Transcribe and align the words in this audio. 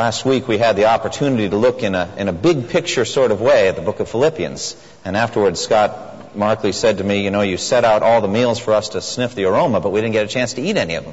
Last 0.00 0.24
week 0.24 0.48
we 0.48 0.56
had 0.56 0.76
the 0.76 0.86
opportunity 0.86 1.50
to 1.50 1.58
look 1.58 1.82
in 1.82 1.94
a, 1.94 2.10
in 2.16 2.28
a 2.28 2.32
big 2.32 2.70
picture 2.70 3.04
sort 3.04 3.32
of 3.32 3.42
way 3.42 3.68
at 3.68 3.76
the 3.76 3.82
book 3.82 4.00
of 4.00 4.08
Philippians. 4.08 4.74
And 5.04 5.14
afterwards, 5.14 5.60
Scott 5.60 6.34
Markley 6.34 6.72
said 6.72 6.96
to 6.96 7.04
me, 7.04 7.22
You 7.22 7.30
know, 7.30 7.42
you 7.42 7.58
set 7.58 7.84
out 7.84 8.02
all 8.02 8.22
the 8.22 8.26
meals 8.26 8.58
for 8.58 8.72
us 8.72 8.88
to 8.90 9.02
sniff 9.02 9.34
the 9.34 9.44
aroma, 9.44 9.78
but 9.78 9.92
we 9.92 10.00
didn't 10.00 10.14
get 10.14 10.24
a 10.24 10.28
chance 10.28 10.54
to 10.54 10.62
eat 10.62 10.78
any 10.78 10.94
of 10.94 11.04
them. 11.04 11.12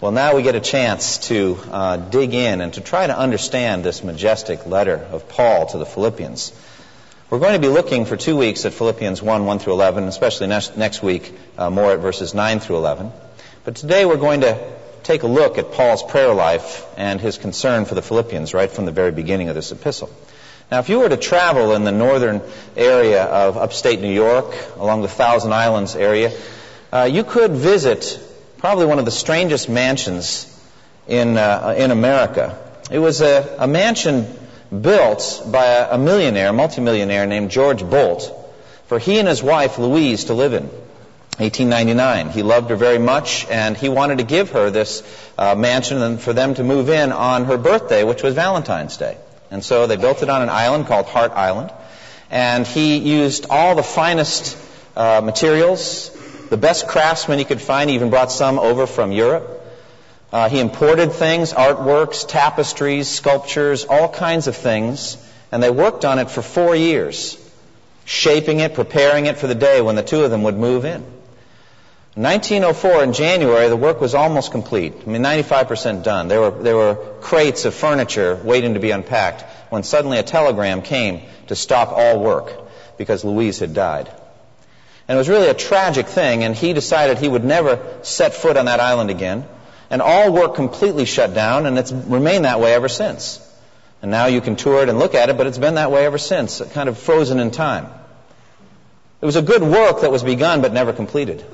Well, 0.00 0.10
now 0.10 0.34
we 0.34 0.42
get 0.42 0.56
a 0.56 0.60
chance 0.60 1.28
to 1.28 1.60
uh, 1.70 1.96
dig 1.96 2.34
in 2.34 2.60
and 2.60 2.74
to 2.74 2.80
try 2.80 3.06
to 3.06 3.16
understand 3.16 3.84
this 3.84 4.02
majestic 4.02 4.66
letter 4.66 4.96
of 4.96 5.28
Paul 5.28 5.66
to 5.66 5.78
the 5.78 5.86
Philippians. 5.86 6.52
We're 7.30 7.38
going 7.38 7.52
to 7.52 7.60
be 7.60 7.72
looking 7.72 8.04
for 8.04 8.16
two 8.16 8.36
weeks 8.36 8.64
at 8.64 8.72
Philippians 8.72 9.22
1, 9.22 9.46
1 9.46 9.58
through 9.60 9.74
11, 9.74 10.08
especially 10.08 10.48
next, 10.48 10.76
next 10.76 11.04
week, 11.04 11.32
uh, 11.56 11.70
more 11.70 11.92
at 11.92 12.00
verses 12.00 12.34
9 12.34 12.58
through 12.58 12.78
11. 12.78 13.12
But 13.62 13.76
today 13.76 14.06
we're 14.06 14.16
going 14.16 14.40
to 14.40 14.77
take 15.08 15.22
a 15.22 15.26
look 15.26 15.56
at 15.56 15.72
Paul's 15.72 16.02
prayer 16.02 16.34
life 16.34 16.86
and 16.98 17.18
his 17.18 17.38
concern 17.38 17.86
for 17.86 17.94
the 17.94 18.02
Philippians 18.02 18.52
right 18.52 18.70
from 18.70 18.84
the 18.84 18.92
very 18.92 19.10
beginning 19.10 19.48
of 19.48 19.54
this 19.54 19.72
epistle. 19.72 20.10
Now, 20.70 20.80
if 20.80 20.90
you 20.90 20.98
were 20.98 21.08
to 21.08 21.16
travel 21.16 21.74
in 21.74 21.84
the 21.84 21.92
northern 21.92 22.42
area 22.76 23.24
of 23.24 23.56
upstate 23.56 24.02
New 24.02 24.12
York, 24.12 24.54
along 24.76 25.00
the 25.00 25.08
Thousand 25.08 25.54
Islands 25.54 25.96
area, 25.96 26.30
uh, 26.92 27.08
you 27.10 27.24
could 27.24 27.52
visit 27.52 28.20
probably 28.58 28.84
one 28.84 28.98
of 28.98 29.06
the 29.06 29.10
strangest 29.10 29.70
mansions 29.70 30.44
in, 31.06 31.38
uh, 31.38 31.74
in 31.78 31.90
America. 31.90 32.58
It 32.90 32.98
was 32.98 33.22
a, 33.22 33.56
a 33.58 33.66
mansion 33.66 34.26
built 34.68 35.42
by 35.50 35.64
a, 35.64 35.94
a 35.94 35.98
millionaire, 35.98 36.52
multimillionaire 36.52 37.24
named 37.24 37.50
George 37.50 37.82
Boldt, 37.82 38.30
for 38.88 38.98
he 38.98 39.18
and 39.18 39.26
his 39.26 39.42
wife 39.42 39.78
Louise 39.78 40.24
to 40.24 40.34
live 40.34 40.52
in. 40.52 40.68
1899. 41.38 42.30
He 42.30 42.42
loved 42.42 42.70
her 42.70 42.76
very 42.76 42.98
much, 42.98 43.46
and 43.46 43.76
he 43.76 43.88
wanted 43.88 44.18
to 44.18 44.24
give 44.24 44.50
her 44.50 44.70
this 44.70 45.04
uh, 45.38 45.54
mansion 45.54 46.02
and 46.02 46.20
for 46.20 46.32
them 46.32 46.54
to 46.54 46.64
move 46.64 46.88
in 46.88 47.12
on 47.12 47.44
her 47.44 47.56
birthday, 47.56 48.02
which 48.02 48.24
was 48.24 48.34
Valentine's 48.34 48.96
Day. 48.96 49.16
And 49.48 49.62
so 49.62 49.86
they 49.86 49.96
built 49.96 50.24
it 50.24 50.28
on 50.28 50.42
an 50.42 50.48
island 50.48 50.88
called 50.88 51.06
Heart 51.06 51.32
Island, 51.32 51.72
and 52.28 52.66
he 52.66 52.98
used 52.98 53.46
all 53.50 53.76
the 53.76 53.84
finest 53.84 54.58
uh, 54.96 55.20
materials, 55.22 56.10
the 56.50 56.56
best 56.56 56.88
craftsmen 56.88 57.38
he 57.38 57.44
could 57.44 57.60
find. 57.60 57.88
He 57.88 57.94
even 57.94 58.10
brought 58.10 58.32
some 58.32 58.58
over 58.58 58.88
from 58.88 59.12
Europe. 59.12 59.64
Uh, 60.32 60.48
he 60.48 60.58
imported 60.58 61.12
things, 61.12 61.52
artworks, 61.52 62.26
tapestries, 62.26 63.08
sculptures, 63.08 63.84
all 63.84 64.08
kinds 64.08 64.48
of 64.48 64.56
things, 64.56 65.16
and 65.52 65.62
they 65.62 65.70
worked 65.70 66.04
on 66.04 66.18
it 66.18 66.32
for 66.32 66.42
four 66.42 66.74
years, 66.74 67.38
shaping 68.04 68.58
it, 68.58 68.74
preparing 68.74 69.26
it 69.26 69.38
for 69.38 69.46
the 69.46 69.54
day 69.54 69.80
when 69.80 69.94
the 69.94 70.02
two 70.02 70.24
of 70.24 70.32
them 70.32 70.42
would 70.42 70.56
move 70.56 70.84
in. 70.84 71.06
1904 72.18 73.04
in 73.04 73.12
January, 73.12 73.68
the 73.68 73.76
work 73.76 74.00
was 74.00 74.16
almost 74.16 74.50
complete. 74.50 74.92
I 75.06 75.08
mean, 75.08 75.22
95% 75.22 76.02
done. 76.02 76.26
There 76.26 76.40
were, 76.40 76.50
there 76.50 76.74
were 76.74 76.96
crates 77.20 77.64
of 77.64 77.74
furniture 77.74 78.34
waiting 78.42 78.74
to 78.74 78.80
be 78.80 78.90
unpacked 78.90 79.42
when 79.70 79.84
suddenly 79.84 80.18
a 80.18 80.24
telegram 80.24 80.82
came 80.82 81.22
to 81.46 81.54
stop 81.54 81.90
all 81.92 82.20
work 82.20 82.52
because 82.96 83.24
Louise 83.24 83.60
had 83.60 83.72
died. 83.72 84.08
And 85.06 85.14
it 85.14 85.18
was 85.18 85.28
really 85.28 85.46
a 85.46 85.54
tragic 85.54 86.08
thing, 86.08 86.42
and 86.42 86.56
he 86.56 86.72
decided 86.72 87.18
he 87.18 87.28
would 87.28 87.44
never 87.44 88.00
set 88.02 88.34
foot 88.34 88.56
on 88.56 88.64
that 88.64 88.80
island 88.80 89.10
again. 89.10 89.46
And 89.88 90.02
all 90.02 90.32
work 90.32 90.56
completely 90.56 91.04
shut 91.04 91.34
down, 91.34 91.66
and 91.66 91.78
it's 91.78 91.92
remained 91.92 92.46
that 92.46 92.58
way 92.58 92.74
ever 92.74 92.88
since. 92.88 93.40
And 94.02 94.10
now 94.10 94.26
you 94.26 94.40
can 94.40 94.56
tour 94.56 94.82
it 94.82 94.88
and 94.88 94.98
look 94.98 95.14
at 95.14 95.28
it, 95.30 95.36
but 95.36 95.46
it's 95.46 95.58
been 95.58 95.76
that 95.76 95.92
way 95.92 96.04
ever 96.04 96.18
since, 96.18 96.60
kind 96.72 96.88
of 96.88 96.98
frozen 96.98 97.38
in 97.38 97.52
time. 97.52 97.86
It 99.20 99.26
was 99.26 99.36
a 99.36 99.42
good 99.42 99.62
work 99.62 100.00
that 100.00 100.10
was 100.10 100.24
begun 100.24 100.62
but 100.62 100.72
never 100.72 100.92
completed. 100.92 101.44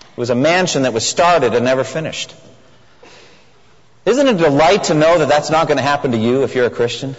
It 0.00 0.18
was 0.18 0.30
a 0.30 0.34
mansion 0.34 0.82
that 0.82 0.92
was 0.92 1.06
started 1.06 1.54
and 1.54 1.64
never 1.64 1.84
finished. 1.84 2.34
Isn't 4.04 4.26
it 4.26 4.34
a 4.36 4.38
delight 4.38 4.84
to 4.84 4.94
know 4.94 5.18
that 5.18 5.28
that's 5.28 5.50
not 5.50 5.68
going 5.68 5.76
to 5.76 5.82
happen 5.82 6.12
to 6.12 6.18
you 6.18 6.42
if 6.42 6.54
you're 6.54 6.66
a 6.66 6.70
Christian? 6.70 7.14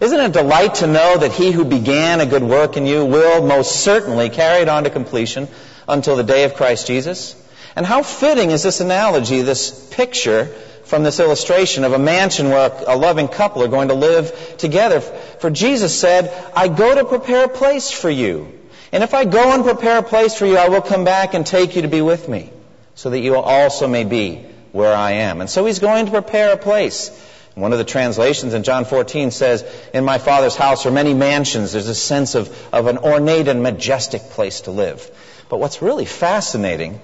Isn't 0.00 0.20
it 0.20 0.30
a 0.30 0.42
delight 0.42 0.74
to 0.76 0.86
know 0.86 1.16
that 1.18 1.32
he 1.32 1.52
who 1.52 1.64
began 1.64 2.20
a 2.20 2.26
good 2.26 2.42
work 2.42 2.76
in 2.76 2.84
you 2.84 3.04
will 3.04 3.46
most 3.46 3.76
certainly 3.80 4.28
carry 4.28 4.62
it 4.62 4.68
on 4.68 4.84
to 4.84 4.90
completion 4.90 5.48
until 5.88 6.16
the 6.16 6.24
day 6.24 6.44
of 6.44 6.54
Christ 6.54 6.86
Jesus? 6.86 7.34
And 7.74 7.86
how 7.86 8.02
fitting 8.02 8.50
is 8.50 8.62
this 8.62 8.80
analogy, 8.80 9.42
this 9.42 9.88
picture 9.92 10.46
from 10.84 11.02
this 11.02 11.20
illustration 11.20 11.84
of 11.84 11.92
a 11.92 11.98
mansion 11.98 12.48
where 12.50 12.72
a 12.86 12.96
loving 12.96 13.28
couple 13.28 13.62
are 13.62 13.68
going 13.68 13.88
to 13.88 13.94
live 13.94 14.56
together? 14.58 15.00
For 15.00 15.50
Jesus 15.50 15.98
said, 15.98 16.32
I 16.54 16.68
go 16.68 16.94
to 16.94 17.04
prepare 17.04 17.44
a 17.44 17.48
place 17.48 17.90
for 17.90 18.10
you. 18.10 18.52
And 18.92 19.02
if 19.02 19.14
I 19.14 19.24
go 19.24 19.52
and 19.52 19.64
prepare 19.64 19.98
a 19.98 20.02
place 20.02 20.38
for 20.38 20.46
you, 20.46 20.56
I 20.56 20.68
will 20.68 20.82
come 20.82 21.04
back 21.04 21.34
and 21.34 21.46
take 21.46 21.76
you 21.76 21.82
to 21.82 21.88
be 21.88 22.02
with 22.02 22.28
me, 22.28 22.50
so 22.94 23.10
that 23.10 23.20
you 23.20 23.36
also 23.36 23.88
may 23.88 24.04
be 24.04 24.44
where 24.72 24.94
I 24.94 25.12
am. 25.12 25.40
And 25.40 25.50
so 25.50 25.64
he's 25.66 25.78
going 25.78 26.06
to 26.06 26.12
prepare 26.12 26.52
a 26.52 26.56
place. 26.56 27.10
One 27.54 27.72
of 27.72 27.78
the 27.78 27.84
translations 27.84 28.52
in 28.52 28.64
John 28.64 28.84
14 28.84 29.30
says, 29.30 29.64
In 29.94 30.04
my 30.04 30.18
Father's 30.18 30.54
house 30.54 30.84
are 30.84 30.90
many 30.90 31.14
mansions. 31.14 31.72
There's 31.72 31.88
a 31.88 31.94
sense 31.94 32.34
of, 32.34 32.54
of 32.72 32.86
an 32.86 32.98
ornate 32.98 33.48
and 33.48 33.62
majestic 33.62 34.20
place 34.20 34.62
to 34.62 34.70
live. 34.70 35.10
But 35.48 35.58
what's 35.58 35.80
really 35.80 36.04
fascinating 36.04 37.00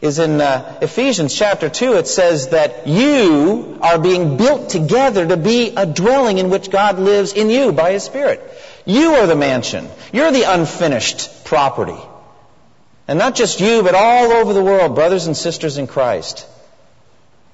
is 0.00 0.18
in 0.18 0.40
uh, 0.40 0.78
Ephesians 0.80 1.34
chapter 1.34 1.68
2, 1.68 1.94
it 1.94 2.06
says 2.06 2.48
that 2.48 2.86
you 2.86 3.78
are 3.82 3.98
being 3.98 4.38
built 4.38 4.70
together 4.70 5.26
to 5.28 5.36
be 5.36 5.74
a 5.76 5.84
dwelling 5.84 6.38
in 6.38 6.48
which 6.48 6.70
God 6.70 6.98
lives 6.98 7.34
in 7.34 7.50
you 7.50 7.70
by 7.72 7.92
His 7.92 8.02
Spirit. 8.02 8.40
You 8.84 9.14
are 9.14 9.26
the 9.26 9.36
mansion. 9.36 9.88
You're 10.12 10.32
the 10.32 10.44
unfinished 10.44 11.44
property. 11.44 12.00
And 13.06 13.18
not 13.18 13.34
just 13.34 13.60
you, 13.60 13.82
but 13.82 13.94
all 13.94 14.32
over 14.32 14.52
the 14.52 14.62
world, 14.62 14.94
brothers 14.94 15.26
and 15.26 15.36
sisters 15.36 15.78
in 15.78 15.86
Christ, 15.86 16.46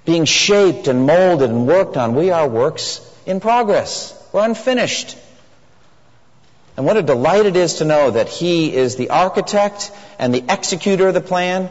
being 0.04 0.24
shaped 0.24 0.86
and 0.86 1.06
molded 1.06 1.50
and 1.50 1.66
worked 1.66 1.96
on. 1.96 2.14
We 2.14 2.30
are 2.30 2.46
works 2.46 3.00
in 3.24 3.40
progress. 3.40 4.12
We're 4.32 4.44
unfinished. 4.44 5.16
And 6.76 6.84
what 6.84 6.98
a 6.98 7.02
delight 7.02 7.46
it 7.46 7.56
is 7.56 7.76
to 7.76 7.84
know 7.84 8.10
that 8.10 8.28
He 8.28 8.74
is 8.74 8.96
the 8.96 9.10
architect 9.10 9.90
and 10.18 10.34
the 10.34 10.44
executor 10.48 11.08
of 11.08 11.14
the 11.14 11.22
plan, 11.22 11.70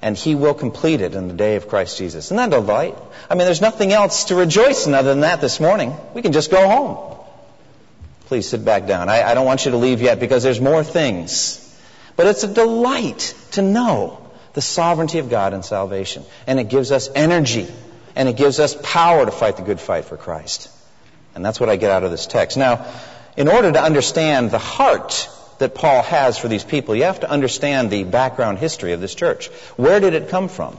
and 0.00 0.16
He 0.16 0.36
will 0.36 0.54
complete 0.54 1.00
it 1.00 1.14
in 1.14 1.26
the 1.26 1.34
day 1.34 1.56
of 1.56 1.68
Christ 1.68 1.98
Jesus. 1.98 2.26
Isn't 2.26 2.36
that 2.36 2.48
a 2.48 2.60
delight? 2.60 2.96
I 3.28 3.34
mean, 3.34 3.46
there's 3.46 3.60
nothing 3.60 3.92
else 3.92 4.24
to 4.24 4.36
rejoice 4.36 4.86
in 4.86 4.94
other 4.94 5.10
than 5.10 5.20
that 5.20 5.40
this 5.40 5.58
morning. 5.58 5.94
We 6.14 6.22
can 6.22 6.32
just 6.32 6.50
go 6.52 6.68
home. 6.68 7.17
Please 8.28 8.46
sit 8.46 8.62
back 8.62 8.86
down. 8.86 9.08
I, 9.08 9.22
I 9.22 9.32
don't 9.32 9.46
want 9.46 9.64
you 9.64 9.70
to 9.70 9.78
leave 9.78 10.02
yet 10.02 10.20
because 10.20 10.42
there's 10.42 10.60
more 10.60 10.84
things. 10.84 11.64
But 12.14 12.26
it's 12.26 12.44
a 12.44 12.52
delight 12.52 13.34
to 13.52 13.62
know 13.62 14.30
the 14.52 14.60
sovereignty 14.60 15.18
of 15.18 15.30
God 15.30 15.54
in 15.54 15.62
salvation. 15.62 16.24
And 16.46 16.60
it 16.60 16.68
gives 16.68 16.92
us 16.92 17.08
energy. 17.14 17.66
And 18.14 18.28
it 18.28 18.36
gives 18.36 18.60
us 18.60 18.76
power 18.82 19.24
to 19.24 19.30
fight 19.30 19.56
the 19.56 19.62
good 19.62 19.80
fight 19.80 20.04
for 20.04 20.18
Christ. 20.18 20.68
And 21.34 21.42
that's 21.42 21.58
what 21.58 21.70
I 21.70 21.76
get 21.76 21.90
out 21.90 22.04
of 22.04 22.10
this 22.10 22.26
text. 22.26 22.58
Now, 22.58 22.84
in 23.38 23.48
order 23.48 23.72
to 23.72 23.80
understand 23.80 24.50
the 24.50 24.58
heart 24.58 25.30
that 25.58 25.74
Paul 25.74 26.02
has 26.02 26.36
for 26.36 26.48
these 26.48 26.64
people, 26.64 26.94
you 26.94 27.04
have 27.04 27.20
to 27.20 27.30
understand 27.30 27.90
the 27.90 28.04
background 28.04 28.58
history 28.58 28.92
of 28.92 29.00
this 29.00 29.14
church. 29.14 29.46
Where 29.76 30.00
did 30.00 30.12
it 30.12 30.28
come 30.28 30.48
from? 30.48 30.76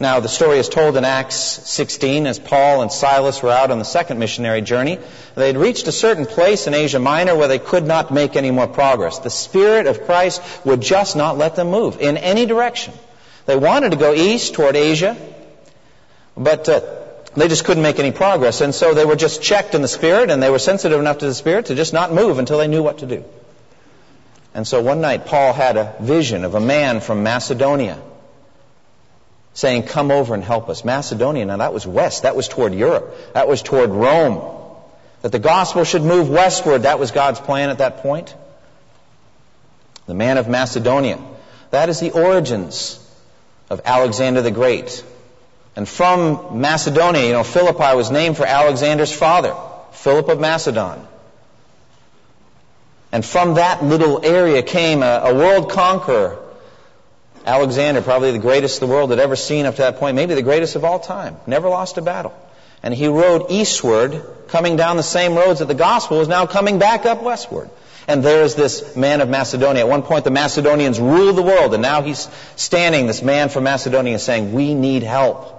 Now, 0.00 0.18
the 0.18 0.28
story 0.28 0.58
is 0.58 0.68
told 0.68 0.96
in 0.96 1.04
Acts 1.04 1.36
16 1.36 2.26
as 2.26 2.40
Paul 2.40 2.82
and 2.82 2.90
Silas 2.90 3.40
were 3.40 3.52
out 3.52 3.70
on 3.70 3.78
the 3.78 3.84
second 3.84 4.18
missionary 4.18 4.60
journey. 4.60 4.98
They 5.36 5.46
had 5.46 5.56
reached 5.56 5.86
a 5.86 5.92
certain 5.92 6.26
place 6.26 6.66
in 6.66 6.74
Asia 6.74 6.98
Minor 6.98 7.36
where 7.36 7.46
they 7.46 7.60
could 7.60 7.86
not 7.86 8.10
make 8.12 8.34
any 8.34 8.50
more 8.50 8.66
progress. 8.66 9.20
The 9.20 9.30
Spirit 9.30 9.86
of 9.86 10.04
Christ 10.04 10.42
would 10.64 10.80
just 10.80 11.14
not 11.14 11.38
let 11.38 11.54
them 11.54 11.70
move 11.70 12.00
in 12.00 12.16
any 12.16 12.44
direction. 12.44 12.92
They 13.46 13.54
wanted 13.54 13.90
to 13.90 13.96
go 13.96 14.12
east 14.12 14.54
toward 14.54 14.74
Asia, 14.74 15.16
but 16.36 16.68
uh, 16.68 16.80
they 17.36 17.46
just 17.46 17.64
couldn't 17.64 17.84
make 17.84 18.00
any 18.00 18.10
progress. 18.10 18.62
And 18.62 18.74
so 18.74 18.94
they 18.94 19.04
were 19.04 19.16
just 19.16 19.42
checked 19.42 19.76
in 19.76 19.82
the 19.82 19.88
Spirit, 19.88 20.28
and 20.28 20.42
they 20.42 20.50
were 20.50 20.58
sensitive 20.58 20.98
enough 20.98 21.18
to 21.18 21.26
the 21.26 21.34
Spirit 21.34 21.66
to 21.66 21.76
just 21.76 21.92
not 21.92 22.12
move 22.12 22.40
until 22.40 22.58
they 22.58 22.66
knew 22.66 22.82
what 22.82 22.98
to 22.98 23.06
do. 23.06 23.24
And 24.54 24.66
so 24.66 24.82
one 24.82 25.00
night, 25.00 25.26
Paul 25.26 25.52
had 25.52 25.76
a 25.76 25.94
vision 26.00 26.44
of 26.44 26.56
a 26.56 26.60
man 26.60 26.98
from 26.98 27.22
Macedonia 27.22 28.00
saying, 29.54 29.84
Come 29.84 30.10
over 30.10 30.34
and 30.34 30.44
help 30.44 30.68
us. 30.68 30.84
Macedonia, 30.84 31.46
now 31.46 31.56
that 31.56 31.72
was 31.72 31.86
west. 31.86 32.24
That 32.24 32.36
was 32.36 32.48
toward 32.48 32.74
Europe. 32.74 33.14
That 33.32 33.48
was 33.48 33.62
toward 33.62 33.90
Rome. 33.90 34.60
That 35.22 35.32
the 35.32 35.38
gospel 35.38 35.84
should 35.84 36.02
move 36.02 36.28
westward. 36.28 36.82
That 36.82 36.98
was 36.98 37.10
God's 37.10 37.40
plan 37.40 37.70
at 37.70 37.78
that 37.78 37.98
point. 37.98 38.34
The 40.06 40.14
man 40.14 40.36
of 40.36 40.48
Macedonia. 40.48 41.18
That 41.70 41.88
is 41.88 41.98
the 41.98 42.10
origins 42.10 43.00
of 43.70 43.80
Alexander 43.84 44.42
the 44.42 44.50
Great. 44.50 45.02
And 45.76 45.88
from 45.88 46.60
Macedonia, 46.60 47.26
you 47.26 47.32
know, 47.32 47.42
Philippi 47.42 47.96
was 47.96 48.10
named 48.10 48.36
for 48.36 48.46
Alexander's 48.46 49.12
father, 49.12 49.56
Philip 49.92 50.28
of 50.28 50.38
Macedon. 50.38 51.00
And 53.10 53.24
from 53.24 53.54
that 53.54 53.82
little 53.82 54.24
area 54.24 54.62
came 54.62 55.02
a, 55.02 55.22
a 55.24 55.34
world 55.34 55.70
conqueror. 55.70 56.43
Alexander, 57.46 58.00
probably 58.00 58.32
the 58.32 58.38
greatest 58.38 58.80
the 58.80 58.86
world 58.86 59.10
had 59.10 59.18
ever 59.18 59.36
seen 59.36 59.66
up 59.66 59.76
to 59.76 59.82
that 59.82 59.98
point, 59.98 60.16
maybe 60.16 60.34
the 60.34 60.42
greatest 60.42 60.76
of 60.76 60.84
all 60.84 60.98
time. 60.98 61.36
Never 61.46 61.68
lost 61.68 61.98
a 61.98 62.02
battle. 62.02 62.34
And 62.82 62.92
he 62.92 63.06
rode 63.08 63.50
eastward, 63.50 64.22
coming 64.48 64.76
down 64.76 64.96
the 64.96 65.02
same 65.02 65.34
roads 65.34 65.60
that 65.60 65.68
the 65.68 65.74
gospel 65.74 66.18
was 66.18 66.28
now 66.28 66.46
coming 66.46 66.78
back 66.78 67.06
up 67.06 67.22
westward. 67.22 67.70
And 68.06 68.22
there 68.22 68.42
is 68.42 68.54
this 68.54 68.96
man 68.96 69.20
of 69.20 69.28
Macedonia. 69.28 69.82
At 69.82 69.88
one 69.88 70.02
point, 70.02 70.24
the 70.24 70.30
Macedonians 70.30 71.00
ruled 71.00 71.36
the 71.36 71.42
world, 71.42 71.72
and 71.72 71.82
now 71.82 72.02
he's 72.02 72.28
standing, 72.56 73.06
this 73.06 73.22
man 73.22 73.48
from 73.48 73.64
Macedonia, 73.64 74.18
saying, 74.18 74.52
We 74.52 74.74
need 74.74 75.02
help. 75.02 75.50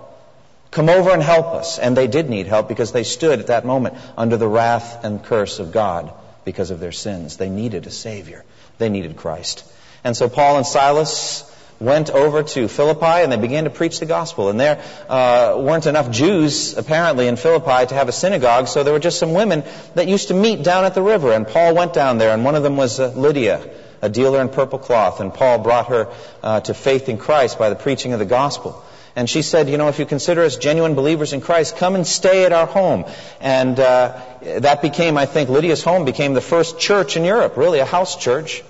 Come 0.70 0.90
over 0.90 1.12
and 1.12 1.24
help 1.24 1.48
us. 1.48 1.80
And 1.80 1.96
they 1.96 2.08
did 2.08 2.30
need 2.30 2.48
help 2.48 2.68
because 2.68 2.92
they 2.92 3.04
stood 3.04 3.40
at 3.40 3.48
that 3.48 3.66
moment 3.66 3.96
under 4.18 4.38
the 4.38 4.48
wrath 4.48 5.04
and 5.04 5.24
curse 5.24 5.60
of 5.60 5.72
God 5.72 6.14
because 6.44 6.70
of 6.70 6.80
their 6.80 6.92
sins. 6.92 7.38
They 7.38 7.50
needed 7.50 7.88
a 7.88 7.92
Savior. 7.92 8.44
They 8.78 8.90
needed 8.90 9.16
Christ. 9.16 9.64
And 10.04 10.16
so 10.16 10.30
Paul 10.30 10.58
and 10.58 10.66
Silas 10.68 11.52
went 11.80 12.10
over 12.10 12.44
to 12.44 12.68
Philippi 12.68 13.24
and 13.24 13.32
they 13.32 13.38
began 13.38 13.66
to 13.66 13.70
preach 13.70 14.00
the 14.00 14.06
gospel. 14.06 14.50
And 14.50 14.60
there 14.60 14.84
uh, 15.10 15.58
weren't 15.60 15.86
enough 15.86 16.10
Jews, 16.10 16.78
apparently, 16.78 17.28
in 17.28 17.36
Philippi 17.36 17.88
to 17.88 17.96
have 17.96 18.08
a 18.08 18.14
synagogue, 18.14 18.68
so 18.68 18.84
there 18.84 18.94
were 18.94 19.00
just 19.00 19.20
some 19.20 19.34
women 19.34 19.64
that 19.96 20.08
used 20.08 20.30
to 20.30 20.34
meet 20.34 20.64
down 20.64 20.86
at 20.86 20.94
the 20.94 21.02
river. 21.02 21.32
And 21.34 21.48
Paul 21.48 21.76
went 21.76 21.94
down 21.94 22.18
there, 22.18 22.34
and 22.34 22.46
one 22.46 22.56
of 22.56 22.64
them 22.64 22.78
was 22.78 23.00
uh, 23.00 23.12
Lydia, 23.16 23.70
a 24.02 24.10
dealer 24.10 24.42
in 24.42 24.50
purple 24.50 24.80
cloth. 24.80 25.20
And 25.20 25.34
Paul 25.34 25.60
brought 25.60 25.88
her 25.88 26.12
uh, 26.42 26.62
to 26.62 26.74
faith 26.74 27.10
in 27.10 27.18
Christ 27.18 27.60
by 27.60 27.70
the 27.70 27.76
preaching 27.76 28.14
of 28.14 28.20
the 28.20 28.26
gospel. 28.26 28.82
And 29.18 29.30
she 29.30 29.44
said, 29.44 29.70
you 29.70 29.78
know, 29.78 29.88
if 29.88 29.98
you 29.98 30.06
consider 30.06 30.42
us 30.42 30.58
genuine 30.58 30.94
believers 30.94 31.32
in 31.32 31.40
Christ, 31.40 31.78
come 31.78 31.96
and 31.96 32.06
stay 32.06 32.44
at 32.44 32.52
our 32.52 32.66
home. 32.66 33.06
And 33.40 33.80
uh, 33.80 34.22
that 34.42 34.82
became, 34.82 35.18
I 35.18 35.26
think, 35.26 35.50
Lydia's 35.50 35.84
home 35.84 36.04
became 36.04 36.34
the 36.34 36.42
first 36.42 36.80
church 36.80 37.16
in 37.16 37.24
Europe, 37.24 37.56
really 37.56 37.80
a 37.80 37.86
house 37.86 38.18
church. 38.18 38.62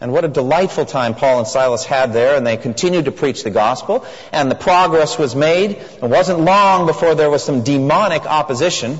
And 0.00 0.12
what 0.12 0.24
a 0.24 0.28
delightful 0.28 0.84
time 0.84 1.14
Paul 1.14 1.40
and 1.40 1.48
Silas 1.48 1.84
had 1.84 2.12
there, 2.12 2.36
and 2.36 2.46
they 2.46 2.56
continued 2.56 3.06
to 3.06 3.12
preach 3.12 3.42
the 3.42 3.50
gospel, 3.50 4.06
and 4.32 4.48
the 4.50 4.54
progress 4.54 5.18
was 5.18 5.34
made. 5.34 5.72
It 5.72 6.02
wasn't 6.02 6.40
long 6.40 6.86
before 6.86 7.16
there 7.16 7.30
was 7.30 7.42
some 7.42 7.64
demonic 7.64 8.24
opposition 8.24 8.98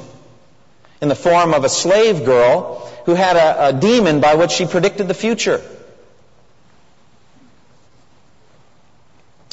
in 1.01 1.09
the 1.09 1.15
form 1.15 1.55
of 1.55 1.65
a 1.65 1.69
slave 1.69 2.25
girl 2.25 2.91
who 3.07 3.15
had 3.15 3.37
a, 3.37 3.69
a 3.69 3.73
demon 3.73 4.21
by 4.21 4.35
which 4.35 4.51
she 4.51 4.67
predicted 4.67 5.07
the 5.07 5.15
future. 5.15 5.63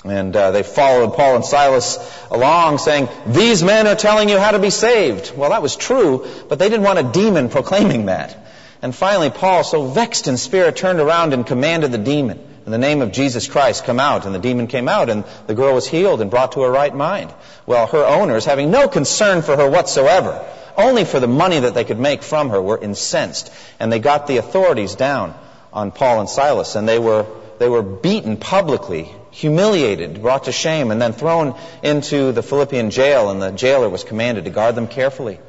And 0.03 0.36
uh, 0.36 0.51
they 0.51 0.63
followed 0.63 1.15
Paul 1.15 1.38
and 1.38 1.45
Silas 1.45 1.97
along 2.30 2.77
saying, 2.77 3.07
These 3.27 3.63
men 3.63 3.88
are 3.88 3.95
telling 3.95 4.30
you 4.30 4.39
how 4.39 4.51
to 4.51 4.59
be 4.59 4.69
saved. 4.69 5.36
Well, 5.36 5.50
that 5.50 5.63
was 5.63 5.75
true, 5.75 6.27
but 6.47 6.59
they 6.59 6.69
didn't 6.69 6.83
want 6.83 7.00
a 7.00 7.03
demon 7.03 7.50
proclaiming 7.50 8.06
that. 8.06 8.38
And 8.81 8.94
finally, 8.94 9.30
Paul, 9.30 9.63
so 9.63 9.88
vexed 9.88 10.27
in 10.27 10.38
spirit, 10.38 10.75
turned 10.75 11.00
around 11.00 11.33
and 11.33 11.45
commanded 11.45 11.92
the 11.92 11.98
demon, 11.98 12.39
in 12.66 12.72
the 12.72 12.77
name 12.77 13.01
of 13.01 13.12
Jesus 13.12 13.48
Christ, 13.48 13.86
come 13.86 14.00
out. 14.00 14.25
And 14.25 14.33
the 14.33 14.39
demon 14.39 14.68
came 14.68 14.88
out, 14.88 15.10
and 15.10 15.24
the 15.48 15.54
girl 15.54 15.74
was 15.74 15.88
healed 15.88 16.22
and 16.22 16.31
brought 16.31 16.54
to 16.54 16.62
her 16.62 16.72
right 16.72 16.94
mind. 16.94 17.33
Well, 17.66 17.88
her 17.88 18.04
owners, 18.04 18.45
having 18.45 18.72
no 18.72 18.88
concern 18.88 19.42
for 19.42 19.56
her 19.56 19.69
whatsoever, 19.69 20.45
only 20.77 21.06
for 21.06 21.19
the 21.19 21.27
money 21.27 21.60
that 21.60 21.74
they 21.74 21.83
could 21.83 22.00
make 22.00 22.22
from 22.22 22.50
her, 22.50 22.62
were 22.62 22.77
incensed. 22.77 23.51
And 23.80 23.92
they 23.92 24.00
got 24.00 24.27
the 24.27 24.38
authorities 24.38 24.95
down 24.95 25.36
on 25.71 25.92
Paul 25.92 26.21
and 26.21 26.30
Silas, 26.30 26.75
and 26.75 26.88
they 26.88 27.00
were, 27.00 27.25
they 27.60 27.69
were 27.69 27.83
beaten 27.83 28.38
publicly, 28.38 29.10
humiliated, 29.31 30.21
brought 30.21 30.45
to 30.45 30.51
shame, 30.51 30.92
and 30.92 31.01
then 31.01 31.13
thrown 31.13 31.56
into 31.83 32.31
the 32.31 32.44
Philippian 32.44 32.89
jail, 32.92 33.30
and 33.30 33.42
the 33.42 33.51
jailer 33.51 33.89
was 33.89 34.04
commanded 34.04 34.45
to 34.45 34.51
guard 34.51 34.75
them 34.75 34.88
carefully. 34.88 35.39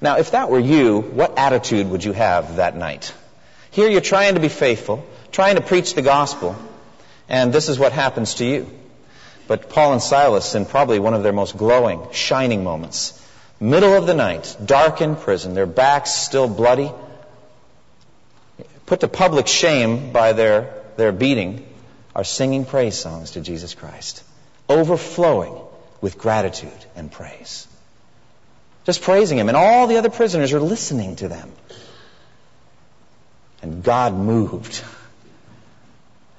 Now, 0.00 0.18
if 0.18 0.32
that 0.32 0.50
were 0.50 0.58
you, 0.58 1.00
what 1.00 1.38
attitude 1.38 1.88
would 1.88 2.04
you 2.04 2.12
have 2.12 2.56
that 2.56 2.76
night? 2.76 3.14
Here 3.70 3.88
you're 3.88 4.00
trying 4.00 4.34
to 4.34 4.40
be 4.40 4.48
faithful, 4.48 5.06
trying 5.32 5.56
to 5.56 5.62
preach 5.62 5.94
the 5.94 6.02
gospel, 6.02 6.56
and 7.28 7.52
this 7.52 7.68
is 7.68 7.78
what 7.78 7.92
happens 7.92 8.34
to 8.34 8.44
you. 8.44 8.70
But 9.48 9.70
Paul 9.70 9.92
and 9.92 10.02
Silas, 10.02 10.54
in 10.54 10.66
probably 10.66 10.98
one 10.98 11.14
of 11.14 11.22
their 11.22 11.32
most 11.32 11.56
glowing, 11.56 12.06
shining 12.12 12.62
moments, 12.64 13.22
middle 13.58 13.94
of 13.94 14.06
the 14.06 14.14
night, 14.14 14.56
dark 14.64 15.00
in 15.00 15.16
prison, 15.16 15.54
their 15.54 15.66
backs 15.66 16.14
still 16.14 16.48
bloody, 16.48 16.92
put 18.84 19.00
to 19.00 19.08
public 19.08 19.46
shame 19.46 20.12
by 20.12 20.32
their, 20.32 20.82
their 20.96 21.12
beating, 21.12 21.66
are 22.14 22.24
singing 22.24 22.64
praise 22.64 22.98
songs 22.98 23.32
to 23.32 23.40
Jesus 23.40 23.74
Christ, 23.74 24.22
overflowing 24.68 25.54
with 26.00 26.18
gratitude 26.18 26.84
and 26.94 27.10
praise 27.10 27.66
just 28.86 29.02
praising 29.02 29.38
him. 29.38 29.48
And 29.48 29.56
all 29.56 29.86
the 29.86 29.98
other 29.98 30.10
prisoners 30.10 30.52
are 30.52 30.60
listening 30.60 31.16
to 31.16 31.28
them. 31.28 31.52
And 33.60 33.82
God 33.82 34.14
moved. 34.14 34.82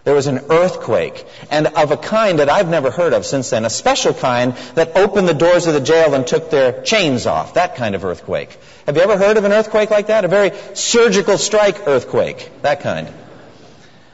There 0.06 0.16
was 0.16 0.28
an 0.28 0.40
earthquake, 0.50 1.26
and 1.52 1.68
of 1.68 1.92
a 1.92 1.98
kind 1.98 2.40
that 2.40 2.50
I've 2.50 2.70
never 2.70 2.92
heard 2.92 3.12
of 3.12 3.26
since 3.26 3.50
then, 3.50 3.66
a 3.66 3.70
special 3.70 4.14
kind 4.14 4.54
that 4.76 4.96
opened 4.96 5.28
the 5.28 5.34
doors 5.34 5.68
of 5.68 5.74
the 5.74 5.82
jail 5.82 6.14
and 6.14 6.26
took 6.26 6.50
their 6.50 6.82
chains 6.82 7.26
off. 7.26 7.56
That 7.56 7.76
kind 7.76 7.94
of 7.94 8.06
earthquake. 8.06 8.58
Have 8.86 8.96
you 8.96 9.02
ever 9.02 9.18
heard 9.18 9.36
of 9.36 9.44
an 9.44 9.52
earthquake 9.52 9.90
like 9.90 10.08
that? 10.08 10.24
A 10.24 10.30
very 10.30 10.54
surgical 10.76 11.38
strike 11.38 11.86
earthquake. 11.88 12.50
That 12.62 12.80
kind. 12.80 13.10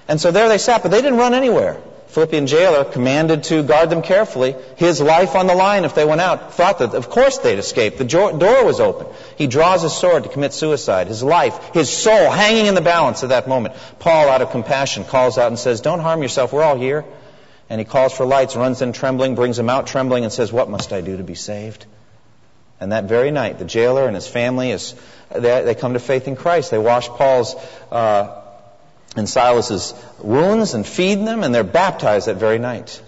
And 0.07 0.19
so 0.19 0.31
there 0.31 0.49
they 0.49 0.57
sat, 0.57 0.81
but 0.81 0.89
they 0.89 1.03
didn't 1.03 1.19
run 1.19 1.35
anywhere. 1.35 1.79
Philippian 2.13 2.45
jailer, 2.45 2.85
commanded 2.85 3.41
to 3.45 3.63
guard 3.63 3.89
them 3.89 4.03
carefully, 4.03 4.55
his 4.75 5.01
life 5.01 5.33
on 5.33 5.47
the 5.47 5.55
line 5.55 5.83
if 5.83 5.95
they 5.95 6.05
went 6.05 6.21
out, 6.21 6.53
thought 6.53 6.77
that 6.77 6.93
of 6.93 7.09
course 7.09 7.39
they'd 7.39 7.57
escape. 7.57 7.97
The 7.97 8.03
door 8.05 8.63
was 8.63 8.79
open. 8.79 9.07
He 9.35 9.47
draws 9.47 9.81
his 9.81 9.93
sword 9.93 10.21
to 10.21 10.29
commit 10.29 10.53
suicide. 10.53 11.07
His 11.07 11.23
life, 11.23 11.73
his 11.73 11.89
soul 11.89 12.29
hanging 12.29 12.67
in 12.67 12.75
the 12.75 12.81
balance 12.81 13.23
at 13.23 13.29
that 13.29 13.47
moment. 13.47 13.73
Paul, 13.97 14.29
out 14.29 14.43
of 14.43 14.51
compassion, 14.51 15.05
calls 15.05 15.39
out 15.39 15.47
and 15.47 15.57
says, 15.57 15.81
Don't 15.81 16.01
harm 16.01 16.21
yourself. 16.21 16.53
We're 16.53 16.61
all 16.61 16.77
here. 16.77 17.03
And 17.67 17.79
he 17.81 17.85
calls 17.85 18.13
for 18.13 18.27
lights, 18.27 18.55
runs 18.55 18.83
in 18.83 18.93
trembling, 18.93 19.33
brings 19.33 19.57
them 19.57 19.71
out 19.71 19.87
trembling, 19.87 20.23
and 20.23 20.31
says, 20.31 20.53
What 20.53 20.69
must 20.69 20.93
I 20.93 21.01
do 21.01 21.17
to 21.17 21.23
be 21.23 21.33
saved? 21.33 21.87
And 22.79 22.91
that 22.91 23.05
very 23.05 23.31
night, 23.31 23.57
the 23.57 23.65
jailer 23.65 24.05
and 24.05 24.13
his 24.13 24.27
family, 24.27 24.69
is, 24.69 24.93
they, 25.31 25.63
they 25.63 25.73
come 25.73 25.93
to 25.93 25.99
faith 25.99 26.27
in 26.27 26.35
Christ. 26.35 26.69
They 26.69 26.77
wash 26.77 27.07
Paul's 27.07 27.55
uh, 27.91 28.42
and 29.15 29.29
Silas's 29.29 29.93
wounds 30.19 30.73
and 30.73 30.85
feed 30.85 31.25
them, 31.25 31.43
and 31.43 31.53
they're 31.53 31.63
baptized 31.63 32.27
that 32.27 32.37
very 32.37 32.59
night. 32.59 33.01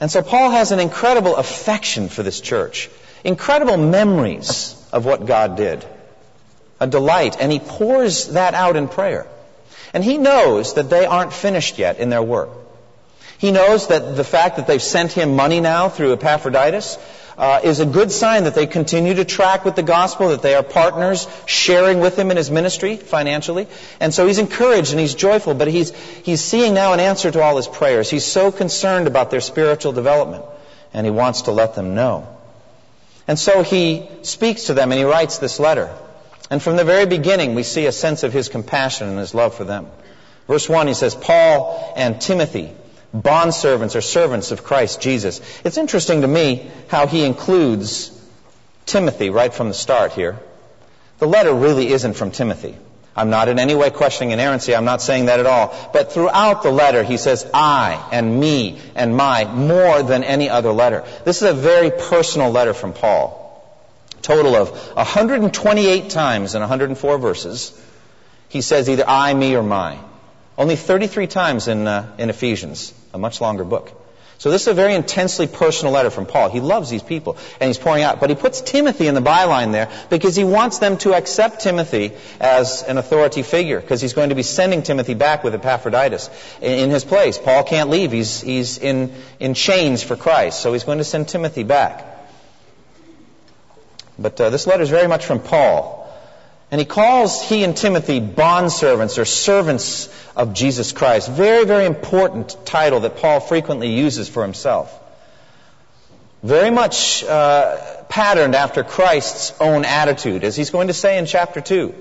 And 0.00 0.10
so 0.10 0.22
Paul 0.22 0.50
has 0.50 0.72
an 0.72 0.80
incredible 0.80 1.36
affection 1.36 2.08
for 2.08 2.22
this 2.22 2.40
church, 2.40 2.90
incredible 3.22 3.76
memories 3.76 4.76
of 4.92 5.04
what 5.04 5.26
God 5.26 5.56
did, 5.56 5.84
a 6.80 6.86
delight, 6.86 7.36
and 7.38 7.52
he 7.52 7.60
pours 7.60 8.28
that 8.30 8.54
out 8.54 8.76
in 8.76 8.88
prayer. 8.88 9.26
And 9.94 10.02
he 10.02 10.18
knows 10.18 10.74
that 10.74 10.90
they 10.90 11.06
aren't 11.06 11.32
finished 11.32 11.78
yet 11.78 11.98
in 11.98 12.08
their 12.10 12.22
work. 12.22 12.50
He 13.38 13.52
knows 13.52 13.88
that 13.88 14.16
the 14.16 14.24
fact 14.24 14.56
that 14.56 14.66
they've 14.66 14.82
sent 14.82 15.12
him 15.12 15.36
money 15.36 15.60
now 15.60 15.88
through 15.88 16.12
Epaphroditus 16.12 16.96
uh, 17.38 17.60
is 17.62 17.80
a 17.80 17.86
good 17.86 18.10
sign 18.10 18.44
that 18.44 18.54
they 18.54 18.66
continue 18.66 19.14
to 19.14 19.24
track 19.24 19.64
with 19.64 19.76
the 19.76 19.82
gospel, 19.82 20.28
that 20.30 20.42
they 20.42 20.54
are 20.54 20.62
partners, 20.62 21.26
sharing 21.46 22.00
with 22.00 22.18
him 22.18 22.30
in 22.30 22.36
his 22.36 22.50
ministry 22.50 22.96
financially. 22.96 23.66
And 24.00 24.12
so 24.12 24.26
he's 24.26 24.38
encouraged 24.38 24.92
and 24.92 25.00
he's 25.00 25.14
joyful, 25.14 25.54
but 25.54 25.68
he's, 25.68 25.94
he's 25.94 26.40
seeing 26.40 26.74
now 26.74 26.92
an 26.92 27.00
answer 27.00 27.30
to 27.30 27.42
all 27.42 27.56
his 27.56 27.68
prayers. 27.68 28.10
He's 28.10 28.24
so 28.24 28.52
concerned 28.52 29.06
about 29.06 29.30
their 29.30 29.40
spiritual 29.40 29.92
development, 29.92 30.44
and 30.92 31.06
he 31.06 31.10
wants 31.10 31.42
to 31.42 31.52
let 31.52 31.74
them 31.74 31.94
know. 31.94 32.28
And 33.28 33.38
so 33.38 33.62
he 33.62 34.08
speaks 34.22 34.64
to 34.64 34.74
them 34.74 34.90
and 34.90 34.98
he 34.98 35.04
writes 35.04 35.38
this 35.38 35.60
letter. 35.60 35.94
And 36.50 36.62
from 36.62 36.76
the 36.76 36.84
very 36.84 37.06
beginning, 37.06 37.54
we 37.54 37.62
see 37.62 37.86
a 37.86 37.92
sense 37.92 38.24
of 38.24 38.32
his 38.32 38.48
compassion 38.48 39.08
and 39.08 39.18
his 39.18 39.32
love 39.32 39.54
for 39.54 39.64
them. 39.64 39.86
Verse 40.48 40.68
1, 40.68 40.86
he 40.86 40.94
says, 40.94 41.14
Paul 41.14 41.94
and 41.96 42.20
Timothy, 42.20 42.72
bondservants 43.14 43.94
or 43.94 44.00
servants 44.00 44.50
of 44.50 44.64
Christ 44.64 45.00
Jesus. 45.00 45.40
It's 45.64 45.76
interesting 45.76 46.22
to 46.22 46.28
me 46.28 46.70
how 46.88 47.06
he 47.06 47.24
includes 47.24 48.10
Timothy 48.86 49.30
right 49.30 49.52
from 49.52 49.68
the 49.68 49.74
start 49.74 50.12
here. 50.12 50.38
The 51.18 51.26
letter 51.26 51.52
really 51.52 51.88
isn't 51.88 52.14
from 52.14 52.30
Timothy. 52.30 52.76
I'm 53.14 53.28
not 53.28 53.48
in 53.48 53.58
any 53.58 53.74
way 53.74 53.90
questioning 53.90 54.32
inerrancy. 54.32 54.74
I'm 54.74 54.86
not 54.86 55.02
saying 55.02 55.26
that 55.26 55.38
at 55.38 55.46
all. 55.46 55.90
But 55.92 56.12
throughout 56.12 56.62
the 56.62 56.70
letter, 56.70 57.02
he 57.02 57.18
says 57.18 57.48
I 57.52 58.08
and 58.10 58.40
me 58.40 58.80
and 58.94 59.14
my 59.14 59.44
more 59.44 60.02
than 60.02 60.24
any 60.24 60.48
other 60.48 60.72
letter. 60.72 61.04
This 61.24 61.42
is 61.42 61.50
a 61.50 61.54
very 61.54 61.90
personal 61.90 62.50
letter 62.50 62.72
from 62.72 62.94
Paul. 62.94 63.38
Total 64.22 64.56
of 64.56 64.70
128 64.70 66.08
times 66.10 66.54
in 66.54 66.60
104 66.60 67.18
verses, 67.18 67.78
he 68.48 68.62
says 68.62 68.88
either 68.88 69.04
I, 69.06 69.34
me, 69.34 69.56
or 69.56 69.62
my. 69.62 69.98
Only 70.62 70.76
33 70.76 71.26
times 71.26 71.66
in, 71.66 71.88
uh, 71.88 72.14
in 72.18 72.30
Ephesians, 72.30 72.94
a 73.12 73.18
much 73.18 73.40
longer 73.40 73.64
book. 73.64 73.90
So 74.38 74.52
this 74.52 74.62
is 74.62 74.68
a 74.68 74.74
very 74.74 74.94
intensely 74.94 75.48
personal 75.48 75.92
letter 75.92 76.08
from 76.08 76.24
Paul. 76.24 76.50
He 76.50 76.60
loves 76.60 76.88
these 76.88 77.02
people 77.02 77.36
and 77.58 77.66
he's 77.66 77.78
pouring 77.78 78.04
out. 78.04 78.20
But 78.20 78.30
he 78.30 78.36
puts 78.36 78.60
Timothy 78.60 79.08
in 79.08 79.16
the 79.16 79.20
byline 79.20 79.72
there 79.72 79.90
because 80.08 80.36
he 80.36 80.44
wants 80.44 80.78
them 80.78 80.98
to 80.98 81.14
accept 81.14 81.62
Timothy 81.62 82.12
as 82.38 82.84
an 82.84 82.96
authority 82.96 83.42
figure 83.42 83.80
because 83.80 84.00
he's 84.00 84.12
going 84.12 84.28
to 84.28 84.36
be 84.36 84.44
sending 84.44 84.84
Timothy 84.84 85.14
back 85.14 85.42
with 85.42 85.52
Epaphroditus 85.52 86.30
in, 86.60 86.90
his 86.90 87.04
place. 87.04 87.38
Paul 87.38 87.64
can't 87.64 87.90
leave. 87.90 88.12
He's, 88.12 88.40
he's 88.40 88.78
in, 88.78 89.12
in 89.40 89.54
chains 89.54 90.04
for 90.04 90.14
Christ. 90.14 90.60
So 90.60 90.72
he's 90.72 90.84
going 90.84 90.98
to 90.98 91.04
send 91.04 91.26
Timothy 91.26 91.64
back. 91.64 92.06
But 94.16 94.40
uh, 94.40 94.50
this 94.50 94.68
letter 94.68 94.84
is 94.84 94.90
very 94.90 95.08
much 95.08 95.26
from 95.26 95.40
Paul. 95.40 96.01
And 96.72 96.80
he 96.80 96.86
calls 96.86 97.42
he 97.42 97.64
and 97.64 97.76
Timothy 97.76 98.18
bondservants 98.18 99.18
or 99.18 99.26
servants 99.26 100.08
of 100.34 100.54
Jesus 100.54 100.92
Christ. 100.92 101.30
Very, 101.30 101.66
very 101.66 101.84
important 101.84 102.56
title 102.64 103.00
that 103.00 103.18
Paul 103.18 103.40
frequently 103.40 103.90
uses 103.90 104.26
for 104.26 104.42
himself. 104.42 104.98
Very 106.42 106.70
much 106.70 107.24
uh, 107.24 107.76
patterned 108.08 108.54
after 108.54 108.84
Christ's 108.84 109.52
own 109.60 109.84
attitude, 109.84 110.44
as 110.44 110.56
he's 110.56 110.70
going 110.70 110.88
to 110.88 110.94
say 110.94 111.18
in 111.18 111.26
chapter 111.26 111.60
2. 111.60 111.94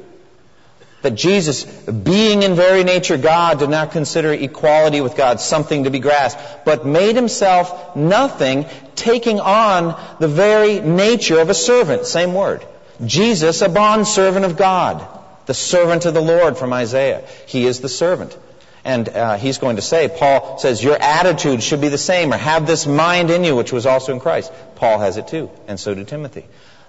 That 1.01 1.15
Jesus, 1.15 1.65
being 1.65 2.43
in 2.43 2.55
very 2.55 2.85
nature 2.85 3.17
God, 3.17 3.59
did 3.59 3.69
not 3.69 3.91
consider 3.91 4.31
equality 4.31 5.01
with 5.01 5.17
God 5.17 5.41
something 5.41 5.83
to 5.83 5.89
be 5.89 5.99
grasped, 5.99 6.63
but 6.63 6.85
made 6.85 7.17
himself 7.17 7.97
nothing, 7.97 8.67
taking 8.95 9.41
on 9.41 10.01
the 10.19 10.29
very 10.29 10.79
nature 10.79 11.39
of 11.39 11.49
a 11.49 11.53
servant. 11.55 12.05
Same 12.05 12.33
word. 12.33 12.65
Jesus, 13.05 13.61
a 13.61 13.69
bondservant 13.69 14.45
of 14.45 14.57
God, 14.57 15.05
the 15.45 15.53
servant 15.53 16.05
of 16.05 16.13
the 16.13 16.21
Lord 16.21 16.57
from 16.57 16.73
Isaiah. 16.73 17.27
He 17.47 17.65
is 17.65 17.79
the 17.79 17.89
servant. 17.89 18.37
And 18.83 19.07
uh, 19.09 19.37
he's 19.37 19.59
going 19.59 19.75
to 19.75 19.81
say, 19.81 20.09
Paul 20.09 20.57
says, 20.57 20.83
your 20.83 20.97
attitude 20.99 21.61
should 21.61 21.81
be 21.81 21.89
the 21.89 21.97
same, 21.97 22.33
or 22.33 22.37
have 22.37 22.65
this 22.65 22.87
mind 22.87 23.29
in 23.29 23.43
you, 23.43 23.55
which 23.55 23.71
was 23.71 23.85
also 23.85 24.11
in 24.11 24.19
Christ. 24.19 24.51
Paul 24.75 24.99
has 24.99 25.17
it 25.17 25.27
too, 25.27 25.51
and 25.67 25.79
so 25.79 25.93
did 25.93 26.07
Timothy. 26.07 26.45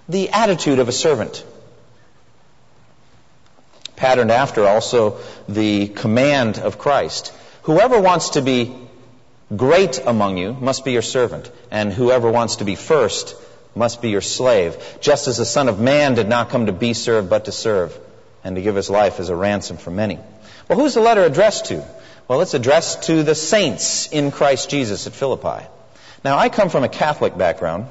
The 0.09 0.29
attitude 0.29 0.79
of 0.79 0.89
a 0.89 0.91
servant 0.91 1.45
patterned 3.95 4.31
after 4.31 4.67
also 4.67 5.19
the 5.47 5.87
command 5.87 6.57
of 6.57 6.79
Christ. 6.79 7.31
Whoever 7.63 8.01
wants 8.01 8.31
to 8.31 8.41
be 8.41 8.75
great 9.55 10.01
among 10.05 10.37
you 10.37 10.53
must 10.53 10.83
be 10.83 10.93
your 10.93 11.03
servant, 11.03 11.51
and 11.69 11.93
whoever 11.93 12.29
wants 12.29 12.57
to 12.57 12.65
be 12.65 12.75
first 12.75 13.35
must 13.75 14.01
be 14.01 14.09
your 14.09 14.21
slave, 14.21 14.77
just 15.01 15.27
as 15.27 15.37
the 15.37 15.45
Son 15.45 15.67
of 15.67 15.79
Man 15.79 16.15
did 16.15 16.29
not 16.29 16.49
come 16.49 16.67
to 16.67 16.71
be 16.71 16.93
served, 16.93 17.29
but 17.29 17.45
to 17.45 17.51
serve, 17.51 17.97
and 18.43 18.55
to 18.55 18.61
give 18.61 18.75
his 18.75 18.89
life 18.89 19.19
as 19.19 19.29
a 19.29 19.35
ransom 19.35 19.77
for 19.77 19.91
many. 19.91 20.19
Well, 20.67 20.79
who's 20.79 20.93
the 20.93 21.01
letter 21.01 21.23
addressed 21.23 21.65
to? 21.65 21.85
Well, 22.27 22.41
it's 22.41 22.53
addressed 22.53 23.03
to 23.03 23.23
the 23.23 23.35
saints 23.35 24.07
in 24.11 24.31
Christ 24.31 24.69
Jesus 24.69 25.07
at 25.07 25.13
Philippi. 25.13 25.65
Now, 26.23 26.37
I 26.37 26.49
come 26.49 26.69
from 26.69 26.83
a 26.83 26.89
Catholic 26.89 27.37
background, 27.37 27.87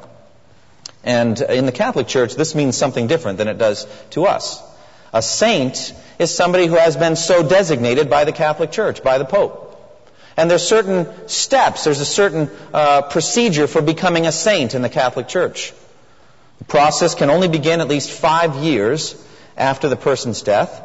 and 1.04 1.40
in 1.40 1.66
the 1.66 1.72
Catholic 1.72 2.06
Church, 2.06 2.34
this 2.34 2.54
means 2.54 2.76
something 2.76 3.08
different 3.08 3.38
than 3.38 3.48
it 3.48 3.58
does 3.58 3.86
to 4.10 4.24
us. 4.24 4.62
A 5.12 5.20
saint 5.20 5.92
is 6.18 6.34
somebody 6.34 6.66
who 6.66 6.76
has 6.76 6.96
been 6.96 7.16
so 7.16 7.46
designated 7.46 8.08
by 8.08 8.24
the 8.24 8.32
Catholic 8.32 8.70
Church, 8.70 9.02
by 9.02 9.18
the 9.18 9.26
Pope. 9.26 9.61
And 10.36 10.50
there's 10.50 10.66
certain 10.66 11.28
steps, 11.28 11.84
there's 11.84 12.00
a 12.00 12.06
certain 12.06 12.50
uh, 12.72 13.02
procedure 13.02 13.66
for 13.66 13.82
becoming 13.82 14.26
a 14.26 14.32
saint 14.32 14.74
in 14.74 14.82
the 14.82 14.88
Catholic 14.88 15.28
Church. 15.28 15.72
The 16.58 16.64
process 16.64 17.14
can 17.14 17.28
only 17.28 17.48
begin 17.48 17.80
at 17.80 17.88
least 17.88 18.10
five 18.10 18.56
years 18.56 19.14
after 19.56 19.88
the 19.88 19.96
person's 19.96 20.42
death. 20.42 20.82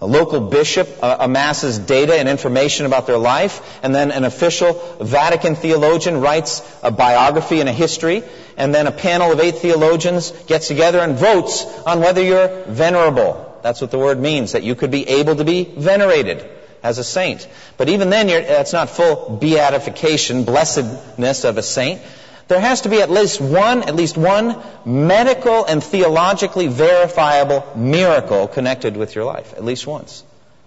A 0.00 0.06
local 0.06 0.40
bishop 0.40 0.88
uh, 1.02 1.16
amasses 1.20 1.78
data 1.78 2.14
and 2.14 2.28
information 2.28 2.86
about 2.86 3.06
their 3.06 3.18
life, 3.18 3.80
and 3.84 3.94
then 3.94 4.10
an 4.10 4.24
official 4.24 4.72
Vatican 5.00 5.54
theologian 5.54 6.20
writes 6.20 6.62
a 6.82 6.90
biography 6.90 7.60
and 7.60 7.68
a 7.68 7.72
history, 7.72 8.24
and 8.56 8.74
then 8.74 8.86
a 8.86 8.92
panel 8.92 9.30
of 9.30 9.38
eight 9.38 9.56
theologians 9.58 10.32
gets 10.46 10.66
together 10.66 10.98
and 10.98 11.16
votes 11.16 11.64
on 11.86 12.00
whether 12.00 12.22
you're 12.22 12.64
venerable. 12.64 13.60
That's 13.62 13.80
what 13.80 13.92
the 13.92 13.98
word 13.98 14.18
means, 14.18 14.52
that 14.52 14.64
you 14.64 14.74
could 14.74 14.90
be 14.90 15.06
able 15.08 15.36
to 15.36 15.44
be 15.44 15.64
venerated 15.64 16.48
as 16.82 16.98
a 16.98 17.04
saint. 17.04 17.46
But 17.76 17.88
even 17.88 18.10
then, 18.10 18.26
that's 18.26 18.72
not 18.72 18.90
full 18.90 19.38
beatification, 19.40 20.44
blessedness 20.44 21.44
of 21.44 21.58
a 21.58 21.62
saint. 21.62 22.00
There 22.48 22.60
has 22.60 22.82
to 22.82 22.88
be 22.88 23.00
at 23.00 23.10
least 23.10 23.40
one, 23.40 23.82
at 23.84 23.94
least 23.94 24.16
one 24.16 24.60
medical 24.84 25.64
and 25.64 25.82
theologically 25.82 26.66
verifiable 26.66 27.64
miracle 27.76 28.48
connected 28.48 28.96
with 28.96 29.14
your 29.14 29.24
life. 29.24 29.54
At 29.54 29.64
least 29.64 29.86
once. 29.86 30.24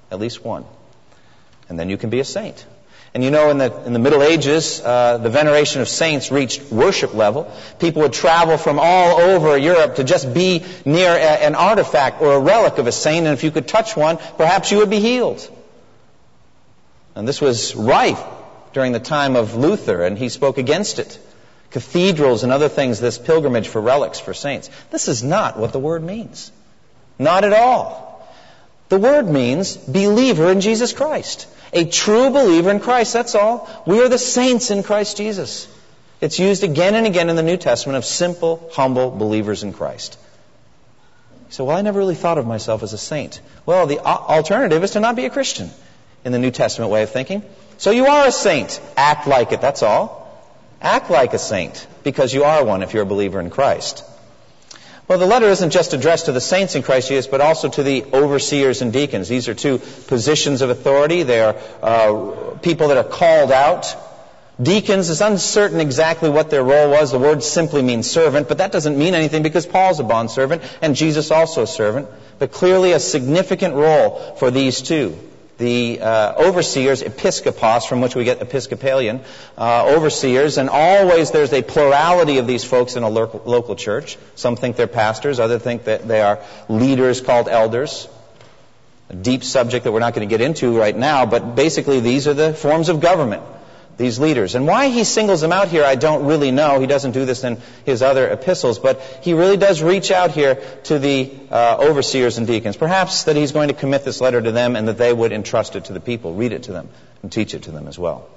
At 0.10 0.20
least 0.20 0.44
one. 0.44 0.66
And 1.70 1.80
then 1.80 1.90
you 1.90 1.98
can 1.98 2.10
be 2.10 2.20
a 2.20 2.26
saint. 2.26 2.66
And 3.14 3.24
you 3.24 3.32
know, 3.32 3.50
in 3.50 3.58
the, 3.58 3.86
in 3.86 3.94
the 3.94 4.00
Middle 4.00 4.22
Ages, 4.24 4.82
uh, 4.82 5.18
the 5.20 5.30
veneration 5.30 5.82
of 5.82 5.88
saints 5.88 6.32
reached 6.32 6.70
worship 6.70 7.14
level. 7.14 7.50
People 7.80 8.02
would 8.02 8.12
travel 8.12 8.58
from 8.58 8.78
all 8.78 9.22
over 9.22 9.58
Europe 9.58 9.96
to 9.96 10.04
just 10.04 10.34
be 10.34 10.66
near 10.84 11.12
a, 11.12 11.46
an 11.46 11.56
artifact 11.56 12.22
or 12.22 12.34
a 12.34 12.40
relic 12.40 12.78
of 12.78 12.88
a 12.88 12.92
saint, 12.92 13.26
and 13.26 13.34
if 13.34 13.44
you 13.46 13.52
could 13.52 13.70
touch 13.70 13.96
one, 13.96 14.18
perhaps 14.38 14.70
you 14.72 14.80
would 14.80 14.90
be 14.90 15.00
healed. 15.00 15.50
And 17.16 17.28
this 17.28 17.40
was 17.40 17.76
rife 17.76 18.22
during 18.74 18.92
the 18.92 19.00
time 19.00 19.38
of 19.38 19.56
Luther, 19.56 20.04
and 20.04 20.18
he 20.18 20.30
spoke 20.30 20.58
against 20.58 21.00
it. 21.00 21.18
Cathedrals 21.72 22.44
and 22.44 22.52
other 22.52 22.70
things, 22.70 23.00
this 23.00 23.18
pilgrimage 23.18 23.70
for 23.70 23.82
relics 23.82 24.20
for 24.20 24.34
saints. 24.34 24.70
This 24.92 25.08
is 25.08 25.24
not 25.24 25.58
what 25.58 25.72
the 25.72 25.80
word 25.80 26.04
means. 26.04 26.52
Not 27.18 27.44
at 27.44 27.54
all. 27.54 28.06
The 28.90 28.98
word 28.98 29.28
means 29.28 29.78
believer 29.78 30.52
in 30.52 30.62
Jesus 30.62 30.94
Christ. 30.94 31.48
A 31.74 31.86
true 31.86 32.30
believer 32.30 32.70
in 32.70 32.80
Christ, 32.80 33.14
that's 33.14 33.34
all. 33.34 33.70
We 33.86 34.02
are 34.02 34.10
the 34.10 34.18
saints 34.18 34.70
in 34.70 34.84
Christ 34.84 35.18
Jesus. 35.18 35.68
It's 36.22 36.40
used 36.40 36.64
again 36.64 36.96
and 36.96 37.08
again 37.08 37.30
in 37.30 37.36
the 37.36 37.44
New 37.44 37.58
Testament 37.58 37.98
of 37.98 38.06
simple, 38.06 38.70
humble 38.74 39.12
believers 39.12 39.64
in 39.64 39.74
Christ. 39.74 40.18
So, 41.50 41.66
well, 41.66 41.78
I 41.78 41.82
never 41.82 42.00
really 42.00 42.16
thought 42.16 42.38
of 42.38 42.46
myself 42.46 42.84
as 42.84 42.94
a 42.94 42.98
saint. 42.98 43.40
Well, 43.66 43.88
the 43.88 44.00
alternative 44.00 44.84
is 44.84 44.92
to 44.92 45.00
not 45.00 45.16
be 45.16 45.26
a 45.26 45.30
Christian 45.30 45.72
in 46.26 46.32
the 46.32 46.40
New 46.40 46.52
Testament 46.52 46.92
way 46.92 47.04
of 47.04 47.12
thinking. 47.12 47.44
So 47.78 47.92
you 47.92 48.08
are 48.08 48.28
a 48.28 48.32
saint. 48.32 48.82
Act 48.98 49.28
like 49.28 49.52
it, 49.52 49.62
that's 49.62 49.84
all. 49.84 50.26
Act 50.82 51.10
like 51.10 51.34
a 51.34 51.40
saint, 51.40 51.88
because 52.04 52.34
you 52.34 52.44
are 52.44 52.66
one 52.66 52.84
if 52.84 52.94
you're 52.94 53.04
a 53.04 53.08
believer 53.08 53.40
in 53.40 53.50
Christ. 53.50 54.04
Well, 55.08 55.20
the 55.20 55.28
letter 55.28 55.46
isn't 55.46 55.70
just 55.70 55.94
addressed 55.94 56.26
to 56.26 56.32
the 56.32 56.42
saints 56.42 56.74
in 56.74 56.82
Christ 56.82 57.10
Jesus, 57.10 57.28
but 57.28 57.40
also 57.40 57.70
to 57.70 57.84
the 57.84 58.04
overseers 58.06 58.82
and 58.82 58.92
deacons. 58.92 59.28
These 59.28 59.48
are 59.48 59.54
two 59.54 59.78
positions 60.08 60.64
of 60.64 60.72
authority. 60.72 61.22
They 61.22 61.42
are 61.42 61.56
uh, 61.82 62.58
people 62.64 62.88
that 62.88 62.98
are 62.98 63.04
called 63.04 63.52
out. 63.52 63.96
Deacons 64.60 65.10
is 65.12 65.22
uncertain 65.22 65.80
exactly 65.80 66.30
what 66.30 66.50
their 66.50 66.64
role 66.64 66.90
was. 66.90 67.12
The 67.12 67.20
word 67.20 67.44
simply 67.44 67.84
means 67.84 68.10
servant, 68.10 68.48
but 68.48 68.58
that 68.58 68.72
doesn't 68.72 68.98
mean 68.98 69.14
anything 69.14 69.44
because 69.44 69.68
Paul's 69.68 70.00
a 70.00 70.04
bondservant 70.04 70.64
and 70.82 70.96
Jesus 70.96 71.30
also 71.30 71.64
a 71.64 71.68
servant. 71.68 72.08
But 72.40 72.52
clearly 72.52 72.94
a 72.94 73.00
significant 73.00 73.76
role 73.76 74.36
for 74.38 74.50
these 74.50 74.82
two 74.82 75.20
the 75.58 76.02
uh, 76.02 76.36
overseers, 76.38 77.02
episkopos, 77.02 77.88
from 77.88 78.02
which 78.02 78.16
we 78.16 78.24
get 78.24 78.42
Episcopalian, 78.42 79.22
uh, 79.58 79.86
overseers, 79.96 80.58
and 80.58 80.70
always 80.70 81.32
there's 81.32 81.54
a 81.54 81.62
plurality 81.62 82.38
of 82.40 82.48
these 82.48 82.64
folks 82.64 82.96
in 82.96 83.04
a 83.04 83.10
local, 83.10 83.42
local 83.46 83.76
church. 83.76 84.18
Some 84.36 84.56
think 84.56 84.76
they're 84.76 84.88
pastors, 84.88 85.40
others 85.40 85.62
think 85.62 85.86
that 85.86 86.08
they 86.08 86.22
are 86.22 86.40
leaders 86.68 87.22
called 87.22 87.48
elders. 87.48 88.08
A 89.10 89.16
deep 89.16 89.44
subject 89.44 89.84
that 89.84 89.92
we're 89.92 90.00
not 90.00 90.14
going 90.14 90.28
to 90.28 90.32
get 90.32 90.42
into 90.42 90.78
right 90.78 90.96
now, 90.96 91.26
but 91.26 91.56
basically 91.56 92.00
these 92.00 92.28
are 92.28 92.34
the 92.34 92.54
forms 92.54 92.90
of 92.90 93.00
government 93.00 93.44
these 93.98 94.20
leaders. 94.20 94.56
And 94.56 94.68
why 94.68 94.90
he 94.90 95.04
singles 95.04 95.42
them 95.42 95.52
out 95.52 95.70
here, 95.70 95.84
I 95.84 95.96
don't 95.96 96.26
really 96.26 96.52
know. 96.52 96.80
He 96.80 96.88
doesn't 96.88 97.12
do 97.12 97.26
this 97.26 97.44
in 97.44 97.58
his 97.86 98.02
other 98.02 98.28
epistles, 98.28 98.80
but 98.80 99.02
he 99.22 99.34
really 99.34 99.58
does 99.58 99.82
reach 99.82 100.12
out 100.12 100.32
here 100.32 100.56
to 100.84 101.00
the 101.00 101.32
uh, 101.50 101.78
overseers 101.80 102.38
and 102.38 102.46
deacons. 102.46 102.76
Perhaps 102.76 103.24
that 103.24 103.36
he's 103.36 103.52
going 103.52 103.70
to 103.70 103.74
commit 103.74 104.04
this 104.04 104.22
letter 104.22 104.42
to 104.42 104.52
them 104.52 104.76
and 104.76 104.88
that 104.88 104.98
they 104.98 105.14
would 105.14 105.32
entrust 105.32 105.76
it 105.76 105.86
to 105.86 105.94
the 105.94 106.00
people, 106.00 106.34
read 106.34 106.52
it 106.52 106.64
to 106.64 106.72
them, 106.72 106.90
and 107.22 107.32
teach 107.32 107.54
it 107.54 107.64
to 107.64 107.72
them 107.72 107.88
as 107.88 107.98
well. 107.98 108.28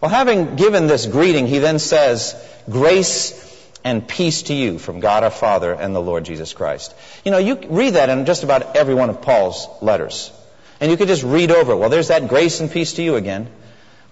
Well, 0.00 0.10
having 0.10 0.56
given 0.56 0.86
this 0.86 1.06
greeting, 1.06 1.46
he 1.46 1.58
then 1.58 1.78
says, 1.78 2.34
Grace 2.68 3.46
and 3.84 4.06
peace 4.06 4.42
to 4.44 4.54
you 4.54 4.78
from 4.78 5.00
God 5.00 5.24
our 5.24 5.30
Father 5.30 5.72
and 5.72 5.94
the 5.94 6.00
Lord 6.00 6.24
Jesus 6.24 6.52
Christ. 6.52 6.94
You 7.24 7.30
know, 7.30 7.38
you 7.38 7.58
read 7.68 7.94
that 7.94 8.08
in 8.08 8.26
just 8.26 8.44
about 8.44 8.76
every 8.76 8.94
one 8.94 9.10
of 9.10 9.22
Paul's 9.22 9.66
letters. 9.82 10.32
And 10.80 10.90
you 10.90 10.96
could 10.96 11.08
just 11.08 11.22
read 11.22 11.50
over 11.50 11.72
it. 11.72 11.76
Well, 11.76 11.90
there's 11.90 12.08
that 12.08 12.28
grace 12.28 12.60
and 12.60 12.70
peace 12.70 12.94
to 12.94 13.02
you 13.02 13.16
again. 13.16 13.48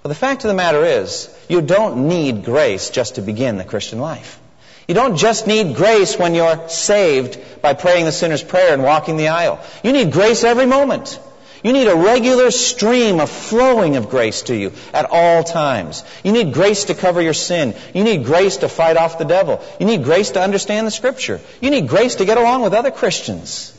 Well, 0.03 0.09
the 0.09 0.15
fact 0.15 0.45
of 0.45 0.49
the 0.49 0.55
matter 0.55 0.85
is, 0.85 1.29
you 1.49 1.61
don't 1.61 2.09
need 2.09 2.45
grace 2.45 2.91
just 2.91 3.17
to 3.17 3.23
begin 3.23 3.59
the 3.59 3.65
Christian 3.65 3.99
life. 3.99 4.41
You 4.87 4.95
don't 4.95 5.17
just 5.17 5.47
need 5.47 5.77
grace 5.77 6.19
when 6.19 6.35
you're 6.35 6.69
saved 6.69 7.39
by 7.61 7.75
praying 7.75 8.07
the 8.07 8.13
sinner's 8.13 8.43
prayer 8.43 8.73
and 8.73 8.83
walking 8.83 9.17
the 9.17 9.29
aisle. 9.29 9.61
You 9.83 9.93
need 9.93 10.13
grace 10.13 10.45
every 10.45 10.67
moment. 10.67 11.21
You 11.63 11.73
need 11.73 11.89
a 11.89 11.97
regular 11.97 12.51
stream 12.51 13.19
of 13.19 13.29
flowing 13.29 13.97
of 13.97 14.09
grace 14.09 14.43
to 14.43 14.57
you 14.57 14.73
at 14.95 15.07
all 15.11 15.43
times. 15.43 16.05
You 16.23 16.33
need 16.33 16.55
grace 16.55 16.85
to 16.85 16.95
cover 16.95 17.21
your 17.21 17.35
sin. 17.35 17.75
You 17.93 18.05
need 18.05 18.25
grace 18.25 18.59
to 18.59 18.69
fight 18.69 18.97
off 18.97 19.19
the 19.19 19.25
devil. 19.25 19.63
You 19.81 19.87
need 19.87 20.05
grace 20.05 20.31
to 20.31 20.41
understand 20.41 20.87
the 20.87 20.93
Scripture. 20.93 21.41
You 21.61 21.71
need 21.71 21.89
grace 21.89 22.17
to 22.17 22.25
get 22.25 22.39
along 22.39 22.63
with 22.63 22.75
other 22.75 22.93
Christians. 22.93 23.75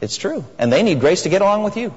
It's 0.00 0.18
true. 0.18 0.44
And 0.58 0.72
they 0.72 0.82
need 0.82 1.00
grace 1.00 1.22
to 1.22 1.30
get 1.30 1.40
along 1.40 1.62
with 1.62 1.76
you. 1.76 1.94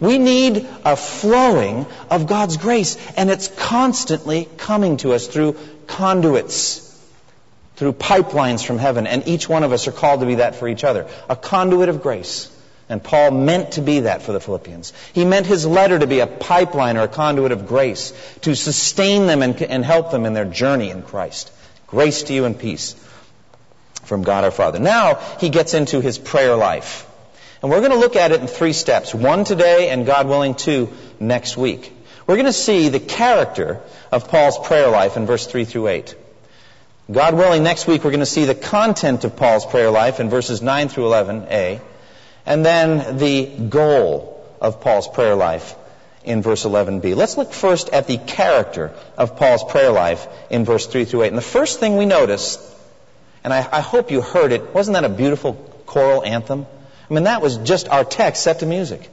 We 0.00 0.18
need 0.18 0.66
a 0.84 0.96
flowing 0.96 1.86
of 2.10 2.26
God's 2.26 2.56
grace, 2.56 2.96
and 3.16 3.30
it's 3.30 3.48
constantly 3.48 4.48
coming 4.56 4.98
to 4.98 5.14
us 5.14 5.26
through 5.26 5.56
conduits, 5.86 6.82
through 7.76 7.94
pipelines 7.94 8.64
from 8.64 8.78
heaven, 8.78 9.06
and 9.06 9.26
each 9.26 9.48
one 9.48 9.62
of 9.62 9.72
us 9.72 9.88
are 9.88 9.92
called 9.92 10.20
to 10.20 10.26
be 10.26 10.36
that 10.36 10.56
for 10.56 10.68
each 10.68 10.84
other. 10.84 11.08
A 11.28 11.36
conduit 11.36 11.88
of 11.88 12.02
grace. 12.02 12.52
And 12.88 13.02
Paul 13.02 13.32
meant 13.32 13.72
to 13.72 13.80
be 13.80 14.00
that 14.00 14.22
for 14.22 14.32
the 14.32 14.38
Philippians. 14.38 14.92
He 15.12 15.24
meant 15.24 15.46
his 15.46 15.66
letter 15.66 15.98
to 15.98 16.06
be 16.06 16.20
a 16.20 16.26
pipeline 16.26 16.96
or 16.96 17.02
a 17.02 17.08
conduit 17.08 17.50
of 17.50 17.66
grace, 17.66 18.12
to 18.42 18.54
sustain 18.54 19.26
them 19.26 19.42
and, 19.42 19.60
and 19.60 19.84
help 19.84 20.12
them 20.12 20.24
in 20.24 20.34
their 20.34 20.44
journey 20.44 20.90
in 20.90 21.02
Christ. 21.02 21.50
Grace 21.88 22.22
to 22.24 22.32
you 22.32 22.44
and 22.44 22.56
peace 22.58 22.94
from 24.04 24.22
God 24.22 24.44
our 24.44 24.52
Father. 24.52 24.78
Now 24.78 25.16
he 25.40 25.48
gets 25.48 25.74
into 25.74 26.00
his 26.00 26.16
prayer 26.16 26.54
life. 26.54 27.05
And 27.66 27.72
we're 27.72 27.80
going 27.80 27.90
to 27.90 27.98
look 27.98 28.14
at 28.14 28.30
it 28.30 28.40
in 28.40 28.46
three 28.46 28.72
steps. 28.72 29.12
One 29.12 29.42
today, 29.42 29.88
and 29.88 30.06
God 30.06 30.28
willing, 30.28 30.54
two 30.54 30.92
next 31.18 31.56
week. 31.56 31.92
We're 32.24 32.36
going 32.36 32.46
to 32.46 32.52
see 32.52 32.90
the 32.90 33.00
character 33.00 33.80
of 34.12 34.28
Paul's 34.28 34.56
prayer 34.56 34.86
life 34.88 35.16
in 35.16 35.26
verse 35.26 35.48
3 35.48 35.64
through 35.64 35.88
8. 35.88 36.14
God 37.10 37.34
willing, 37.34 37.64
next 37.64 37.88
week 37.88 38.04
we're 38.04 38.12
going 38.12 38.20
to 38.20 38.24
see 38.24 38.44
the 38.44 38.54
content 38.54 39.24
of 39.24 39.34
Paul's 39.34 39.66
prayer 39.66 39.90
life 39.90 40.20
in 40.20 40.30
verses 40.30 40.62
9 40.62 40.88
through 40.90 41.06
11a, 41.06 41.80
and 42.46 42.64
then 42.64 43.16
the 43.18 43.46
goal 43.68 44.48
of 44.60 44.80
Paul's 44.80 45.08
prayer 45.08 45.34
life 45.34 45.74
in 46.22 46.42
verse 46.42 46.64
11b. 46.64 47.16
Let's 47.16 47.36
look 47.36 47.52
first 47.52 47.88
at 47.88 48.06
the 48.06 48.16
character 48.16 48.92
of 49.18 49.36
Paul's 49.36 49.64
prayer 49.64 49.90
life 49.90 50.24
in 50.50 50.64
verse 50.64 50.86
3 50.86 51.04
through 51.04 51.22
8. 51.22 51.28
And 51.30 51.36
the 51.36 51.42
first 51.42 51.80
thing 51.80 51.96
we 51.96 52.06
notice, 52.06 52.58
and 53.42 53.52
I, 53.52 53.68
I 53.72 53.80
hope 53.80 54.12
you 54.12 54.20
heard 54.20 54.52
it, 54.52 54.72
wasn't 54.72 54.94
that 54.94 55.02
a 55.02 55.08
beautiful 55.08 55.54
choral 55.86 56.22
anthem? 56.22 56.66
I 57.08 57.14
mean, 57.14 57.24
that 57.24 57.40
was 57.40 57.56
just 57.58 57.88
our 57.88 58.04
text 58.04 58.42
set 58.42 58.60
to 58.60 58.66
music. 58.66 59.10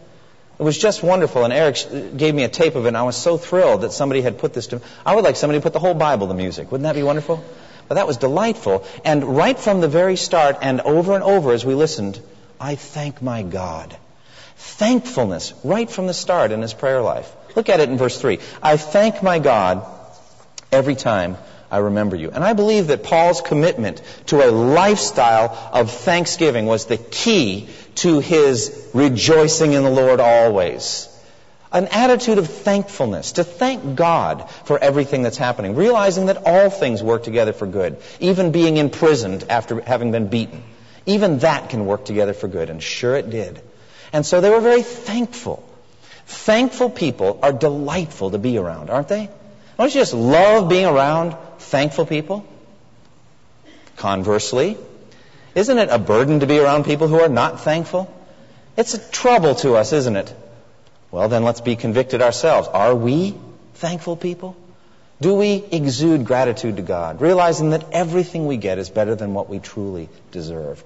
It 0.59 0.63
was 0.63 0.77
just 0.77 1.03
wonderful, 1.03 1.43
and 1.43 1.53
Eric 1.53 1.77
gave 2.15 2.33
me 2.35 2.43
a 2.43 2.49
tape 2.49 2.75
of 2.75 2.85
it, 2.85 2.89
and 2.89 2.97
I 2.97 3.03
was 3.03 3.15
so 3.15 3.37
thrilled 3.37 3.81
that 3.81 3.91
somebody 3.91 4.21
had 4.21 4.37
put 4.37 4.53
this 4.53 4.67
to 4.67 4.77
me. 4.77 4.81
I 5.05 5.15
would 5.15 5.23
like 5.23 5.35
somebody 5.35 5.59
to 5.59 5.63
put 5.63 5.73
the 5.73 5.79
whole 5.79 5.95
Bible 5.95 6.27
to 6.27 6.33
music. 6.33 6.71
Wouldn't 6.71 6.83
that 6.83 6.95
be 6.95 7.03
wonderful? 7.03 7.43
But 7.87 7.95
that 7.95 8.07
was 8.07 8.17
delightful. 8.17 8.85
And 9.03 9.35
right 9.35 9.57
from 9.57 9.81
the 9.81 9.87
very 9.87 10.15
start, 10.15 10.57
and 10.61 10.81
over 10.81 11.15
and 11.15 11.23
over 11.23 11.53
as 11.53 11.65
we 11.65 11.73
listened, 11.73 12.19
I 12.59 12.75
thank 12.75 13.21
my 13.21 13.43
God. 13.43 13.95
Thankfulness 14.55 15.53
right 15.63 15.89
from 15.89 16.07
the 16.07 16.13
start 16.13 16.51
in 16.51 16.61
his 16.61 16.73
prayer 16.73 17.01
life. 17.01 17.31
Look 17.55 17.69
at 17.69 17.79
it 17.79 17.89
in 17.89 17.97
verse 17.97 18.19
3. 18.19 18.39
I 18.61 18.77
thank 18.77 19.21
my 19.21 19.39
God 19.39 19.85
every 20.71 20.95
time 20.95 21.37
I 21.73 21.79
remember 21.79 22.15
you. 22.15 22.29
And 22.29 22.43
I 22.43 22.53
believe 22.53 22.87
that 22.87 23.01
Paul's 23.01 23.41
commitment 23.41 24.03
to 24.27 24.47
a 24.47 24.51
lifestyle 24.51 25.57
of 25.73 25.89
thanksgiving 25.89 26.67
was 26.67 26.85
the 26.85 26.97
key 26.97 27.67
to 27.95 28.19
his 28.19 28.91
rejoicing 28.93 29.73
in 29.73 29.81
the 29.81 29.89
Lord 29.89 30.19
always. 30.19 31.09
An 31.71 31.87
attitude 31.87 32.37
of 32.37 32.47
thankfulness, 32.47 33.31
to 33.33 33.43
thank 33.43 33.95
God 33.95 34.51
for 34.65 34.77
everything 34.77 35.23
that's 35.23 35.37
happening, 35.37 35.73
realizing 35.73 36.27
that 36.27 36.43
all 36.45 36.69
things 36.69 37.01
work 37.01 37.23
together 37.23 37.53
for 37.53 37.65
good, 37.65 37.97
even 38.19 38.51
being 38.51 38.77
imprisoned 38.77 39.43
after 39.49 39.81
having 39.81 40.11
been 40.11 40.27
beaten. 40.27 40.63
Even 41.07 41.39
that 41.39 41.71
can 41.71 41.87
work 41.87 42.05
together 42.05 42.35
for 42.35 42.47
good, 42.47 42.69
and 42.69 42.83
sure 42.83 43.15
it 43.15 43.31
did. 43.31 43.59
And 44.13 44.23
so 44.23 44.41
they 44.41 44.51
were 44.51 44.61
very 44.61 44.83
thankful. 44.83 45.67
Thankful 46.27 46.91
people 46.91 47.39
are 47.41 47.51
delightful 47.51 48.29
to 48.29 48.37
be 48.37 48.59
around, 48.59 48.91
aren't 48.91 49.07
they? 49.07 49.27
Don't 49.79 49.93
you 49.93 50.01
just 50.01 50.13
love 50.13 50.69
being 50.69 50.85
around 50.85 51.35
thankful 51.73 52.05
people? 52.05 52.45
Conversely, 53.97 54.77
isn't 55.55 55.77
it 55.79 55.89
a 55.89 55.97
burden 55.97 56.41
to 56.41 56.47
be 56.47 56.59
around 56.59 56.85
people 56.85 57.07
who 57.07 57.19
are 57.19 57.29
not 57.29 57.61
thankful? 57.61 58.03
It's 58.77 58.93
a 58.93 59.11
trouble 59.11 59.55
to 59.63 59.75
us, 59.75 59.91
isn't 59.91 60.15
it? 60.15 60.35
Well, 61.09 61.29
then 61.29 61.43
let's 61.43 61.61
be 61.61 61.75
convicted 61.75 62.21
ourselves. 62.21 62.67
Are 62.67 62.93
we 62.93 63.35
thankful 63.85 64.15
people? 64.15 64.55
Do 65.19 65.33
we 65.33 65.63
exude 65.71 66.25
gratitude 66.25 66.75
to 66.77 66.83
God, 66.83 67.21
realizing 67.21 67.71
that 67.71 67.85
everything 67.91 68.45
we 68.45 68.57
get 68.57 68.77
is 68.77 68.91
better 68.91 69.15
than 69.15 69.33
what 69.33 69.49
we 69.49 69.57
truly 69.57 70.09
deserve? 70.31 70.83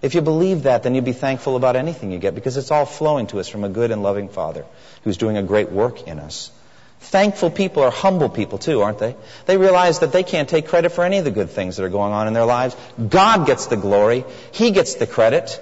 If 0.00 0.14
you 0.14 0.20
believe 0.20 0.62
that, 0.62 0.84
then 0.84 0.94
you'd 0.94 1.04
be 1.04 1.12
thankful 1.12 1.56
about 1.56 1.74
anything 1.74 2.12
you 2.12 2.18
get 2.18 2.36
because 2.36 2.56
it's 2.56 2.70
all 2.70 2.86
flowing 2.86 3.26
to 3.28 3.40
us 3.40 3.48
from 3.48 3.64
a 3.64 3.68
good 3.68 3.90
and 3.90 4.04
loving 4.04 4.28
Father 4.28 4.64
who's 5.02 5.16
doing 5.16 5.36
a 5.36 5.42
great 5.42 5.72
work 5.72 6.06
in 6.06 6.20
us. 6.20 6.52
Thankful 7.00 7.50
people 7.50 7.82
are 7.82 7.90
humble 7.90 8.28
people 8.28 8.58
too, 8.58 8.82
aren't 8.82 8.98
they? 8.98 9.16
They 9.46 9.56
realize 9.56 10.00
that 10.00 10.12
they 10.12 10.22
can't 10.22 10.48
take 10.48 10.68
credit 10.68 10.90
for 10.90 11.02
any 11.02 11.18
of 11.18 11.24
the 11.24 11.30
good 11.30 11.50
things 11.50 11.76
that 11.76 11.84
are 11.84 11.88
going 11.88 12.12
on 12.12 12.28
in 12.28 12.34
their 12.34 12.44
lives. 12.44 12.76
God 13.08 13.46
gets 13.46 13.66
the 13.66 13.76
glory. 13.76 14.24
He 14.52 14.70
gets 14.70 14.94
the 14.94 15.06
credit. 15.06 15.60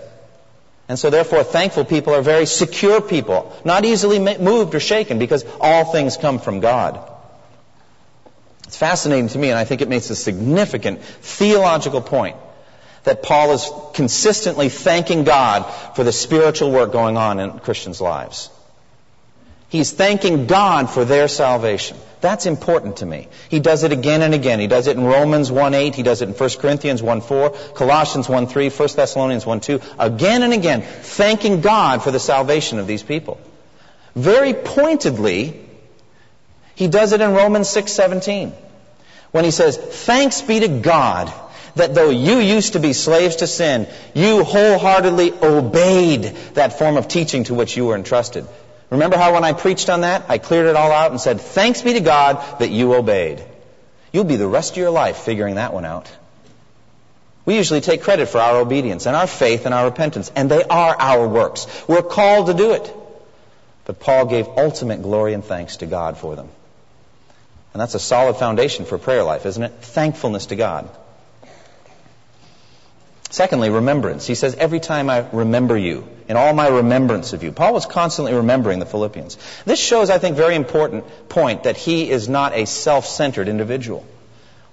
And 0.88 0.98
so 0.98 1.10
therefore, 1.10 1.44
thankful 1.44 1.84
people 1.84 2.14
are 2.14 2.22
very 2.22 2.44
secure 2.44 3.00
people, 3.00 3.54
not 3.64 3.84
easily 3.84 4.18
moved 4.18 4.74
or 4.74 4.80
shaken 4.80 5.18
because 5.18 5.44
all 5.60 5.84
things 5.84 6.16
come 6.16 6.38
from 6.38 6.60
God. 6.60 7.00
It's 8.64 8.76
fascinating 8.76 9.28
to 9.28 9.38
me, 9.38 9.50
and 9.50 9.58
I 9.58 9.64
think 9.64 9.80
it 9.80 9.88
makes 9.88 10.10
a 10.10 10.16
significant 10.16 11.02
theological 11.02 12.02
point 12.02 12.36
that 13.04 13.22
Paul 13.22 13.52
is 13.52 13.70
consistently 13.94 14.68
thanking 14.68 15.24
God 15.24 15.62
for 15.94 16.04
the 16.04 16.12
spiritual 16.12 16.72
work 16.72 16.92
going 16.92 17.16
on 17.16 17.38
in 17.38 17.58
Christians' 17.60 18.00
lives. 18.00 18.50
He's 19.68 19.90
thanking 19.92 20.46
God 20.46 20.88
for 20.88 21.04
their 21.04 21.28
salvation. 21.28 21.96
That's 22.20 22.46
important 22.46 22.98
to 22.98 23.06
me. 23.06 23.28
He 23.48 23.60
does 23.60 23.84
it 23.84 23.92
again 23.92 24.22
and 24.22 24.34
again. 24.34 24.60
He 24.60 24.66
does 24.66 24.86
it 24.86 24.96
in 24.96 25.04
Romans 25.04 25.50
1.8. 25.50 25.94
He 25.94 26.02
does 26.02 26.22
it 26.22 26.28
in 26.28 26.34
1 26.34 26.50
Corinthians 26.58 27.02
1.4, 27.02 27.74
Colossians 27.74 28.26
1.3, 28.26 28.78
1 28.78 28.88
Thessalonians 28.96 29.44
1.2. 29.44 29.82
Again 29.98 30.42
and 30.42 30.52
again, 30.52 30.82
thanking 30.82 31.60
God 31.60 32.02
for 32.02 32.10
the 32.10 32.18
salvation 32.18 32.78
of 32.78 32.86
these 32.86 33.02
people. 33.02 33.38
Very 34.16 34.54
pointedly, 34.54 35.60
he 36.74 36.88
does 36.88 37.12
it 37.12 37.20
in 37.20 37.34
Romans 37.34 37.68
6.17 37.68 38.52
when 39.30 39.44
he 39.44 39.50
says, 39.50 39.76
Thanks 39.76 40.42
be 40.42 40.60
to 40.60 40.68
God 40.68 41.32
that 41.76 41.94
though 41.94 42.10
you 42.10 42.38
used 42.38 42.72
to 42.72 42.80
be 42.80 42.92
slaves 42.92 43.36
to 43.36 43.46
sin, 43.46 43.86
you 44.14 44.42
wholeheartedly 44.42 45.32
obeyed 45.42 46.22
that 46.54 46.78
form 46.78 46.96
of 46.96 47.06
teaching 47.06 47.44
to 47.44 47.54
which 47.54 47.76
you 47.76 47.86
were 47.86 47.94
entrusted. 47.94 48.46
Remember 48.90 49.18
how 49.18 49.34
when 49.34 49.44
I 49.44 49.52
preached 49.52 49.90
on 49.90 50.00
that, 50.00 50.24
I 50.28 50.38
cleared 50.38 50.66
it 50.66 50.76
all 50.76 50.90
out 50.90 51.10
and 51.10 51.20
said, 51.20 51.40
Thanks 51.40 51.82
be 51.82 51.92
to 51.94 52.00
God 52.00 52.42
that 52.60 52.70
you 52.70 52.94
obeyed. 52.94 53.44
You'll 54.12 54.24
be 54.24 54.36
the 54.36 54.48
rest 54.48 54.72
of 54.72 54.76
your 54.78 54.90
life 54.90 55.18
figuring 55.18 55.56
that 55.56 55.74
one 55.74 55.84
out. 55.84 56.10
We 57.44 57.56
usually 57.56 57.80
take 57.80 58.02
credit 58.02 58.28
for 58.28 58.38
our 58.38 58.60
obedience 58.60 59.06
and 59.06 59.16
our 59.16 59.26
faith 59.26 59.66
and 59.66 59.74
our 59.74 59.86
repentance, 59.86 60.30
and 60.34 60.50
they 60.50 60.64
are 60.64 60.96
our 60.98 61.26
works. 61.26 61.66
We're 61.88 62.02
called 62.02 62.46
to 62.48 62.54
do 62.54 62.72
it. 62.72 62.94
But 63.84 64.00
Paul 64.00 64.26
gave 64.26 64.46
ultimate 64.48 65.02
glory 65.02 65.32
and 65.32 65.44
thanks 65.44 65.78
to 65.78 65.86
God 65.86 66.18
for 66.18 66.36
them. 66.36 66.48
And 67.72 67.80
that's 67.80 67.94
a 67.94 67.98
solid 67.98 68.36
foundation 68.36 68.84
for 68.84 68.98
prayer 68.98 69.22
life, 69.22 69.46
isn't 69.46 69.62
it? 69.62 69.72
Thankfulness 69.80 70.46
to 70.46 70.56
God. 70.56 70.90
Secondly, 73.30 73.70
remembrance. 73.70 74.26
He 74.26 74.34
says, 74.34 74.54
every 74.54 74.80
time 74.80 75.10
I 75.10 75.28
remember 75.32 75.76
you, 75.76 76.08
in 76.28 76.36
all 76.36 76.52
my 76.52 76.68
remembrance 76.68 77.32
of 77.32 77.42
you. 77.42 77.52
Paul 77.52 77.72
was 77.72 77.86
constantly 77.86 78.34
remembering 78.34 78.78
the 78.78 78.86
Philippians. 78.86 79.38
This 79.64 79.80
shows, 79.80 80.10
I 80.10 80.18
think, 80.18 80.36
very 80.36 80.54
important 80.54 81.04
point 81.28 81.62
that 81.62 81.76
he 81.76 82.10
is 82.10 82.28
not 82.28 82.54
a 82.54 82.66
self-centered 82.66 83.48
individual. 83.48 84.06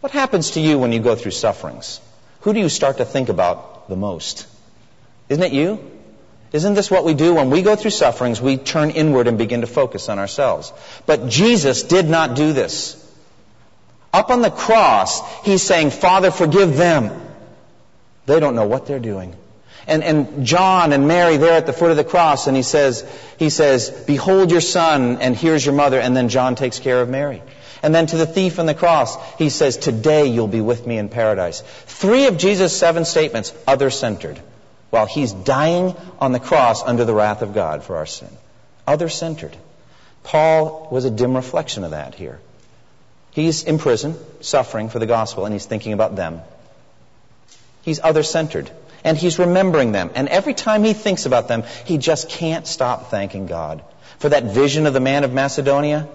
What 0.01 0.11
happens 0.11 0.51
to 0.51 0.59
you 0.59 0.77
when 0.77 0.91
you 0.91 0.99
go 0.99 1.15
through 1.15 1.31
sufferings? 1.31 2.01
Who 2.41 2.53
do 2.53 2.59
you 2.59 2.69
start 2.69 2.97
to 2.97 3.05
think 3.05 3.29
about 3.29 3.87
the 3.89 3.95
most? 3.95 4.47
Isn't 5.29 5.43
it 5.43 5.53
you? 5.53 5.91
Isn't 6.51 6.73
this 6.73 6.91
what 6.91 7.05
we 7.05 7.13
do 7.13 7.33
when 7.33 7.49
we 7.49 7.61
go 7.61 7.75
through 7.75 7.91
sufferings? 7.91 8.41
We 8.41 8.57
turn 8.57 8.91
inward 8.91 9.27
and 9.27 9.37
begin 9.37 9.61
to 9.61 9.67
focus 9.67 10.09
on 10.09 10.19
ourselves. 10.19 10.71
But 11.05 11.29
Jesus 11.29 11.83
did 11.83 12.07
not 12.07 12.35
do 12.35 12.53
this. 12.53 13.01
Up 14.13 14.29
on 14.29 14.41
the 14.41 14.51
cross, 14.51 15.21
he's 15.43 15.63
saying, 15.63 15.89
Father, 15.89 16.31
forgive 16.31 16.77
them. 16.77 17.24
They 18.25 18.39
don't 18.39 18.55
know 18.55 18.67
what 18.67 18.87
they're 18.87 18.99
doing. 18.99 19.35
And, 19.87 20.03
and 20.03 20.45
John 20.45 20.93
and 20.93 21.07
Mary 21.07 21.37
there 21.37 21.53
at 21.53 21.67
the 21.67 21.73
foot 21.73 21.91
of 21.91 21.97
the 21.97 22.03
cross, 22.03 22.47
and 22.47 22.57
he 22.57 22.63
says, 22.63 23.05
he 23.37 23.49
says, 23.49 23.89
Behold 24.07 24.49
your 24.49 24.61
son, 24.61 25.19
and 25.21 25.35
here's 25.35 25.63
your 25.63 25.75
mother, 25.75 25.99
and 25.99 26.15
then 26.17 26.29
John 26.29 26.55
takes 26.55 26.79
care 26.79 27.01
of 27.01 27.09
Mary. 27.09 27.43
And 27.83 27.93
then 27.93 28.07
to 28.07 28.17
the 28.17 28.25
thief 28.25 28.57
on 28.57 28.65
the 28.65 28.73
cross, 28.73 29.15
he 29.37 29.49
says, 29.49 29.77
Today 29.77 30.25
you'll 30.25 30.47
be 30.47 30.61
with 30.61 30.87
me 30.87 30.97
in 30.97 31.09
paradise. 31.09 31.61
Three 31.85 32.25
of 32.25 32.37
Jesus' 32.37 32.75
seven 32.75 33.05
statements, 33.05 33.53
other 33.67 33.91
centered, 33.91 34.39
while 34.89 35.05
he's 35.05 35.31
dying 35.31 35.95
on 36.19 36.31
the 36.31 36.39
cross 36.39 36.81
under 36.81 37.05
the 37.05 37.13
wrath 37.13 37.43
of 37.43 37.53
God 37.53 37.83
for 37.83 37.97
our 37.97 38.07
sin. 38.07 38.29
Other 38.87 39.07
centered. 39.07 39.55
Paul 40.23 40.87
was 40.89 41.05
a 41.05 41.11
dim 41.11 41.35
reflection 41.35 41.83
of 41.83 41.91
that 41.91 42.15
here. 42.15 42.39
He's 43.29 43.63
in 43.63 43.77
prison, 43.77 44.15
suffering 44.41 44.89
for 44.89 44.97
the 44.97 45.05
gospel, 45.05 45.45
and 45.45 45.53
he's 45.53 45.65
thinking 45.65 45.93
about 45.93 46.15
them. 46.15 46.41
He's 47.85 47.99
other 48.03 48.23
centered. 48.23 48.71
And 49.03 49.15
he's 49.15 49.37
remembering 49.37 49.91
them. 49.91 50.09
And 50.15 50.27
every 50.27 50.55
time 50.55 50.83
he 50.83 50.93
thinks 50.93 51.27
about 51.27 51.47
them, 51.47 51.63
he 51.85 51.99
just 51.99 52.27
can't 52.27 52.65
stop 52.65 53.11
thanking 53.11 53.45
God. 53.45 53.83
For 54.17 54.29
that 54.29 54.45
vision 54.45 54.87
of 54.87 54.93
the 54.93 54.99
man 54.99 55.23
of 55.23 55.31
Macedonia, 55.31 56.07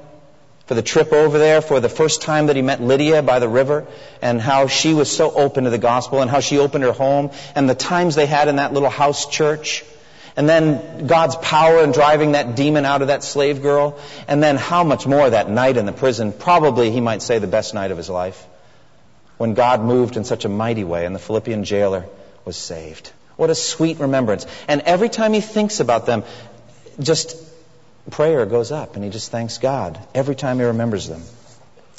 for 0.66 0.74
the 0.74 0.82
trip 0.82 1.12
over 1.12 1.38
there, 1.38 1.60
for 1.60 1.78
the 1.78 1.88
first 1.88 2.22
time 2.22 2.46
that 2.46 2.56
he 2.56 2.62
met 2.62 2.82
Lydia 2.82 3.22
by 3.22 3.38
the 3.38 3.48
river, 3.48 3.86
and 4.20 4.40
how 4.40 4.66
she 4.66 4.94
was 4.94 5.10
so 5.10 5.30
open 5.30 5.64
to 5.64 5.70
the 5.70 5.78
gospel, 5.78 6.20
and 6.20 6.28
how 6.28 6.40
she 6.40 6.58
opened 6.58 6.82
her 6.82 6.92
home, 6.92 7.30
and 7.54 7.70
the 7.70 7.76
times 7.76 8.16
they 8.16 8.26
had 8.26 8.48
in 8.48 8.56
that 8.56 8.72
little 8.72 8.90
house 8.90 9.26
church. 9.26 9.84
And 10.36 10.48
then 10.48 11.06
God's 11.06 11.36
power 11.36 11.84
in 11.84 11.92
driving 11.92 12.32
that 12.32 12.56
demon 12.56 12.84
out 12.84 13.02
of 13.02 13.08
that 13.08 13.22
slave 13.22 13.62
girl. 13.62 14.00
And 14.26 14.42
then 14.42 14.56
how 14.56 14.82
much 14.82 15.06
more 15.06 15.28
that 15.28 15.48
night 15.50 15.76
in 15.76 15.86
the 15.86 15.92
prison, 15.92 16.32
probably 16.32 16.90
he 16.90 17.00
might 17.00 17.22
say 17.22 17.38
the 17.38 17.46
best 17.46 17.74
night 17.74 17.90
of 17.90 17.96
his 17.96 18.08
life 18.08 18.46
when 19.40 19.54
God 19.54 19.80
moved 19.80 20.18
in 20.18 20.24
such 20.24 20.44
a 20.44 20.50
mighty 20.50 20.84
way 20.84 21.06
and 21.06 21.14
the 21.14 21.18
Philippian 21.18 21.64
jailer 21.64 22.04
was 22.44 22.58
saved. 22.58 23.10
What 23.36 23.48
a 23.48 23.54
sweet 23.54 23.98
remembrance. 23.98 24.46
And 24.68 24.82
every 24.82 25.08
time 25.08 25.32
he 25.32 25.40
thinks 25.40 25.80
about 25.80 26.04
them, 26.04 26.24
just 27.00 27.38
prayer 28.10 28.44
goes 28.44 28.70
up 28.70 28.96
and 28.96 29.04
he 29.04 29.08
just 29.08 29.30
thanks 29.30 29.56
God 29.56 29.98
every 30.14 30.34
time 30.34 30.58
he 30.58 30.64
remembers 30.66 31.08
them. 31.08 31.22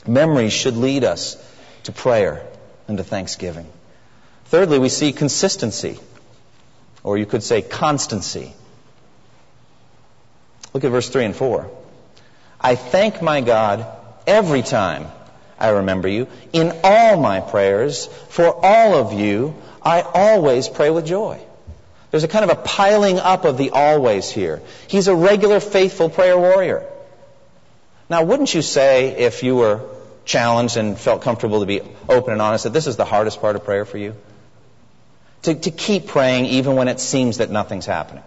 Memories 0.05 0.53
should 0.53 0.77
lead 0.77 1.03
us 1.03 1.35
to 1.85 1.91
prayer 1.91 2.45
and 2.87 2.99
to 2.99 3.03
thanksgiving. 3.03 3.65
Thirdly, 4.45 4.77
we 4.77 4.89
see 4.89 5.11
consistency. 5.11 5.97
Or 7.03 7.17
you 7.17 7.25
could 7.25 7.41
say 7.41 7.63
constancy. 7.63 8.53
Look 10.75 10.83
at 10.83 10.91
verse 10.91 11.09
3 11.09 11.25
and 11.25 11.35
4. 11.35 11.71
I 12.61 12.75
thank 12.75 13.23
my 13.23 13.41
God 13.41 13.87
every 14.27 14.61
time 14.61 15.07
I 15.61 15.69
remember 15.69 16.07
you. 16.07 16.27
In 16.53 16.79
all 16.83 17.17
my 17.17 17.39
prayers, 17.39 18.07
for 18.29 18.47
all 18.65 18.95
of 18.95 19.13
you, 19.13 19.55
I 19.81 20.01
always 20.01 20.67
pray 20.67 20.89
with 20.89 21.05
joy. 21.05 21.39
There's 22.09 22.23
a 22.23 22.27
kind 22.27 22.43
of 22.43 22.57
a 22.57 22.61
piling 22.61 23.19
up 23.19 23.45
of 23.45 23.57
the 23.57 23.69
always 23.69 24.29
here. 24.29 24.61
He's 24.87 25.07
a 25.07 25.15
regular, 25.15 25.59
faithful 25.59 26.09
prayer 26.09 26.37
warrior. 26.37 26.85
Now, 28.09 28.23
wouldn't 28.23 28.53
you 28.53 28.61
say, 28.61 29.11
if 29.17 29.43
you 29.43 29.55
were 29.55 29.81
challenged 30.25 30.75
and 30.75 30.97
felt 30.99 31.21
comfortable 31.21 31.61
to 31.61 31.65
be 31.65 31.81
open 32.09 32.33
and 32.33 32.41
honest, 32.41 32.65
that 32.65 32.73
this 32.73 32.87
is 32.87 32.97
the 32.97 33.05
hardest 33.05 33.39
part 33.39 33.55
of 33.55 33.63
prayer 33.63 33.85
for 33.85 33.97
you? 33.97 34.15
To, 35.43 35.55
to 35.55 35.71
keep 35.71 36.07
praying 36.07 36.45
even 36.45 36.75
when 36.75 36.87
it 36.87 36.99
seems 36.99 37.37
that 37.37 37.49
nothing's 37.49 37.85
happening 37.85 38.23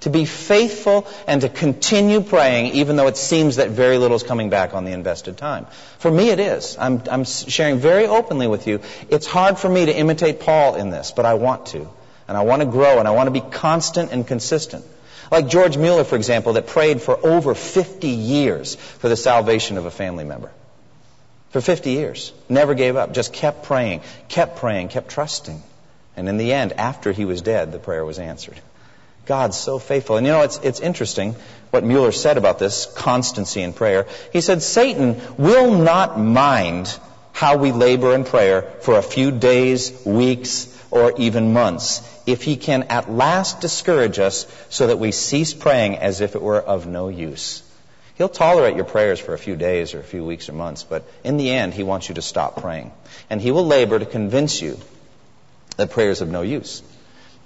to 0.00 0.10
be 0.10 0.24
faithful 0.24 1.06
and 1.26 1.40
to 1.40 1.48
continue 1.48 2.20
praying 2.20 2.74
even 2.74 2.96
though 2.96 3.06
it 3.06 3.16
seems 3.16 3.56
that 3.56 3.70
very 3.70 3.98
little 3.98 4.16
is 4.16 4.22
coming 4.22 4.50
back 4.50 4.74
on 4.74 4.84
the 4.84 4.92
invested 4.92 5.36
time. 5.36 5.66
For 5.98 6.10
me, 6.10 6.30
it 6.30 6.40
is. 6.40 6.76
I'm, 6.78 7.02
I'm 7.10 7.24
sharing 7.24 7.78
very 7.78 8.06
openly 8.06 8.46
with 8.46 8.66
you. 8.66 8.80
It's 9.08 9.26
hard 9.26 9.58
for 9.58 9.68
me 9.68 9.86
to 9.86 9.96
imitate 9.96 10.40
Paul 10.40 10.74
in 10.74 10.90
this, 10.90 11.12
but 11.12 11.24
I 11.24 11.34
want 11.34 11.66
to. 11.66 11.88
And 12.28 12.36
I 12.36 12.42
want 12.42 12.60
to 12.60 12.66
grow 12.66 12.98
and 12.98 13.06
I 13.06 13.12
want 13.12 13.28
to 13.28 13.30
be 13.30 13.40
constant 13.40 14.12
and 14.12 14.26
consistent. 14.26 14.84
Like 15.30 15.48
George 15.48 15.76
Mueller, 15.76 16.04
for 16.04 16.16
example, 16.16 16.54
that 16.54 16.66
prayed 16.66 17.02
for 17.02 17.18
over 17.24 17.54
50 17.54 18.08
years 18.08 18.74
for 18.74 19.08
the 19.08 19.16
salvation 19.16 19.76
of 19.76 19.86
a 19.86 19.90
family 19.90 20.24
member. 20.24 20.50
For 21.50 21.60
50 21.60 21.90
years. 21.90 22.32
Never 22.48 22.74
gave 22.74 22.96
up. 22.96 23.12
Just 23.12 23.32
kept 23.32 23.64
praying, 23.64 24.02
kept 24.28 24.56
praying, 24.56 24.88
kept 24.88 25.08
trusting. 25.08 25.62
And 26.16 26.28
in 26.28 26.36
the 26.36 26.52
end, 26.52 26.72
after 26.74 27.12
he 27.12 27.24
was 27.24 27.42
dead, 27.42 27.72
the 27.72 27.78
prayer 27.78 28.04
was 28.04 28.18
answered. 28.18 28.60
God's 29.26 29.58
so 29.58 29.78
faithful. 29.78 30.16
And 30.16 30.26
you 30.26 30.32
know, 30.32 30.42
it's, 30.42 30.58
it's 30.58 30.80
interesting 30.80 31.34
what 31.70 31.84
Mueller 31.84 32.12
said 32.12 32.38
about 32.38 32.58
this 32.58 32.86
constancy 32.86 33.62
in 33.62 33.72
prayer. 33.72 34.06
He 34.32 34.40
said, 34.40 34.62
Satan 34.62 35.20
will 35.36 35.76
not 35.76 36.18
mind 36.18 36.96
how 37.32 37.56
we 37.56 37.72
labor 37.72 38.14
in 38.14 38.24
prayer 38.24 38.62
for 38.80 38.96
a 38.96 39.02
few 39.02 39.30
days, 39.30 39.92
weeks, 40.06 40.72
or 40.90 41.12
even 41.18 41.52
months 41.52 42.00
if 42.26 42.42
he 42.42 42.56
can 42.56 42.84
at 42.84 43.10
last 43.10 43.60
discourage 43.60 44.18
us 44.18 44.46
so 44.68 44.86
that 44.86 44.98
we 44.98 45.12
cease 45.12 45.52
praying 45.52 45.96
as 45.96 46.20
if 46.20 46.34
it 46.34 46.42
were 46.42 46.60
of 46.60 46.86
no 46.86 47.08
use. 47.08 47.62
He'll 48.16 48.28
tolerate 48.28 48.76
your 48.76 48.84
prayers 48.84 49.20
for 49.20 49.34
a 49.34 49.38
few 49.38 49.56
days 49.56 49.92
or 49.92 50.00
a 50.00 50.04
few 50.04 50.24
weeks 50.24 50.48
or 50.48 50.54
months, 50.54 50.82
but 50.82 51.04
in 51.22 51.36
the 51.36 51.50
end, 51.50 51.74
he 51.74 51.82
wants 51.82 52.08
you 52.08 52.14
to 52.14 52.22
stop 52.22 52.62
praying. 52.62 52.90
And 53.28 53.40
he 53.40 53.50
will 53.50 53.66
labor 53.66 53.98
to 53.98 54.06
convince 54.06 54.62
you 54.62 54.78
that 55.76 55.90
prayer 55.90 56.10
is 56.10 56.22
of 56.22 56.28
no 56.28 56.42
use. 56.42 56.82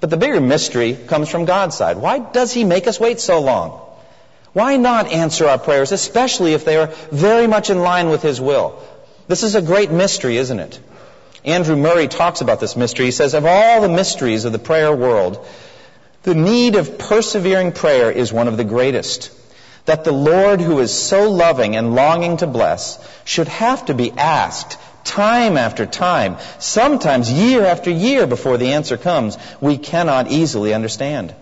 But 0.01 0.11
the 0.11 0.17
bigger 0.17 0.41
mystery 0.41 0.95
comes 0.95 1.29
from 1.29 1.45
God's 1.45 1.77
side. 1.77 1.99
Why 1.99 2.19
does 2.19 2.53
He 2.53 2.65
make 2.65 2.87
us 2.87 2.99
wait 2.99 3.21
so 3.21 3.41
long? 3.41 3.81
Why 4.53 4.77
not 4.77 5.13
answer 5.13 5.47
our 5.47 5.59
prayers, 5.59 5.93
especially 5.93 6.55
if 6.55 6.65
they 6.65 6.77
are 6.77 6.89
very 7.13 7.47
much 7.47 7.71
in 7.71 7.81
line 7.81 8.09
with 8.09 8.23
His 8.23 8.41
will? 8.41 8.83
This 9.29 9.43
is 9.43 9.55
a 9.55 9.63
great 9.63 9.91
mystery, 9.91 10.39
isn't 10.39 10.59
it? 10.59 10.81
Andrew 11.45 11.77
Murray 11.77 12.09
talks 12.09 12.41
about 12.41 12.61
this 12.61 12.77
mystery. 12.77 13.07
He 13.07 13.13
says, 13.13 13.35
of 13.35 13.47
all 13.47 13.81
the 13.81 13.89
mysteries 13.89 14.45
of 14.45 14.53
the 14.53 14.59
prayer 14.59 14.95
world, 14.95 15.47
the 16.23 16.35
need 16.35 16.75
of 16.77 16.99
persevering 16.99 17.73
prayer 17.73 18.11
is 18.11 18.33
one 18.33 18.49
of 18.49 18.57
the 18.57 18.65
greatest. 18.65 19.33
That 19.87 20.05
the 20.05 20.13
Lord, 20.13 20.61
who 20.61 20.81
is 20.81 20.93
so 20.93 21.31
loving 21.31 21.77
and 21.77 21.95
longing 21.95 22.39
to 22.39 22.47
bless, 22.47 22.99
should 23.25 23.49
have 23.49 23.87
to 23.87 23.95
be 23.95 24.13
asked 24.13 24.77
time 25.05 25.57
after 25.57 25.87
time, 25.87 26.37
sometimes 26.59 27.31
year 27.31 27.65
after 27.65 27.91
year 27.91 28.27
before 28.27 28.59
the 28.59 28.73
answer 28.73 28.97
comes, 28.97 29.37
we 29.61 29.79
cannot 29.79 30.31
easily 30.31 30.75
understand. 30.75 31.35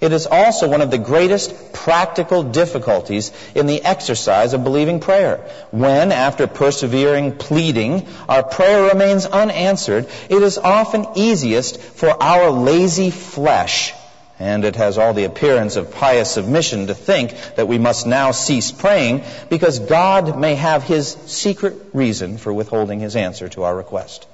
It 0.00 0.12
is 0.12 0.26
also 0.26 0.68
one 0.68 0.82
of 0.82 0.90
the 0.90 0.98
greatest 0.98 1.72
practical 1.72 2.42
difficulties 2.42 3.32
in 3.54 3.66
the 3.66 3.82
exercise 3.82 4.52
of 4.52 4.64
believing 4.64 5.00
prayer. 5.00 5.48
When, 5.70 6.12
after 6.12 6.46
persevering 6.46 7.36
pleading, 7.36 8.06
our 8.28 8.42
prayer 8.42 8.90
remains 8.90 9.24
unanswered, 9.24 10.06
it 10.28 10.42
is 10.42 10.58
often 10.58 11.06
easiest 11.14 11.80
for 11.80 12.22
our 12.22 12.50
lazy 12.50 13.10
flesh 13.10 13.94
and 14.38 14.64
it 14.64 14.76
has 14.76 14.98
all 14.98 15.14
the 15.14 15.24
appearance 15.24 15.76
of 15.76 15.92
pious 15.92 16.30
submission 16.30 16.88
to 16.88 16.94
think 16.94 17.34
that 17.56 17.68
we 17.68 17.78
must 17.78 18.06
now 18.06 18.32
cease 18.32 18.72
praying 18.72 19.22
because 19.48 19.78
God 19.78 20.38
may 20.38 20.54
have 20.56 20.82
his 20.82 21.08
secret 21.26 21.76
reason 21.92 22.38
for 22.38 22.52
withholding 22.52 23.00
his 23.00 23.16
answer 23.16 23.48
to 23.50 23.62
our 23.62 23.76
request. 23.76 24.26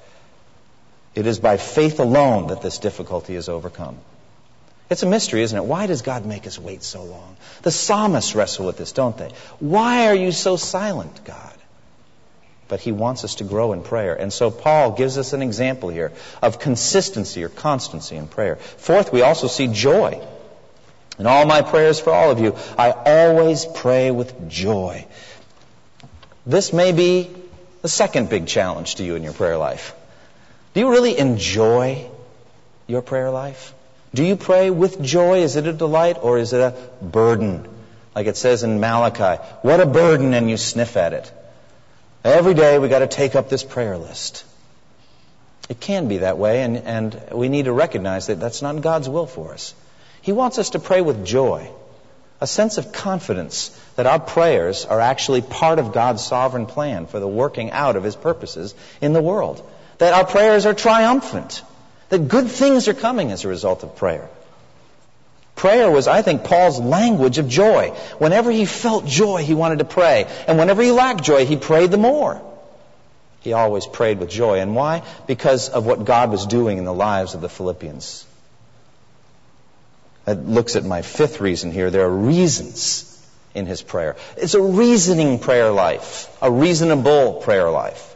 It 1.13 1.27
is 1.27 1.39
by 1.39 1.57
faith 1.57 1.99
alone 1.99 2.47
that 2.47 2.61
this 2.61 2.77
difficulty 2.77 3.35
is 3.35 3.49
overcome. 3.49 3.97
It's 4.89 5.03
a 5.03 5.07
mystery, 5.07 5.41
isn't 5.43 5.57
it? 5.57 5.63
Why 5.63 5.87
does 5.87 6.01
God 6.01 6.25
make 6.25 6.47
us 6.47 6.59
wait 6.59 6.83
so 6.83 7.03
long? 7.03 7.37
The 7.61 7.71
psalmists 7.71 8.35
wrestle 8.35 8.65
with 8.65 8.77
this, 8.77 8.91
don't 8.91 9.17
they? 9.17 9.31
Why 9.59 10.07
are 10.07 10.15
you 10.15 10.31
so 10.31 10.57
silent, 10.57 11.23
God? 11.23 11.50
But 12.71 12.79
he 12.79 12.93
wants 12.93 13.25
us 13.25 13.35
to 13.35 13.43
grow 13.43 13.73
in 13.73 13.83
prayer. 13.83 14.15
And 14.15 14.31
so 14.31 14.49
Paul 14.49 14.93
gives 14.93 15.17
us 15.17 15.33
an 15.33 15.41
example 15.41 15.89
here 15.89 16.13
of 16.41 16.57
consistency 16.57 17.43
or 17.43 17.49
constancy 17.49 18.15
in 18.15 18.27
prayer. 18.27 18.55
Fourth, 18.55 19.11
we 19.11 19.23
also 19.23 19.47
see 19.47 19.67
joy. 19.67 20.25
In 21.19 21.27
all 21.27 21.45
my 21.45 21.63
prayers 21.63 21.99
for 21.99 22.13
all 22.13 22.31
of 22.31 22.39
you, 22.39 22.55
I 22.77 22.91
always 22.91 23.65
pray 23.65 24.09
with 24.09 24.49
joy. 24.49 25.05
This 26.45 26.71
may 26.71 26.93
be 26.93 27.29
the 27.81 27.89
second 27.89 28.29
big 28.29 28.47
challenge 28.47 28.95
to 28.95 29.03
you 29.03 29.15
in 29.15 29.23
your 29.23 29.33
prayer 29.33 29.57
life. 29.57 29.93
Do 30.73 30.79
you 30.79 30.91
really 30.91 31.17
enjoy 31.17 32.09
your 32.87 33.01
prayer 33.01 33.31
life? 33.31 33.73
Do 34.13 34.23
you 34.23 34.37
pray 34.37 34.69
with 34.69 35.01
joy? 35.01 35.39
Is 35.39 35.57
it 35.57 35.67
a 35.67 35.73
delight 35.73 36.19
or 36.21 36.37
is 36.37 36.53
it 36.53 36.61
a 36.61 36.73
burden? 37.01 37.67
Like 38.15 38.27
it 38.27 38.37
says 38.37 38.63
in 38.63 38.79
Malachi, 38.79 39.43
what 39.61 39.81
a 39.81 39.85
burden 39.85 40.33
and 40.33 40.49
you 40.49 40.55
sniff 40.55 40.95
at 40.95 41.11
it. 41.11 41.33
Every 42.23 42.53
day 42.53 42.77
we 42.77 42.87
got 42.87 42.99
to 42.99 43.07
take 43.07 43.35
up 43.35 43.49
this 43.49 43.63
prayer 43.63 43.97
list. 43.97 44.45
It 45.69 45.79
can 45.79 46.07
be 46.07 46.19
that 46.19 46.37
way, 46.37 46.61
and, 46.61 46.77
and 46.77 47.21
we 47.31 47.49
need 47.49 47.65
to 47.65 47.71
recognize 47.71 48.27
that 48.27 48.39
that's 48.39 48.61
not 48.61 48.79
God's 48.81 49.09
will 49.09 49.25
for 49.25 49.53
us. 49.53 49.73
He 50.21 50.31
wants 50.31 50.59
us 50.59 50.71
to 50.71 50.79
pray 50.79 51.01
with 51.01 51.25
joy, 51.25 51.67
a 52.39 52.45
sense 52.45 52.77
of 52.77 52.91
confidence 52.91 53.69
that 53.95 54.05
our 54.05 54.19
prayers 54.19 54.85
are 54.85 54.99
actually 54.99 55.41
part 55.41 55.79
of 55.79 55.93
God's 55.93 56.23
sovereign 56.23 56.67
plan 56.67 57.07
for 57.07 57.19
the 57.19 57.27
working 57.27 57.71
out 57.71 57.95
of 57.95 58.03
His 58.03 58.15
purposes 58.15 58.75
in 59.01 59.13
the 59.13 59.21
world. 59.21 59.67
That 59.97 60.13
our 60.13 60.25
prayers 60.25 60.67
are 60.67 60.75
triumphant, 60.75 61.63
that 62.09 62.27
good 62.27 62.47
things 62.49 62.87
are 62.87 62.93
coming 62.93 63.31
as 63.31 63.45
a 63.45 63.47
result 63.47 63.83
of 63.83 63.95
prayer. 63.95 64.29
Prayer 65.55 65.91
was, 65.91 66.07
I 66.07 66.21
think, 66.21 66.43
Paul's 66.43 66.79
language 66.79 67.37
of 67.37 67.47
joy. 67.47 67.89
Whenever 68.17 68.51
he 68.51 68.65
felt 68.65 69.05
joy, 69.05 69.43
he 69.43 69.53
wanted 69.53 69.79
to 69.79 69.85
pray. 69.85 70.25
And 70.47 70.57
whenever 70.57 70.81
he 70.81 70.91
lacked 70.91 71.23
joy, 71.23 71.45
he 71.45 71.55
prayed 71.55 71.91
the 71.91 71.97
more. 71.97 72.41
He 73.41 73.53
always 73.53 73.85
prayed 73.85 74.19
with 74.19 74.29
joy. 74.29 74.59
And 74.59 74.75
why? 74.75 75.03
Because 75.27 75.69
of 75.69 75.85
what 75.85 76.05
God 76.05 76.31
was 76.31 76.45
doing 76.45 76.77
in 76.77 76.85
the 76.85 76.93
lives 76.93 77.33
of 77.33 77.41
the 77.41 77.49
Philippians. 77.49 78.25
That 80.25 80.47
looks 80.47 80.75
at 80.75 80.85
my 80.85 81.01
fifth 81.01 81.41
reason 81.41 81.71
here. 81.71 81.89
There 81.89 82.05
are 82.05 82.09
reasons 82.09 83.07
in 83.53 83.65
his 83.65 83.81
prayer. 83.81 84.15
It's 84.37 84.53
a 84.53 84.61
reasoning 84.61 85.39
prayer 85.39 85.71
life, 85.71 86.29
a 86.41 86.51
reasonable 86.51 87.41
prayer 87.41 87.69
life. 87.69 88.10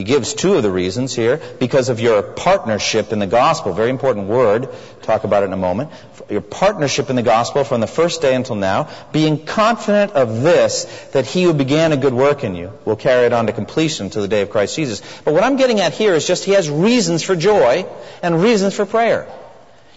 He 0.00 0.04
gives 0.04 0.32
two 0.32 0.54
of 0.54 0.62
the 0.62 0.70
reasons 0.70 1.14
here 1.14 1.42
because 1.58 1.90
of 1.90 2.00
your 2.00 2.22
partnership 2.22 3.12
in 3.12 3.18
the 3.18 3.26
gospel. 3.26 3.74
Very 3.74 3.90
important 3.90 4.28
word. 4.28 4.70
Talk 5.02 5.24
about 5.24 5.42
it 5.42 5.46
in 5.48 5.52
a 5.52 5.58
moment. 5.58 5.90
Your 6.30 6.40
partnership 6.40 7.10
in 7.10 7.16
the 7.16 7.22
gospel 7.22 7.64
from 7.64 7.82
the 7.82 7.86
first 7.86 8.22
day 8.22 8.34
until 8.34 8.56
now, 8.56 8.88
being 9.12 9.44
confident 9.44 10.12
of 10.12 10.40
this, 10.40 10.84
that 11.12 11.26
he 11.26 11.42
who 11.42 11.52
began 11.52 11.92
a 11.92 11.98
good 11.98 12.14
work 12.14 12.44
in 12.44 12.54
you 12.54 12.72
will 12.86 12.96
carry 12.96 13.26
it 13.26 13.34
on 13.34 13.44
to 13.48 13.52
completion 13.52 14.08
to 14.08 14.22
the 14.22 14.26
day 14.26 14.40
of 14.40 14.48
Christ 14.48 14.74
Jesus. 14.74 15.02
But 15.22 15.34
what 15.34 15.44
I'm 15.44 15.56
getting 15.56 15.80
at 15.80 15.92
here 15.92 16.14
is 16.14 16.26
just 16.26 16.46
he 16.46 16.52
has 16.52 16.70
reasons 16.70 17.22
for 17.22 17.36
joy 17.36 17.84
and 18.22 18.40
reasons 18.40 18.74
for 18.74 18.86
prayer. 18.86 19.30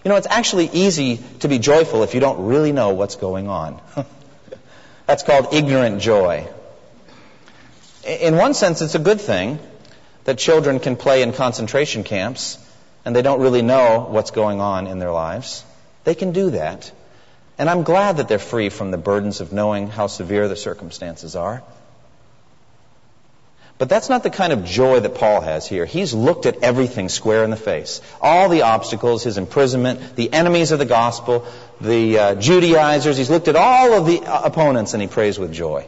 You 0.03 0.09
know, 0.09 0.17
it's 0.17 0.27
actually 0.29 0.69
easy 0.73 1.21
to 1.39 1.47
be 1.47 1.59
joyful 1.59 2.03
if 2.03 2.13
you 2.13 2.19
don't 2.19 2.47
really 2.47 2.73
know 2.73 2.89
what's 2.89 3.15
going 3.15 3.47
on. 3.47 3.79
That's 5.05 5.23
called 5.23 5.53
ignorant 5.53 6.01
joy. 6.01 6.49
In 8.05 8.35
one 8.35 8.53
sense, 8.53 8.81
it's 8.81 8.95
a 8.95 8.99
good 8.99 9.21
thing 9.21 9.59
that 10.25 10.38
children 10.38 10.79
can 10.79 10.95
play 10.95 11.21
in 11.21 11.33
concentration 11.33 12.03
camps 12.03 12.57
and 13.05 13.15
they 13.15 13.21
don't 13.21 13.41
really 13.41 13.62
know 13.62 14.07
what's 14.09 14.31
going 14.31 14.62
on 14.62 14.88
in 14.88 14.99
their 14.99 15.12
lives. 15.12 15.63
They 16.03 16.15
can 16.15 16.31
do 16.31 16.51
that. 16.51 16.91
And 17.57 17.69
I'm 17.69 17.83
glad 17.83 18.17
that 18.17 18.27
they're 18.27 18.39
free 18.39 18.69
from 18.69 18.91
the 18.91 18.97
burdens 18.97 19.41
of 19.41 19.51
knowing 19.51 19.88
how 19.88 20.07
severe 20.07 20.47
the 20.47 20.55
circumstances 20.55 21.36
are. 21.36 21.63
But 23.77 23.89
that's 23.89 24.07
not 24.07 24.23
the 24.23 24.29
kind 24.29 24.53
of 24.53 24.63
joy 24.63 24.99
that 24.99 25.15
Paul 25.15 25.41
has 25.41 25.67
here. 25.67 25.86
He's 25.86 26.13
looked 26.13 26.45
at 26.45 26.63
everything 26.63 27.09
square 27.09 27.43
in 27.43 27.49
the 27.49 27.57
face. 27.57 28.01
All 28.21 28.47
the 28.47 28.62
obstacles, 28.62 29.23
his 29.23 29.38
imprisonment, 29.38 30.15
the 30.15 30.31
enemies 30.31 30.71
of 30.71 30.79
the 30.79 30.86
gospel, 30.86 31.45
the 31.81 32.19
uh, 32.19 32.36
Judaizers. 32.36 33.17
He's 33.17 33.29
looked 33.29 33.47
at 33.47 33.55
all 33.55 33.93
of 33.93 34.05
the 34.05 34.21
uh, 34.21 34.43
opponents 34.43 34.93
and 34.93 35.01
he 35.01 35.07
prays 35.07 35.38
with 35.38 35.51
joy 35.51 35.88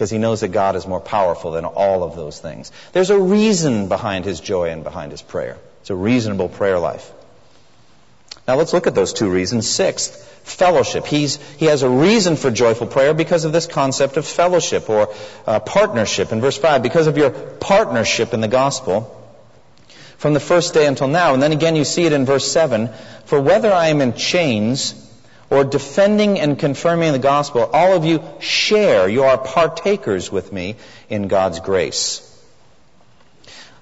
because 0.00 0.10
he 0.10 0.16
knows 0.16 0.40
that 0.40 0.48
God 0.48 0.76
is 0.76 0.86
more 0.86 0.98
powerful 0.98 1.50
than 1.50 1.66
all 1.66 2.02
of 2.02 2.16
those 2.16 2.40
things. 2.40 2.72
There's 2.92 3.10
a 3.10 3.20
reason 3.20 3.88
behind 3.88 4.24
his 4.24 4.40
joy 4.40 4.70
and 4.70 4.82
behind 4.82 5.12
his 5.12 5.20
prayer. 5.20 5.58
It's 5.82 5.90
a 5.90 5.94
reasonable 5.94 6.48
prayer 6.48 6.78
life. 6.78 7.12
Now 8.48 8.56
let's 8.56 8.72
look 8.72 8.86
at 8.86 8.94
those 8.94 9.12
two 9.12 9.28
reasons. 9.28 9.68
Sixth, 9.68 10.16
fellowship. 10.42 11.04
He's, 11.04 11.36
he 11.58 11.66
has 11.66 11.82
a 11.82 11.90
reason 11.90 12.36
for 12.36 12.50
joyful 12.50 12.86
prayer 12.86 13.12
because 13.12 13.44
of 13.44 13.52
this 13.52 13.66
concept 13.66 14.16
of 14.16 14.26
fellowship 14.26 14.88
or 14.88 15.12
uh, 15.46 15.60
partnership. 15.60 16.32
In 16.32 16.40
verse 16.40 16.56
5, 16.56 16.82
because 16.82 17.06
of 17.06 17.18
your 17.18 17.28
partnership 17.28 18.32
in 18.32 18.40
the 18.40 18.48
gospel 18.48 19.14
from 20.16 20.32
the 20.32 20.40
first 20.40 20.72
day 20.72 20.86
until 20.86 21.08
now. 21.08 21.34
And 21.34 21.42
then 21.42 21.52
again 21.52 21.76
you 21.76 21.84
see 21.84 22.06
it 22.06 22.14
in 22.14 22.24
verse 22.24 22.50
7, 22.50 22.88
for 23.26 23.38
whether 23.38 23.70
I 23.70 23.88
am 23.88 24.00
in 24.00 24.14
chains 24.14 24.94
or 25.50 25.64
defending 25.64 26.38
and 26.38 26.58
confirming 26.58 27.12
the 27.12 27.18
gospel, 27.18 27.68
all 27.72 27.94
of 27.94 28.04
you 28.04 28.22
share, 28.40 29.08
you 29.08 29.24
are 29.24 29.36
partakers 29.36 30.30
with 30.30 30.52
me 30.52 30.76
in 31.08 31.28
God's 31.28 31.60
grace. 31.60 32.26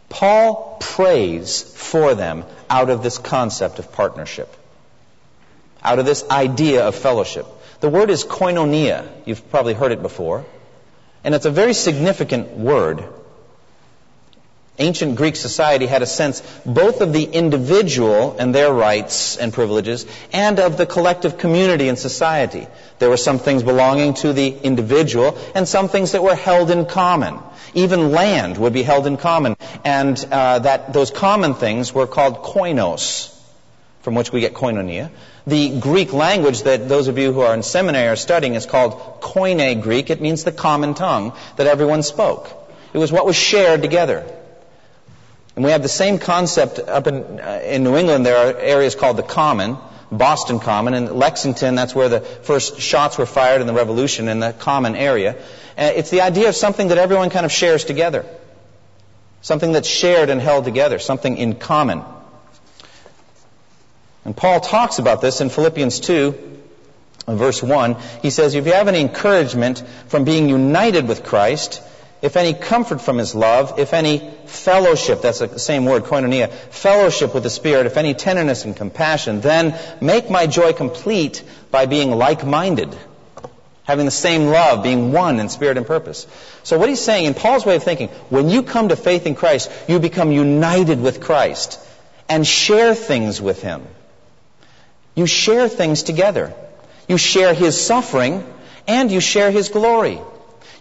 Paul 0.09 0.79
prays 0.81 1.63
for 1.63 2.15
them 2.15 2.45
out 2.71 2.89
of 2.89 3.03
this 3.03 3.19
concept 3.19 3.79
of 3.79 3.93
partnership 3.93 4.55
out 5.83 5.99
of 5.99 6.07
this 6.07 6.29
idea 6.31 6.87
of 6.87 6.95
fellowship. 6.95 7.47
The 7.81 7.89
word 7.89 8.11
is 8.11 8.25
koinonia. 8.25 9.09
You've 9.25 9.49
probably 9.51 9.75
heard 9.75 9.93
it 9.93 10.03
before. 10.03 10.45
And 11.25 11.35
it's 11.35 11.47
a 11.47 11.51
very 11.51 11.75
significant 11.75 12.51
word. 12.51 13.05
Ancient 14.81 15.17
Greek 15.17 15.35
society 15.35 15.87
had 15.87 16.03
a 16.03 16.07
sense 16.07 16.41
both 16.65 17.01
of 17.01 17.13
the 17.13 17.25
individual 17.25 18.37
and 18.39 18.55
their 18.55 18.73
rights 18.73 19.37
and 19.37 19.53
privileges 19.53 20.07
and 20.33 20.61
of 20.61 20.77
the 20.77 20.87
collective 20.87 21.37
community 21.37 21.89
and 21.89 21.99
society. 21.99 22.69
There 23.01 23.11
were 23.11 23.17
some 23.17 23.41
things 23.41 23.65
belonging 23.65 24.15
to 24.15 24.33
the 24.33 24.49
individual 24.49 25.37
and 25.57 25.67
some 25.67 25.89
things 25.89 26.13
that 26.13 26.23
were 26.23 26.37
held 26.37 26.71
in 26.71 26.87
common. 26.87 27.41
Even 27.75 28.13
land 28.13 28.57
would 28.57 28.73
be 28.73 28.85
held 28.85 29.09
in 29.09 29.17
common. 29.17 29.57
And 29.85 30.17
uh, 30.31 30.61
that 30.61 30.93
those 30.93 31.11
common 31.11 31.55
things 31.55 31.93
were 31.93 32.07
called 32.07 32.45
koinos, 32.45 33.37
from 34.03 34.15
which 34.15 34.31
we 34.31 34.41
get 34.41 34.55
koinonia. 34.55 35.11
The 35.49 35.81
Greek 35.81 36.13
language 36.13 36.63
that 36.63 36.89
those 36.89 37.09
of 37.09 37.19
you 37.19 37.33
who 37.33 37.41
are 37.41 37.55
in 37.55 37.65
seminary 37.65 38.09
are 38.09 38.17
studying 38.17 38.55
is 38.55 38.65
called 38.65 39.21
Koine 39.21 39.83
Greek. 39.83 40.11
It 40.11 40.21
means 40.21 40.45
the 40.45 40.53
common 40.53 40.95
tongue 40.95 41.33
that 41.57 41.67
everyone 41.67 42.05
spoke. 42.05 42.49
It 42.93 42.99
was 42.99 43.11
what 43.11 43.27
was 43.27 43.35
shared 43.35 43.83
together. 43.83 44.38
And 45.59 45.65
we 45.65 45.73
have 45.73 45.83
the 45.83 45.89
same 45.89 46.21
concept 46.21 46.79
up 46.79 47.09
in, 47.09 47.41
uh, 47.41 47.61
in 47.65 47.83
New 47.83 47.97
England. 47.97 48.25
There 48.25 48.37
are 48.37 48.57
areas 48.61 48.95
called 48.95 49.17
the 49.17 49.25
Common, 49.25 49.77
Boston 50.09 50.61
Common. 50.61 50.95
and 50.95 51.11
Lexington, 51.11 51.75
that's 51.75 51.97
where 51.97 52.09
the 52.09 52.21
first 52.21 52.79
shots 52.81 53.19
were 53.19 53.27
fired 53.27 53.61
in 53.61 53.67
the 53.67 53.73
Revolution 53.73 54.29
in 54.29 54.39
the 54.39 54.53
Common 54.53 54.95
area. 54.95 55.35
Uh, 55.77 55.91
it's 55.97 56.11
the 56.11 56.21
idea 56.21 56.49
of 56.49 56.55
something 56.55 56.87
that 56.91 56.99
everyone 56.99 57.31
kind 57.31 57.45
of 57.45 57.51
shares 57.51 57.83
together. 57.83 58.25
Something 59.43 59.73
that's 59.73 59.89
shared 59.89 60.31
and 60.31 60.41
held 60.41 60.65
together. 60.65 61.01
Something 61.01 61.37
in 61.37 61.57
common. 61.57 62.05
And 64.25 64.37
Paul 64.37 64.61
talks 64.61 65.01
about 65.01 65.21
this 65.21 65.41
in 65.41 65.51
Philippians 65.51 65.99
2, 65.99 66.61
verse 67.27 67.61
1. 67.65 67.97
He 68.23 68.31
says, 68.31 68.55
If 68.55 68.65
you 68.65 68.75
have 68.75 68.87
any 68.87 69.01
encouragement 69.01 69.83
from 70.07 70.23
being 70.23 70.49
united 70.49 71.09
with 71.09 71.25
Christ, 71.25 71.83
if 72.21 72.37
any 72.37 72.53
comfort 72.53 73.01
from 73.01 73.19
his 73.19 73.35
love, 73.35 73.79
if 73.79 73.95
any 73.95 74.31
fellowship, 74.47 75.23
that's 75.23 75.39
the 75.39 75.59
same 75.59 75.85
word, 75.85 76.05
koinonia, 76.05 76.51
fellowship 76.51 77.33
with 77.33 77.45
the 77.45 77.51
Spirit, 77.51 77.87
if 77.87 77.97
any 77.97 78.15
tenderness 78.15 78.65
and 78.65 78.77
compassion, 78.77 79.41
then 79.41 79.79
make 80.01 80.29
my 80.29 80.47
joy 80.47 80.73
complete 80.73 81.45
by 81.71 81.87
being 81.87 82.11
like-minded, 82.11 82.97
having 83.85 84.05
the 84.05 84.11
same 84.11 84.47
love, 84.47 84.83
being 84.83 85.13
one 85.13 85.39
in 85.39 85.49
spirit 85.49 85.77
and 85.77 85.87
purpose. 85.87 86.27
So 86.65 86.77
what 86.77 86.89
he's 86.89 87.01
saying, 87.01 87.27
in 87.27 87.35
Paul's 87.35 87.65
way 87.65 87.77
of 87.77 87.85
thinking, 87.85 88.09
when 88.31 88.49
you 88.49 88.63
come 88.63 88.89
to 88.89 88.97
faith 88.97 89.27
in 89.27 89.35
Christ, 89.35 89.71
you 89.87 90.01
become 90.01 90.33
united 90.33 91.01
with 91.01 91.21
Christ 91.21 91.79
and 92.29 92.47
share 92.47 92.95
things 92.95 93.41
with 93.41 93.63
him. 93.63 93.87
You 95.15 95.27
share 95.27 95.69
things 95.69 96.03
together. 96.03 96.53
You 97.09 97.17
share 97.17 97.55
his 97.55 97.81
suffering 97.81 98.45
and 98.87 99.11
you 99.11 99.21
share 99.21 99.51
his 99.51 99.69
glory. 99.69 100.21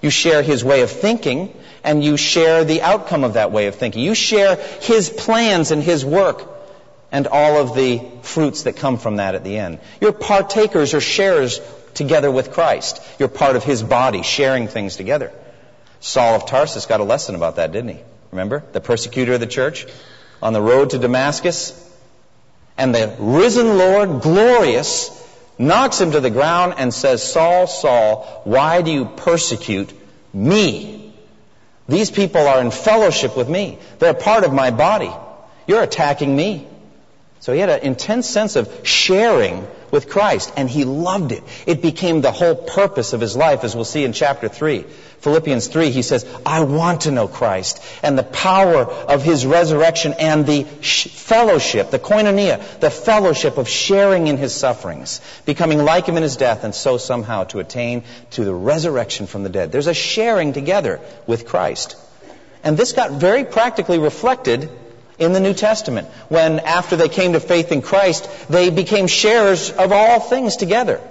You 0.02 0.10
share 0.10 0.42
his 0.42 0.64
way 0.64 0.82
of 0.82 0.92
thinking 0.92 1.54
and 1.84 2.04
you 2.04 2.18
share 2.18 2.64
the 2.64 2.82
outcome 2.82 3.24
of 3.24 3.34
that 3.34 3.52
way 3.52 3.68
of 3.68 3.76
thinking. 3.76 4.04
You 4.04 4.16
share 4.16 4.56
his 4.82 5.10
plans 5.10 5.72
and 5.72 5.82
his 5.82 6.06
work 6.06 6.48
and 7.12 7.28
all 7.28 7.58
of 7.58 7.76
the 7.76 8.02
fruits 8.22 8.64
that 8.64 8.76
come 8.76 8.98
from 8.98 9.18
that 9.18 9.36
at 9.36 9.44
the 9.44 9.58
end. 9.58 9.80
You're 10.02 10.12
partakers 10.12 10.94
or 10.94 11.02
sharers 11.02 11.62
together 11.94 12.30
with 12.30 12.52
Christ. 12.52 13.02
You're 13.18 13.30
part 13.30 13.56
of 13.56 13.64
his 13.64 13.82
body, 13.82 14.22
sharing 14.22 14.68
things 14.68 14.98
together. 14.98 15.32
Saul 16.00 16.36
of 16.36 16.46
Tarsus 16.46 16.86
got 16.86 17.00
a 17.00 17.04
lesson 17.04 17.36
about 17.36 17.56
that, 17.56 17.72
didn't 17.72 17.90
he? 17.90 18.00
Remember? 18.32 18.64
The 18.72 18.82
persecutor 18.82 19.34
of 19.34 19.40
the 19.40 19.48
church 19.48 19.88
on 20.42 20.54
the 20.54 20.62
road 20.62 20.92
to 20.92 21.00
Damascus. 21.00 21.84
And 22.78 22.94
the 22.94 23.16
risen 23.18 23.78
Lord, 23.78 24.22
glorious, 24.22 25.10
knocks 25.58 26.00
him 26.00 26.12
to 26.12 26.20
the 26.20 26.30
ground 26.30 26.76
and 26.78 26.94
says, 26.94 27.24
Saul, 27.24 27.68
Saul, 27.68 28.42
why 28.44 28.82
do 28.82 28.92
you 28.92 29.06
persecute 29.06 29.92
me? 30.34 31.14
These 31.88 32.12
people 32.12 32.48
are 32.48 32.62
in 32.62 32.72
fellowship 32.72 33.38
with 33.38 33.50
me. 33.50 33.80
They're 34.00 34.14
part 34.14 34.44
of 34.44 34.54
my 34.54 34.72
body. 34.72 35.12
You're 35.68 35.84
attacking 35.84 36.36
me. 36.36 36.68
So 37.40 37.54
he 37.54 37.60
had 37.60 37.70
an 37.70 37.82
intense 37.82 38.28
sense 38.30 38.56
of 38.56 38.88
sharing 38.88 39.68
with 39.92 40.10
Christ, 40.10 40.52
and 40.58 40.70
he 40.70 40.84
loved 40.84 41.32
it. 41.32 41.44
It 41.66 41.82
became 41.82 42.22
the 42.22 42.32
whole 42.32 42.56
purpose 42.56 43.14
of 43.14 43.22
his 43.22 43.38
life, 43.38 43.64
as 43.64 43.76
we'll 43.76 43.86
see 43.86 44.04
in 44.04 44.14
chapter 44.14 44.50
3. 44.50 44.86
Philippians 45.20 45.68
3, 45.68 45.90
he 45.90 46.04
says, 46.04 46.26
I 46.46 46.62
want 46.64 47.02
to 47.02 47.12
know 47.12 47.28
Christ 47.28 47.82
and 48.04 48.18
the 48.18 48.24
power 48.24 48.86
of 48.86 49.24
his 49.24 49.46
resurrection 49.46 50.14
and 50.20 50.46
the 50.46 50.64
fellowship, 50.64 51.90
the 51.90 52.00
koinonia, 52.00 52.80
the 52.80 52.92
fellowship 52.92 53.58
of 53.58 53.68
sharing 53.68 54.28
in 54.28 54.38
his 54.38 54.54
sufferings, 54.54 55.22
becoming 55.46 55.80
like 55.80 56.06
him 56.06 56.18
in 56.18 56.24
his 56.24 56.38
death, 56.38 56.64
and 56.64 56.76
so 56.76 56.98
somehow 56.98 57.46
to 57.46 57.60
attain 57.60 58.04
to 58.32 58.46
the 58.46 58.54
resurrection 58.54 59.26
from 59.26 59.44
the 59.44 59.50
dead. 59.50 59.72
There's 59.72 59.88
a 59.88 59.94
sharing 59.94 60.54
together 60.54 61.00
with 61.26 61.48
Christ. 61.48 61.96
And 62.64 62.78
this 62.78 62.94
got 62.94 63.12
very 63.12 63.44
practically 63.44 63.98
reflected 63.98 64.70
in 65.20 65.34
the 65.34 65.40
New 65.40 65.54
Testament 65.54 66.08
when, 66.30 66.60
after 66.60 66.96
they 66.96 67.10
came 67.10 67.34
to 67.34 67.40
faith 67.40 67.72
in 67.72 67.82
Christ, 67.82 68.30
they 68.50 68.70
became 68.70 69.08
sharers 69.08 69.72
of 69.72 69.92
all 69.92 70.20
things 70.20 70.58
together. 70.58 71.02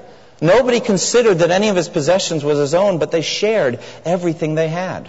Nobody 0.40 0.80
considered 0.80 1.38
that 1.38 1.50
any 1.50 1.68
of 1.68 1.76
his 1.76 1.88
possessions 1.88 2.44
was 2.44 2.58
his 2.58 2.74
own, 2.74 2.98
but 2.98 3.10
they 3.10 3.22
shared 3.22 3.80
everything 4.04 4.54
they 4.54 4.68
had. 4.68 5.08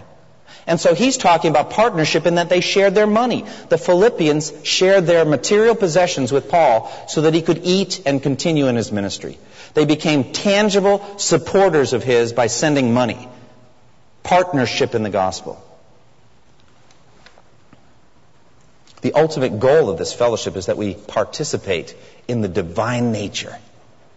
And 0.66 0.80
so 0.80 0.94
he's 0.94 1.16
talking 1.18 1.52
about 1.52 1.70
partnership 1.70 2.26
in 2.26 2.36
that 2.36 2.50
they 2.50 2.60
shared 2.60 2.94
their 2.94 3.08
money. 3.08 3.46
The 3.70 3.78
Philippians 3.78 4.54
shared 4.64 5.06
their 5.06 5.24
material 5.24 5.76
possessions 5.76 6.32
with 6.32 6.50
Paul 6.50 6.92
so 7.08 7.22
that 7.22 7.34
he 7.34 7.42
could 7.42 7.62
eat 7.64 8.02
and 8.06 8.22
continue 8.22 8.68
in 8.68 8.76
his 8.76 8.92
ministry. 8.92 9.38
They 9.74 9.86
became 9.86 10.34
tangible 10.34 11.18
supporters 11.18 11.94
of 11.94 12.04
his 12.04 12.34
by 12.34 12.48
sending 12.48 12.94
money. 12.94 13.30
Partnership 14.24 14.94
in 14.94 15.04
the 15.04 15.10
gospel. 15.10 15.64
The 19.02 19.14
ultimate 19.14 19.60
goal 19.60 19.90
of 19.90 19.98
this 19.98 20.14
fellowship 20.14 20.56
is 20.56 20.66
that 20.66 20.78
we 20.78 20.96
participate 20.96 21.96
in 22.28 22.42
the 22.42 22.48
divine 22.48 23.12
nature. 23.12 23.58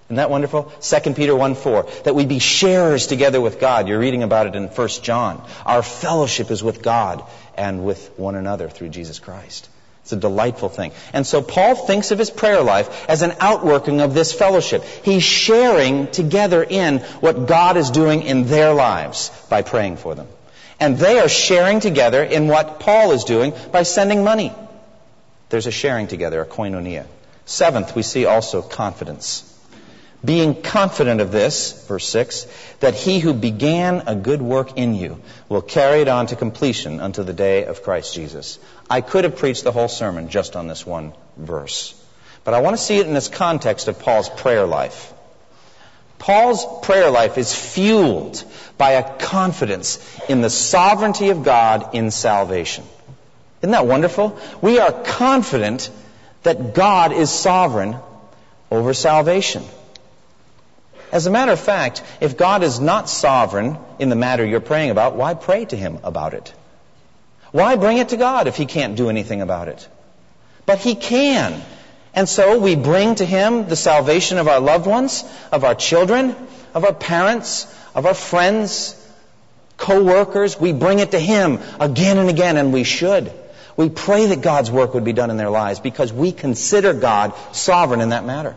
Isn't 0.06 0.16
that 0.16 0.30
wonderful? 0.30 0.72
2 0.80 1.14
Peter 1.14 1.36
1 1.36 1.54
4. 1.54 1.86
That 2.04 2.14
we 2.16 2.26
be 2.26 2.40
sharers 2.40 3.06
together 3.06 3.40
with 3.40 3.60
God. 3.60 3.86
You're 3.86 4.00
reading 4.00 4.24
about 4.24 4.48
it 4.48 4.56
in 4.56 4.66
1 4.66 4.88
John. 5.02 5.46
Our 5.64 5.82
fellowship 5.82 6.50
is 6.50 6.64
with 6.64 6.82
God 6.82 7.22
and 7.56 7.84
with 7.84 8.10
one 8.18 8.34
another 8.34 8.68
through 8.68 8.88
Jesus 8.88 9.20
Christ. 9.20 9.68
It's 10.02 10.12
a 10.12 10.16
delightful 10.16 10.68
thing. 10.68 10.90
And 11.12 11.24
so 11.24 11.42
Paul 11.42 11.76
thinks 11.76 12.10
of 12.10 12.18
his 12.18 12.30
prayer 12.30 12.62
life 12.62 13.08
as 13.08 13.22
an 13.22 13.34
outworking 13.38 14.00
of 14.00 14.14
this 14.14 14.32
fellowship. 14.32 14.82
He's 14.82 15.22
sharing 15.22 16.10
together 16.10 16.64
in 16.64 16.98
what 17.20 17.46
God 17.46 17.76
is 17.76 17.90
doing 17.90 18.22
in 18.22 18.46
their 18.48 18.74
lives 18.74 19.30
by 19.48 19.62
praying 19.62 19.98
for 19.98 20.16
them. 20.16 20.26
And 20.80 20.98
they 20.98 21.20
are 21.20 21.28
sharing 21.28 21.78
together 21.78 22.24
in 22.24 22.48
what 22.48 22.80
Paul 22.80 23.12
is 23.12 23.22
doing 23.22 23.52
by 23.70 23.84
sending 23.84 24.24
money. 24.24 24.52
There's 25.50 25.66
a 25.66 25.72
sharing 25.72 26.06
together, 26.06 26.40
a 26.40 26.46
koinonia. 26.46 27.06
Seventh, 27.44 27.94
we 27.94 28.02
see 28.02 28.24
also 28.24 28.62
confidence. 28.62 29.46
Being 30.24 30.62
confident 30.62 31.20
of 31.20 31.32
this, 31.32 31.86
verse 31.88 32.06
6, 32.08 32.46
that 32.80 32.94
he 32.94 33.18
who 33.20 33.32
began 33.32 34.04
a 34.06 34.14
good 34.14 34.42
work 34.42 34.76
in 34.76 34.94
you 34.94 35.20
will 35.48 35.62
carry 35.62 36.02
it 36.02 36.08
on 36.08 36.26
to 36.28 36.36
completion 36.36 37.00
unto 37.00 37.22
the 37.22 37.32
day 37.32 37.64
of 37.64 37.82
Christ 37.82 38.14
Jesus. 38.14 38.58
I 38.88 39.00
could 39.00 39.24
have 39.24 39.36
preached 39.36 39.64
the 39.64 39.72
whole 39.72 39.88
sermon 39.88 40.28
just 40.28 40.56
on 40.56 40.68
this 40.68 40.86
one 40.86 41.14
verse. 41.36 41.94
But 42.44 42.54
I 42.54 42.60
want 42.60 42.76
to 42.76 42.82
see 42.82 42.98
it 42.98 43.06
in 43.06 43.14
this 43.14 43.28
context 43.28 43.88
of 43.88 43.98
Paul's 43.98 44.28
prayer 44.28 44.66
life. 44.66 45.12
Paul's 46.18 46.66
prayer 46.82 47.10
life 47.10 47.38
is 47.38 47.54
fueled 47.54 48.44
by 48.76 48.92
a 48.92 49.18
confidence 49.18 49.98
in 50.28 50.42
the 50.42 50.50
sovereignty 50.50 51.30
of 51.30 51.42
God 51.42 51.94
in 51.94 52.10
salvation. 52.10 52.84
Isn't 53.60 53.72
that 53.72 53.86
wonderful? 53.86 54.38
We 54.62 54.78
are 54.78 54.92
confident 54.92 55.90
that 56.42 56.74
God 56.74 57.12
is 57.12 57.30
sovereign 57.30 57.96
over 58.70 58.94
salvation. 58.94 59.64
As 61.12 61.26
a 61.26 61.30
matter 61.30 61.52
of 61.52 61.60
fact, 61.60 62.02
if 62.20 62.36
God 62.36 62.62
is 62.62 62.80
not 62.80 63.08
sovereign 63.08 63.78
in 63.98 64.08
the 64.08 64.16
matter 64.16 64.44
you're 64.44 64.60
praying 64.60 64.90
about, 64.90 65.16
why 65.16 65.34
pray 65.34 65.64
to 65.66 65.76
Him 65.76 65.98
about 66.04 66.34
it? 66.34 66.54
Why 67.50 67.76
bring 67.76 67.98
it 67.98 68.10
to 68.10 68.16
God 68.16 68.46
if 68.46 68.56
He 68.56 68.64
can't 68.64 68.96
do 68.96 69.10
anything 69.10 69.42
about 69.42 69.68
it? 69.68 69.88
But 70.66 70.78
He 70.78 70.94
can. 70.94 71.60
And 72.14 72.28
so 72.28 72.58
we 72.58 72.76
bring 72.76 73.16
to 73.16 73.24
Him 73.24 73.68
the 73.68 73.76
salvation 73.76 74.38
of 74.38 74.48
our 74.48 74.60
loved 74.60 74.86
ones, 74.86 75.24
of 75.50 75.64
our 75.64 75.74
children, 75.74 76.34
of 76.74 76.84
our 76.84 76.94
parents, 76.94 77.66
of 77.94 78.06
our 78.06 78.14
friends, 78.14 78.96
co-workers. 79.76 80.60
We 80.60 80.72
bring 80.72 81.00
it 81.00 81.10
to 81.10 81.18
Him 81.18 81.58
again 81.80 82.18
and 82.18 82.30
again, 82.30 82.56
and 82.56 82.72
we 82.72 82.84
should. 82.84 83.32
We 83.80 83.88
pray 83.88 84.26
that 84.26 84.42
God's 84.42 84.70
work 84.70 84.92
would 84.92 85.04
be 85.04 85.14
done 85.14 85.30
in 85.30 85.38
their 85.38 85.48
lives 85.48 85.80
because 85.80 86.12
we 86.12 86.32
consider 86.32 86.92
God 86.92 87.32
sovereign 87.52 88.02
in 88.02 88.10
that 88.10 88.26
matter. 88.26 88.54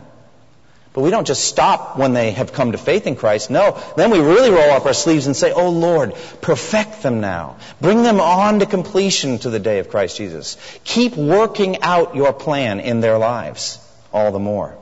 But 0.91 0.99
we 0.99 1.11
don't 1.11 1.25
just 1.25 1.45
stop 1.45 1.97
when 1.97 2.11
they 2.11 2.31
have 2.31 2.51
come 2.51 2.73
to 2.73 2.77
faith 2.77 3.07
in 3.07 3.15
Christ. 3.15 3.49
No, 3.49 3.81
then 3.95 4.11
we 4.11 4.19
really 4.19 4.49
roll 4.49 4.71
up 4.71 4.85
our 4.85 4.93
sleeves 4.93 5.25
and 5.25 5.33
say, 5.33 5.53
Oh 5.53 5.69
Lord, 5.69 6.13
perfect 6.41 7.03
them 7.03 7.21
now. 7.21 7.55
Bring 7.79 8.03
them 8.03 8.19
on 8.19 8.59
to 8.59 8.65
completion 8.65 9.39
to 9.39 9.49
the 9.49 9.59
day 9.59 9.79
of 9.79 9.87
Christ 9.87 10.17
Jesus. 10.17 10.57
Keep 10.83 11.15
working 11.15 11.81
out 11.83 12.17
your 12.17 12.33
plan 12.33 12.81
in 12.81 12.99
their 12.99 13.17
lives 13.17 13.79
all 14.11 14.33
the 14.33 14.39
more. 14.39 14.77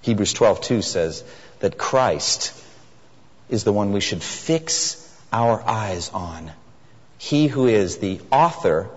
Hebrews 0.00 0.32
12:2 0.32 0.82
says 0.82 1.22
that 1.60 1.76
Christ 1.76 2.54
is 3.50 3.62
the 3.62 3.74
one 3.74 3.92
we 3.92 4.00
should 4.00 4.22
fix 4.22 5.06
our 5.34 5.62
eyes 5.68 6.08
on. 6.14 6.50
He 7.18 7.46
who 7.46 7.66
is 7.66 7.98
the 7.98 8.20
author 8.30 8.88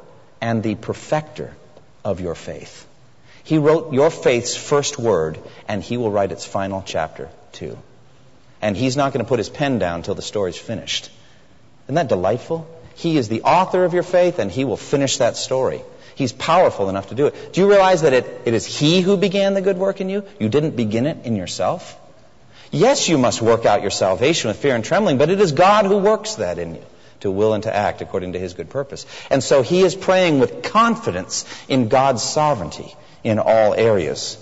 and 0.42 0.62
the 0.62 0.76
perfecter 0.76 1.56
of 2.04 2.22
your 2.22 2.36
faith. 2.36 2.86
He 3.44 3.58
wrote 3.58 3.94
your 3.94 4.12
faith's 4.12 4.56
first 4.56 5.00
word, 5.00 5.40
and 5.68 5.82
he 5.82 5.98
will 5.98 6.12
write 6.12 6.32
its 6.32 6.46
final 6.46 6.84
chapter 6.86 7.30
too. 7.52 7.78
And 8.62 8.76
he's 8.76 8.98
not 8.98 9.14
going 9.14 9.24
to 9.24 9.28
put 9.28 9.40
his 9.40 9.50
pen 9.50 9.80
down 9.80 9.96
until 9.96 10.16
the 10.16 10.22
story's 10.22 10.58
finished. 10.58 11.10
Isn't 11.86 11.96
that 11.96 12.10
delightful? 12.10 12.68
He 12.96 13.18
is 13.18 13.30
the 13.30 13.44
author 13.44 13.86
of 13.86 13.94
your 13.94 14.04
faith, 14.04 14.40
and 14.40 14.52
he 14.52 14.66
will 14.66 14.78
finish 14.78 15.18
that 15.18 15.38
story. 15.38 15.82
He's 16.16 16.34
powerful 16.34 16.90
enough 16.90 17.10
to 17.10 17.16
do 17.16 17.28
it. 17.28 17.54
Do 17.54 17.62
you 17.62 17.70
realize 17.70 18.02
that 18.02 18.12
it, 18.12 18.42
it 18.46 18.54
is 18.54 18.66
he 18.66 19.00
who 19.00 19.16
began 19.16 19.54
the 19.54 19.62
good 19.62 19.78
work 19.78 20.02
in 20.02 20.10
you? 20.10 20.26
You 20.38 20.50
didn't 20.50 20.76
begin 20.76 21.06
it 21.06 21.26
in 21.26 21.38
yourself. 21.38 21.98
Yes, 22.72 23.08
you 23.08 23.18
must 23.18 23.42
work 23.42 23.66
out 23.66 23.82
your 23.82 23.90
salvation 23.90 24.50
with 24.50 24.58
fear 24.58 24.76
and 24.76 24.84
trembling, 24.84 25.18
but 25.18 25.30
it 25.30 25.40
is 25.40 25.54
God 25.54 25.86
who 25.86 25.98
works 25.98 26.36
that 26.36 26.60
in 26.60 26.76
you 26.76 26.84
to 27.22 27.32
will 27.32 27.54
and 27.54 27.64
to 27.64 27.76
act 27.76 28.02
according 28.02 28.34
to 28.34 28.40
his 28.40 28.54
good 28.54 28.70
purpose. 28.70 29.06
And 29.30 29.44
so 29.44 29.62
he 29.62 29.82
is 29.82 29.96
praying 29.96 30.40
with 30.40 30.64
confidence 30.64 31.46
in 31.68 31.88
God's 31.88 32.24
sovereignty 32.24 32.96
in 33.24 33.40
all 33.40 33.74
areas. 33.74 34.38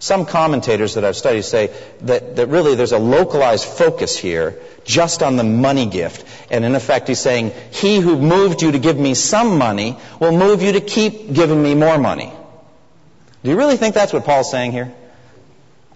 Some 0.00 0.26
commentators 0.26 0.94
that 0.94 1.04
I've 1.04 1.16
studied 1.16 1.42
say 1.42 1.74
that, 2.02 2.36
that 2.36 2.46
really 2.46 2.76
there's 2.76 2.92
a 2.92 2.98
localized 2.98 3.64
focus 3.64 4.16
here 4.16 4.60
just 4.84 5.22
on 5.22 5.36
the 5.36 5.42
money 5.42 5.86
gift. 5.86 6.24
And 6.52 6.64
in 6.64 6.76
effect, 6.76 7.08
he's 7.08 7.18
saying, 7.18 7.52
He 7.72 7.98
who 7.98 8.16
moved 8.16 8.62
you 8.62 8.72
to 8.72 8.78
give 8.78 8.96
me 8.96 9.14
some 9.14 9.58
money 9.58 9.98
will 10.20 10.36
move 10.36 10.62
you 10.62 10.72
to 10.72 10.80
keep 10.80 11.32
giving 11.32 11.60
me 11.60 11.74
more 11.74 11.98
money. 11.98 12.32
Do 13.42 13.50
you 13.50 13.56
really 13.56 13.76
think 13.76 13.94
that's 13.94 14.12
what 14.12 14.24
Paul's 14.24 14.50
saying 14.50 14.72
here? 14.72 14.92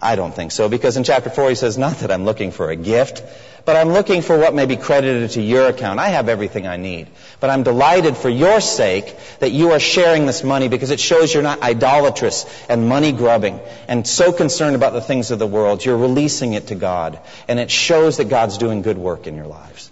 I 0.00 0.16
don't 0.16 0.34
think 0.34 0.50
so, 0.50 0.68
because 0.68 0.96
in 0.96 1.04
chapter 1.04 1.30
4 1.30 1.50
he 1.50 1.54
says, 1.54 1.78
Not 1.78 1.98
that 1.98 2.10
I'm 2.10 2.24
looking 2.24 2.50
for 2.50 2.70
a 2.70 2.76
gift, 2.76 3.22
but 3.64 3.76
I'm 3.76 3.90
looking 3.90 4.22
for 4.22 4.36
what 4.36 4.54
may 4.54 4.66
be 4.66 4.76
credited 4.76 5.30
to 5.32 5.42
your 5.42 5.68
account. 5.68 6.00
I 6.00 6.08
have 6.08 6.28
everything 6.28 6.66
I 6.66 6.76
need. 6.76 7.08
But 7.38 7.50
I'm 7.50 7.62
delighted 7.62 8.16
for 8.16 8.28
your 8.28 8.60
sake 8.60 9.16
that 9.38 9.52
you 9.52 9.70
are 9.72 9.78
sharing 9.78 10.26
this 10.26 10.42
money 10.42 10.68
because 10.68 10.90
it 10.90 10.98
shows 10.98 11.32
you're 11.32 11.42
not 11.42 11.62
idolatrous 11.62 12.44
and 12.68 12.88
money 12.88 13.12
grubbing 13.12 13.60
and 13.86 14.06
so 14.06 14.32
concerned 14.32 14.74
about 14.74 14.94
the 14.94 15.00
things 15.00 15.30
of 15.30 15.38
the 15.38 15.46
world. 15.46 15.84
You're 15.84 15.96
releasing 15.96 16.54
it 16.54 16.68
to 16.68 16.74
God. 16.74 17.20
And 17.46 17.60
it 17.60 17.70
shows 17.70 18.16
that 18.16 18.28
God's 18.28 18.58
doing 18.58 18.82
good 18.82 18.98
work 18.98 19.26
in 19.26 19.36
your 19.36 19.46
lives. 19.46 19.90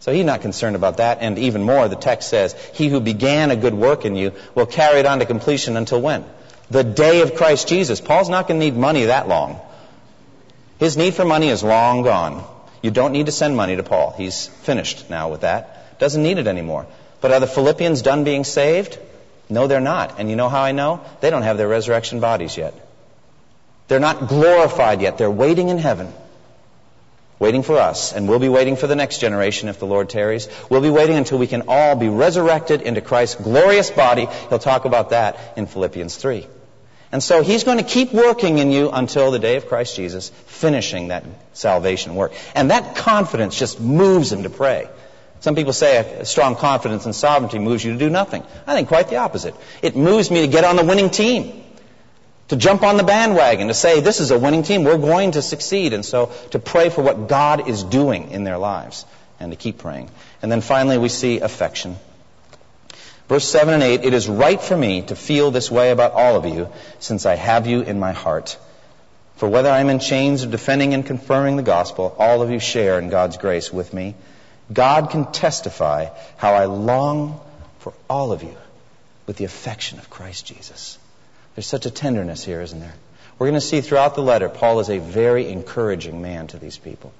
So 0.00 0.12
he's 0.12 0.26
not 0.26 0.42
concerned 0.42 0.76
about 0.76 0.98
that. 0.98 1.18
And 1.20 1.38
even 1.38 1.62
more, 1.62 1.88
the 1.88 1.96
text 1.96 2.28
says, 2.28 2.54
He 2.74 2.88
who 2.88 3.00
began 3.00 3.50
a 3.50 3.56
good 3.56 3.74
work 3.74 4.04
in 4.04 4.16
you 4.16 4.32
will 4.54 4.66
carry 4.66 5.00
it 5.00 5.06
on 5.06 5.18
to 5.20 5.26
completion 5.26 5.76
until 5.76 6.00
when? 6.00 6.24
The 6.70 6.84
day 6.84 7.22
of 7.22 7.36
Christ 7.36 7.68
Jesus. 7.68 8.00
Paul's 8.00 8.28
not 8.28 8.48
going 8.48 8.60
to 8.60 8.66
need 8.66 8.76
money 8.76 9.06
that 9.06 9.28
long. 9.28 9.60
His 10.78 10.96
need 10.96 11.14
for 11.14 11.24
money 11.24 11.48
is 11.48 11.64
long 11.64 12.02
gone. 12.02 12.44
You 12.82 12.90
don't 12.90 13.12
need 13.12 13.26
to 13.26 13.32
send 13.32 13.56
money 13.56 13.76
to 13.76 13.82
Paul. 13.82 14.14
He's 14.16 14.46
finished 14.46 15.10
now 15.10 15.30
with 15.30 15.42
that. 15.42 15.98
Doesn't 15.98 16.22
need 16.22 16.38
it 16.38 16.46
anymore. 16.46 16.86
But 17.20 17.32
are 17.32 17.40
the 17.40 17.46
Philippians 17.46 18.02
done 18.02 18.24
being 18.24 18.44
saved? 18.44 18.98
No, 19.48 19.66
they're 19.66 19.80
not. 19.80 20.18
And 20.18 20.28
you 20.28 20.36
know 20.36 20.48
how 20.48 20.62
I 20.62 20.72
know? 20.72 21.00
They 21.20 21.30
don't 21.30 21.42
have 21.42 21.56
their 21.56 21.68
resurrection 21.68 22.20
bodies 22.20 22.56
yet. 22.56 22.74
They're 23.88 24.00
not 24.00 24.28
glorified 24.28 25.00
yet. 25.00 25.18
They're 25.18 25.30
waiting 25.30 25.68
in 25.68 25.78
heaven. 25.78 26.12
Waiting 27.38 27.62
for 27.62 27.78
us. 27.78 28.12
And 28.12 28.28
we'll 28.28 28.38
be 28.38 28.48
waiting 28.48 28.76
for 28.76 28.86
the 28.86 28.96
next 28.96 29.18
generation 29.18 29.68
if 29.68 29.78
the 29.78 29.86
Lord 29.86 30.08
tarries. 30.08 30.48
We'll 30.70 30.80
be 30.80 30.90
waiting 30.90 31.16
until 31.16 31.38
we 31.38 31.46
can 31.46 31.64
all 31.68 31.94
be 31.94 32.08
resurrected 32.08 32.82
into 32.82 33.00
Christ's 33.00 33.40
glorious 33.40 33.90
body. 33.90 34.26
He'll 34.48 34.58
talk 34.58 34.84
about 34.84 35.10
that 35.10 35.38
in 35.56 35.66
Philippians 35.66 36.16
3. 36.16 36.46
And 37.12 37.22
so 37.22 37.42
he's 37.42 37.64
going 37.64 37.78
to 37.78 37.84
keep 37.84 38.12
working 38.12 38.58
in 38.58 38.70
you 38.70 38.90
until 38.90 39.30
the 39.30 39.38
day 39.38 39.56
of 39.56 39.68
Christ 39.68 39.96
Jesus, 39.96 40.30
finishing 40.46 41.08
that 41.08 41.24
salvation 41.52 42.14
work. 42.14 42.32
And 42.54 42.70
that 42.70 42.96
confidence 42.96 43.58
just 43.58 43.80
moves 43.80 44.32
him 44.32 44.42
to 44.42 44.50
pray. 44.50 44.88
Some 45.40 45.54
people 45.54 45.72
say 45.72 45.98
a 45.98 46.24
strong 46.24 46.56
confidence 46.56 47.06
in 47.06 47.12
sovereignty 47.12 47.58
moves 47.58 47.84
you 47.84 47.92
to 47.92 47.98
do 47.98 48.10
nothing. 48.10 48.42
I 48.66 48.74
think 48.74 48.88
quite 48.88 49.08
the 49.08 49.16
opposite. 49.16 49.54
It 49.82 49.94
moves 49.94 50.30
me 50.30 50.40
to 50.40 50.48
get 50.48 50.64
on 50.64 50.76
the 50.76 50.84
winning 50.84 51.10
team, 51.10 51.62
to 52.48 52.56
jump 52.56 52.82
on 52.82 52.96
the 52.96 53.04
bandwagon, 53.04 53.68
to 53.68 53.74
say, 53.74 54.00
this 54.00 54.20
is 54.20 54.30
a 54.30 54.38
winning 54.38 54.62
team, 54.62 54.82
we're 54.82 54.98
going 54.98 55.32
to 55.32 55.42
succeed. 55.42 55.92
And 55.92 56.04
so 56.04 56.32
to 56.50 56.58
pray 56.58 56.88
for 56.88 57.02
what 57.02 57.28
God 57.28 57.68
is 57.68 57.84
doing 57.84 58.30
in 58.30 58.44
their 58.44 58.58
lives 58.58 59.04
and 59.38 59.52
to 59.52 59.56
keep 59.56 59.78
praying. 59.78 60.10
And 60.42 60.50
then 60.50 60.60
finally 60.60 60.98
we 60.98 61.08
see 61.08 61.38
affection. 61.40 61.96
Verse 63.28 63.48
7 63.48 63.74
and 63.74 63.82
8, 63.82 64.04
it 64.04 64.14
is 64.14 64.28
right 64.28 64.60
for 64.60 64.76
me 64.76 65.02
to 65.02 65.16
feel 65.16 65.50
this 65.50 65.70
way 65.70 65.90
about 65.90 66.12
all 66.12 66.36
of 66.36 66.44
you, 66.44 66.68
since 67.00 67.26
I 67.26 67.34
have 67.34 67.66
you 67.66 67.80
in 67.82 67.98
my 67.98 68.12
heart. 68.12 68.56
For 69.36 69.48
whether 69.48 69.68
I 69.68 69.80
am 69.80 69.90
in 69.90 69.98
chains 69.98 70.44
of 70.44 70.50
defending 70.50 70.94
and 70.94 71.04
confirming 71.04 71.56
the 71.56 71.62
gospel, 71.62 72.14
all 72.18 72.40
of 72.40 72.50
you 72.50 72.60
share 72.60 72.98
in 72.98 73.10
God's 73.10 73.36
grace 73.36 73.72
with 73.72 73.92
me. 73.92 74.14
God 74.72 75.10
can 75.10 75.30
testify 75.32 76.08
how 76.36 76.54
I 76.54 76.66
long 76.66 77.40
for 77.80 77.92
all 78.08 78.32
of 78.32 78.42
you 78.42 78.56
with 79.26 79.36
the 79.36 79.44
affection 79.44 79.98
of 79.98 80.08
Christ 80.08 80.46
Jesus. 80.46 80.98
There's 81.54 81.66
such 81.66 81.86
a 81.86 81.90
tenderness 81.90 82.44
here, 82.44 82.60
isn't 82.60 82.80
there? 82.80 82.94
We're 83.38 83.48
going 83.48 83.60
to 83.60 83.66
see 83.66 83.80
throughout 83.80 84.14
the 84.14 84.22
letter, 84.22 84.48
Paul 84.48 84.80
is 84.80 84.88
a 84.88 84.98
very 84.98 85.48
encouraging 85.48 86.22
man 86.22 86.46
to 86.48 86.58
these 86.58 86.78
people. 86.78 87.12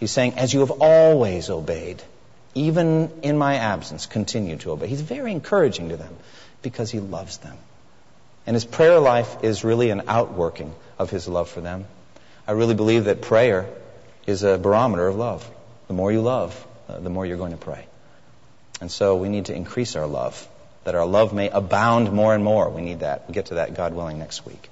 He's 0.00 0.10
saying, 0.10 0.34
as 0.38 0.52
you 0.52 0.60
have 0.60 0.70
always 0.70 1.50
obeyed, 1.50 2.02
even 2.54 3.10
in 3.22 3.38
my 3.38 3.56
absence, 3.56 4.06
continue 4.06 4.56
to 4.58 4.72
obey. 4.72 4.86
He's 4.86 5.00
very 5.00 5.32
encouraging 5.32 5.90
to 5.90 5.96
them 5.96 6.16
because 6.62 6.90
he 6.90 7.00
loves 7.00 7.38
them. 7.38 7.56
And 8.46 8.54
his 8.54 8.64
prayer 8.64 8.98
life 8.98 9.44
is 9.44 9.64
really 9.64 9.90
an 9.90 10.02
outworking 10.08 10.74
of 10.98 11.10
his 11.10 11.28
love 11.28 11.48
for 11.48 11.60
them. 11.60 11.84
I 12.46 12.52
really 12.52 12.74
believe 12.74 13.04
that 13.04 13.20
prayer 13.20 13.68
is 14.26 14.42
a 14.42 14.56
barometer 14.56 15.06
of 15.06 15.16
love. 15.16 15.48
The 15.86 15.94
more 15.94 16.10
you 16.10 16.22
love, 16.22 16.66
uh, 16.88 16.98
the 16.98 17.10
more 17.10 17.26
you're 17.26 17.36
going 17.36 17.52
to 17.52 17.58
pray. 17.58 17.86
And 18.80 18.90
so 18.90 19.16
we 19.16 19.28
need 19.28 19.46
to 19.46 19.54
increase 19.54 19.96
our 19.96 20.06
love, 20.06 20.48
that 20.84 20.94
our 20.94 21.06
love 21.06 21.34
may 21.34 21.50
abound 21.50 22.12
more 22.12 22.34
and 22.34 22.42
more. 22.42 22.68
We 22.70 22.82
need 22.82 23.00
that. 23.00 23.24
We'll 23.26 23.34
get 23.34 23.46
to 23.46 23.54
that, 23.54 23.74
God 23.74 23.94
willing, 23.94 24.18
next 24.18 24.46
week. 24.46 24.70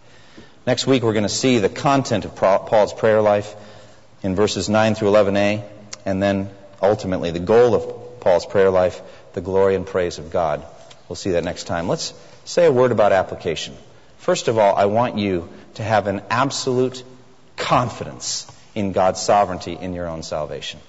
Next 0.66 0.86
week, 0.86 1.02
we're 1.02 1.12
going 1.12 1.22
to 1.24 1.28
see 1.28 1.58
the 1.58 1.68
content 1.68 2.24
of 2.24 2.34
Paul's 2.34 2.92
prayer 2.92 3.20
life 3.20 3.54
in 4.22 4.34
verses 4.34 4.68
9 4.68 4.94
through 4.94 5.10
11a, 5.10 5.62
and 6.04 6.22
then 6.22 6.50
ultimately 6.82 7.30
the 7.30 7.40
goal 7.40 7.74
of 7.74 8.20
Paul's 8.20 8.46
prayer 8.46 8.70
life, 8.70 9.00
the 9.34 9.40
glory 9.40 9.74
and 9.74 9.86
praise 9.86 10.18
of 10.18 10.30
God. 10.30 10.64
We'll 11.08 11.16
see 11.16 11.32
that 11.32 11.44
next 11.44 11.64
time. 11.64 11.88
Let's 11.88 12.12
say 12.44 12.66
a 12.66 12.72
word 12.72 12.92
about 12.92 13.12
application. 13.12 13.76
First 14.18 14.48
of 14.48 14.58
all, 14.58 14.74
I 14.74 14.86
want 14.86 15.18
you 15.18 15.48
to 15.74 15.82
have 15.82 16.06
an 16.06 16.22
absolute 16.30 17.04
confidence 17.56 18.50
in 18.74 18.92
God's 18.92 19.20
sovereignty 19.20 19.78
in 19.80 19.94
your 19.94 20.08
own 20.08 20.22
salvation. 20.22 20.80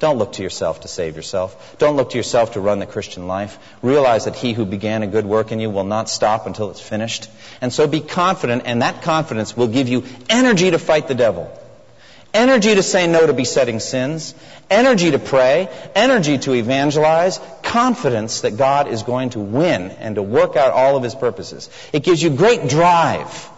Don't 0.00 0.18
look 0.18 0.32
to 0.34 0.42
yourself 0.42 0.80
to 0.80 0.88
save 0.88 1.16
yourself. 1.16 1.76
Don't 1.78 1.96
look 1.96 2.10
to 2.10 2.16
yourself 2.16 2.54
to 2.54 2.60
run 2.60 2.80
the 2.80 2.86
Christian 2.86 3.26
life. 3.26 3.58
Realize 3.80 4.24
that 4.24 4.34
he 4.34 4.52
who 4.52 4.66
began 4.66 5.02
a 5.02 5.06
good 5.06 5.24
work 5.24 5.52
in 5.52 5.60
you 5.60 5.70
will 5.70 5.84
not 5.84 6.10
stop 6.10 6.46
until 6.46 6.70
it's 6.70 6.80
finished. 6.80 7.30
And 7.60 7.72
so 7.72 7.86
be 7.86 8.00
confident, 8.00 8.64
and 8.66 8.82
that 8.82 9.02
confidence 9.02 9.56
will 9.56 9.68
give 9.68 9.88
you 9.88 10.04
energy 10.28 10.72
to 10.72 10.78
fight 10.78 11.08
the 11.08 11.14
devil 11.14 11.50
energy 12.34 12.74
to 12.74 12.82
say 12.82 13.06
no 13.06 13.26
to 13.26 13.32
besetting 13.32 13.80
sins, 13.80 14.34
energy 14.68 15.12
to 15.12 15.18
pray, 15.18 15.68
energy 15.94 16.36
to 16.38 16.52
evangelize, 16.52 17.40
confidence 17.62 18.42
that 18.42 18.56
God 18.56 18.88
is 18.88 19.04
going 19.04 19.30
to 19.30 19.40
win 19.40 19.90
and 19.92 20.16
to 20.16 20.22
work 20.22 20.56
out 20.56 20.72
all 20.72 20.96
of 20.96 21.02
his 21.02 21.14
purposes. 21.14 21.70
It 21.92 22.02
gives 22.02 22.22
you 22.22 22.30
great 22.30 22.68
drive 22.68 23.48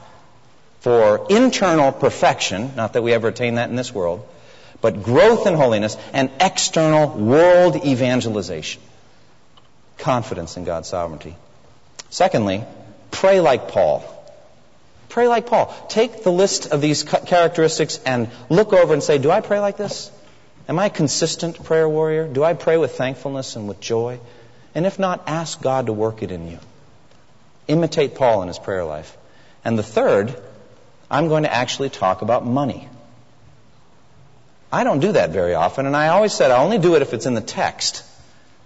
for 0.81 1.27
internal 1.31 1.91
perfection, 1.91 2.73
not 2.77 2.93
that 2.93 3.03
we 3.03 3.13
ever 3.13 3.29
attain 3.29 3.57
that 3.57 3.71
in 3.71 3.77
this 3.77 3.93
world, 3.93 4.25
but 4.81 5.03
growth 5.03 5.47
in 5.47 5.55
holiness 5.55 5.97
and 6.13 6.31
external 6.39 7.09
world 7.09 7.85
evangelization. 7.85 8.81
Confidence 9.99 10.57
in 10.57 10.65
God's 10.65 10.89
sovereignty. 10.89 11.35
Secondly, 12.11 12.65
pray 13.11 13.41
like 13.41 13.69
Paul. 13.69 14.05
Pray 15.09 15.29
like 15.29 15.47
Paul. 15.47 15.75
Take 15.89 16.23
the 16.23 16.33
list 16.33 16.73
of 16.73 16.81
these 16.81 17.03
characteristics 17.03 18.01
and 18.05 18.31
look 18.49 18.73
over 18.73 18.93
and 18.93 19.03
say, 19.03 19.19
Do 19.19 19.31
I 19.31 19.41
pray 19.41 19.61
like 19.61 19.77
this? 19.77 20.11
Am 20.69 20.79
I 20.79 20.87
a 20.87 20.91
consistent 20.91 21.63
prayer 21.63 21.89
warrior? 21.89 22.27
Do 22.27 22.43
I 22.43 22.55
pray 22.55 22.77
with 22.77 22.97
thankfulness 22.97 23.57
and 23.57 23.69
with 23.69 23.81
joy? 23.81 24.19
And 24.75 24.85
if 24.85 24.99
not, 24.99 25.23
ask 25.27 25.63
God 25.63 25.87
to 25.87 25.93
work 25.93 26.23
it 26.23 26.31
in 26.31 26.49
you. 26.49 26.59
Imitate 27.69 28.15
Paul 28.15 28.43
in 28.43 28.49
his 28.49 28.59
prayer 28.59 28.85
life. 28.85 29.17
And 29.65 29.79
the 29.79 29.83
third, 29.83 30.37
I'm 31.11 31.29
going 31.29 31.45
to 31.45 31.53
actually 31.53 31.91
talk 31.91 32.23
about 32.23 32.45
money. 32.45 32.89
I 34.73 34.85
don't 34.85 35.01
do 35.01 35.13
that 35.13 35.31
very 35.31 35.55
often, 35.55 35.87
and 35.87 35.97
I 35.97 36.09
always 36.09 36.33
said 36.33 36.51
I 36.51 36.63
only 36.63 36.79
do 36.79 36.97
it 36.97 37.03
if 37.03 37.15
it's 37.15 37.27
in 37.27 37.35
the 37.35 37.41
text. 37.41 38.05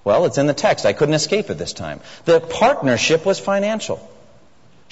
Well, 0.03 0.25
it's 0.25 0.39
in 0.39 0.47
the 0.47 0.55
text. 0.55 0.87
I 0.87 0.95
couldn't 0.95 1.15
escape 1.15 1.51
it 1.51 1.59
this 1.59 1.75
time. 1.75 2.01
The 2.25 2.41
partnership 2.41 3.27
was 3.27 3.39
financial. 3.39 4.01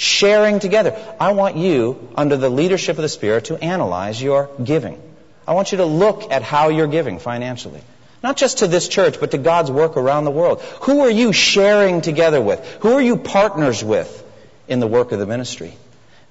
Sharing 0.00 0.60
together. 0.60 0.96
I 1.18 1.32
want 1.32 1.56
you, 1.56 2.08
under 2.14 2.36
the 2.36 2.48
leadership 2.48 2.96
of 2.98 3.02
the 3.02 3.08
Spirit, 3.08 3.46
to 3.46 3.56
analyze 3.56 4.22
your 4.22 4.48
giving. 4.62 5.02
I 5.44 5.54
want 5.54 5.72
you 5.72 5.78
to 5.78 5.84
look 5.84 6.30
at 6.30 6.42
how 6.42 6.68
you're 6.68 6.86
giving 6.86 7.18
financially. 7.18 7.80
Not 8.22 8.36
just 8.36 8.58
to 8.58 8.68
this 8.68 8.86
church, 8.86 9.18
but 9.18 9.32
to 9.32 9.38
God's 9.38 9.72
work 9.72 9.96
around 9.96 10.24
the 10.24 10.30
world. 10.30 10.60
Who 10.82 11.00
are 11.00 11.10
you 11.10 11.32
sharing 11.32 12.00
together 12.00 12.40
with? 12.40 12.64
Who 12.82 12.92
are 12.92 13.02
you 13.02 13.16
partners 13.16 13.82
with 13.82 14.24
in 14.68 14.78
the 14.78 14.86
work 14.86 15.10
of 15.10 15.18
the 15.18 15.26
ministry? 15.26 15.76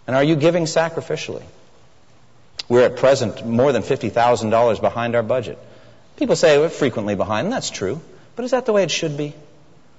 And 0.08 0.16
are 0.16 0.24
you 0.24 0.38
giving 0.38 0.64
sacrificially? 0.64 1.44
We're 2.70 2.86
at 2.86 2.96
present 2.96 3.46
more 3.46 3.74
than 3.74 3.82
$50,000 3.82 4.82
behind 4.82 5.14
our 5.14 5.24
budget. 5.24 5.60
People 6.16 6.38
say 6.38 6.58
we're 6.58 6.70
frequently 6.70 7.16
behind, 7.16 7.48
and 7.48 7.54
that's 7.54 7.70
true. 7.70 8.00
But 8.38 8.46
is 8.46 8.52
that 8.52 8.66
the 8.66 8.72
way 8.72 8.84
it 8.84 8.92
should 8.92 9.18
be? 9.18 9.34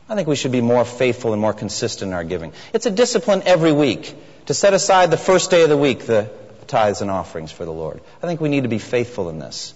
I 0.08 0.14
think 0.14 0.26
we 0.26 0.36
should 0.36 0.52
be 0.52 0.62
more 0.62 0.84
faithful 0.84 1.32
and 1.32 1.40
more 1.40 1.52
consistent 1.52 2.10
in 2.10 2.14
our 2.14 2.24
giving. 2.24 2.52
It's 2.72 2.86
a 2.86 2.90
discipline 2.90 3.42
every 3.44 3.72
week 3.72 4.14
to 4.46 4.54
set 4.54 4.72
aside 4.72 5.10
the 5.10 5.18
first 5.18 5.50
day 5.50 5.62
of 5.62 5.68
the 5.68 5.76
week, 5.76 6.06
the 6.06 6.30
tithes 6.66 7.02
and 7.02 7.10
offerings 7.10 7.52
for 7.52 7.66
the 7.66 7.72
Lord. 7.72 8.00
I 8.22 8.26
think 8.26 8.40
we 8.40 8.48
need 8.48 8.62
to 8.62 8.68
be 8.68 8.78
faithful 8.78 9.28
in 9.28 9.38
this. 9.38 9.74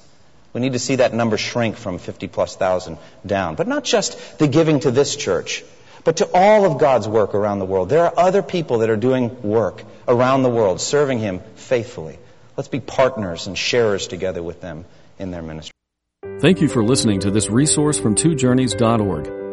We 0.54 0.60
need 0.60 0.72
to 0.72 0.78
see 0.78 0.96
that 0.96 1.12
number 1.12 1.36
shrink 1.36 1.76
from 1.76 1.98
50 1.98 2.28
plus 2.28 2.56
thousand 2.56 2.98
down. 3.26 3.56
But 3.56 3.68
not 3.68 3.84
just 3.84 4.38
the 4.38 4.48
giving 4.48 4.80
to 4.80 4.90
this 4.90 5.16
church, 5.16 5.64
but 6.04 6.16
to 6.16 6.28
all 6.32 6.64
of 6.64 6.78
God's 6.78 7.08
work 7.08 7.34
around 7.34 7.58
the 7.58 7.64
world. 7.66 7.88
There 7.88 8.04
are 8.04 8.12
other 8.16 8.42
people 8.42 8.78
that 8.78 8.90
are 8.90 8.96
doing 8.96 9.42
work 9.42 9.82
around 10.08 10.42
the 10.42 10.50
world, 10.50 10.80
serving 10.80 11.18
Him 11.18 11.40
faithfully. 11.56 12.18
Let's 12.56 12.68
be 12.68 12.80
partners 12.80 13.46
and 13.46 13.56
sharers 13.56 14.06
together 14.06 14.42
with 14.42 14.60
them 14.60 14.84
in 15.18 15.30
their 15.30 15.42
ministry. 15.42 15.72
Thank 16.40 16.60
you 16.60 16.68
for 16.68 16.82
listening 16.82 17.20
to 17.20 17.30
this 17.30 17.48
resource 17.48 17.98
from 17.98 18.14
twojourneys.org. 18.14 19.41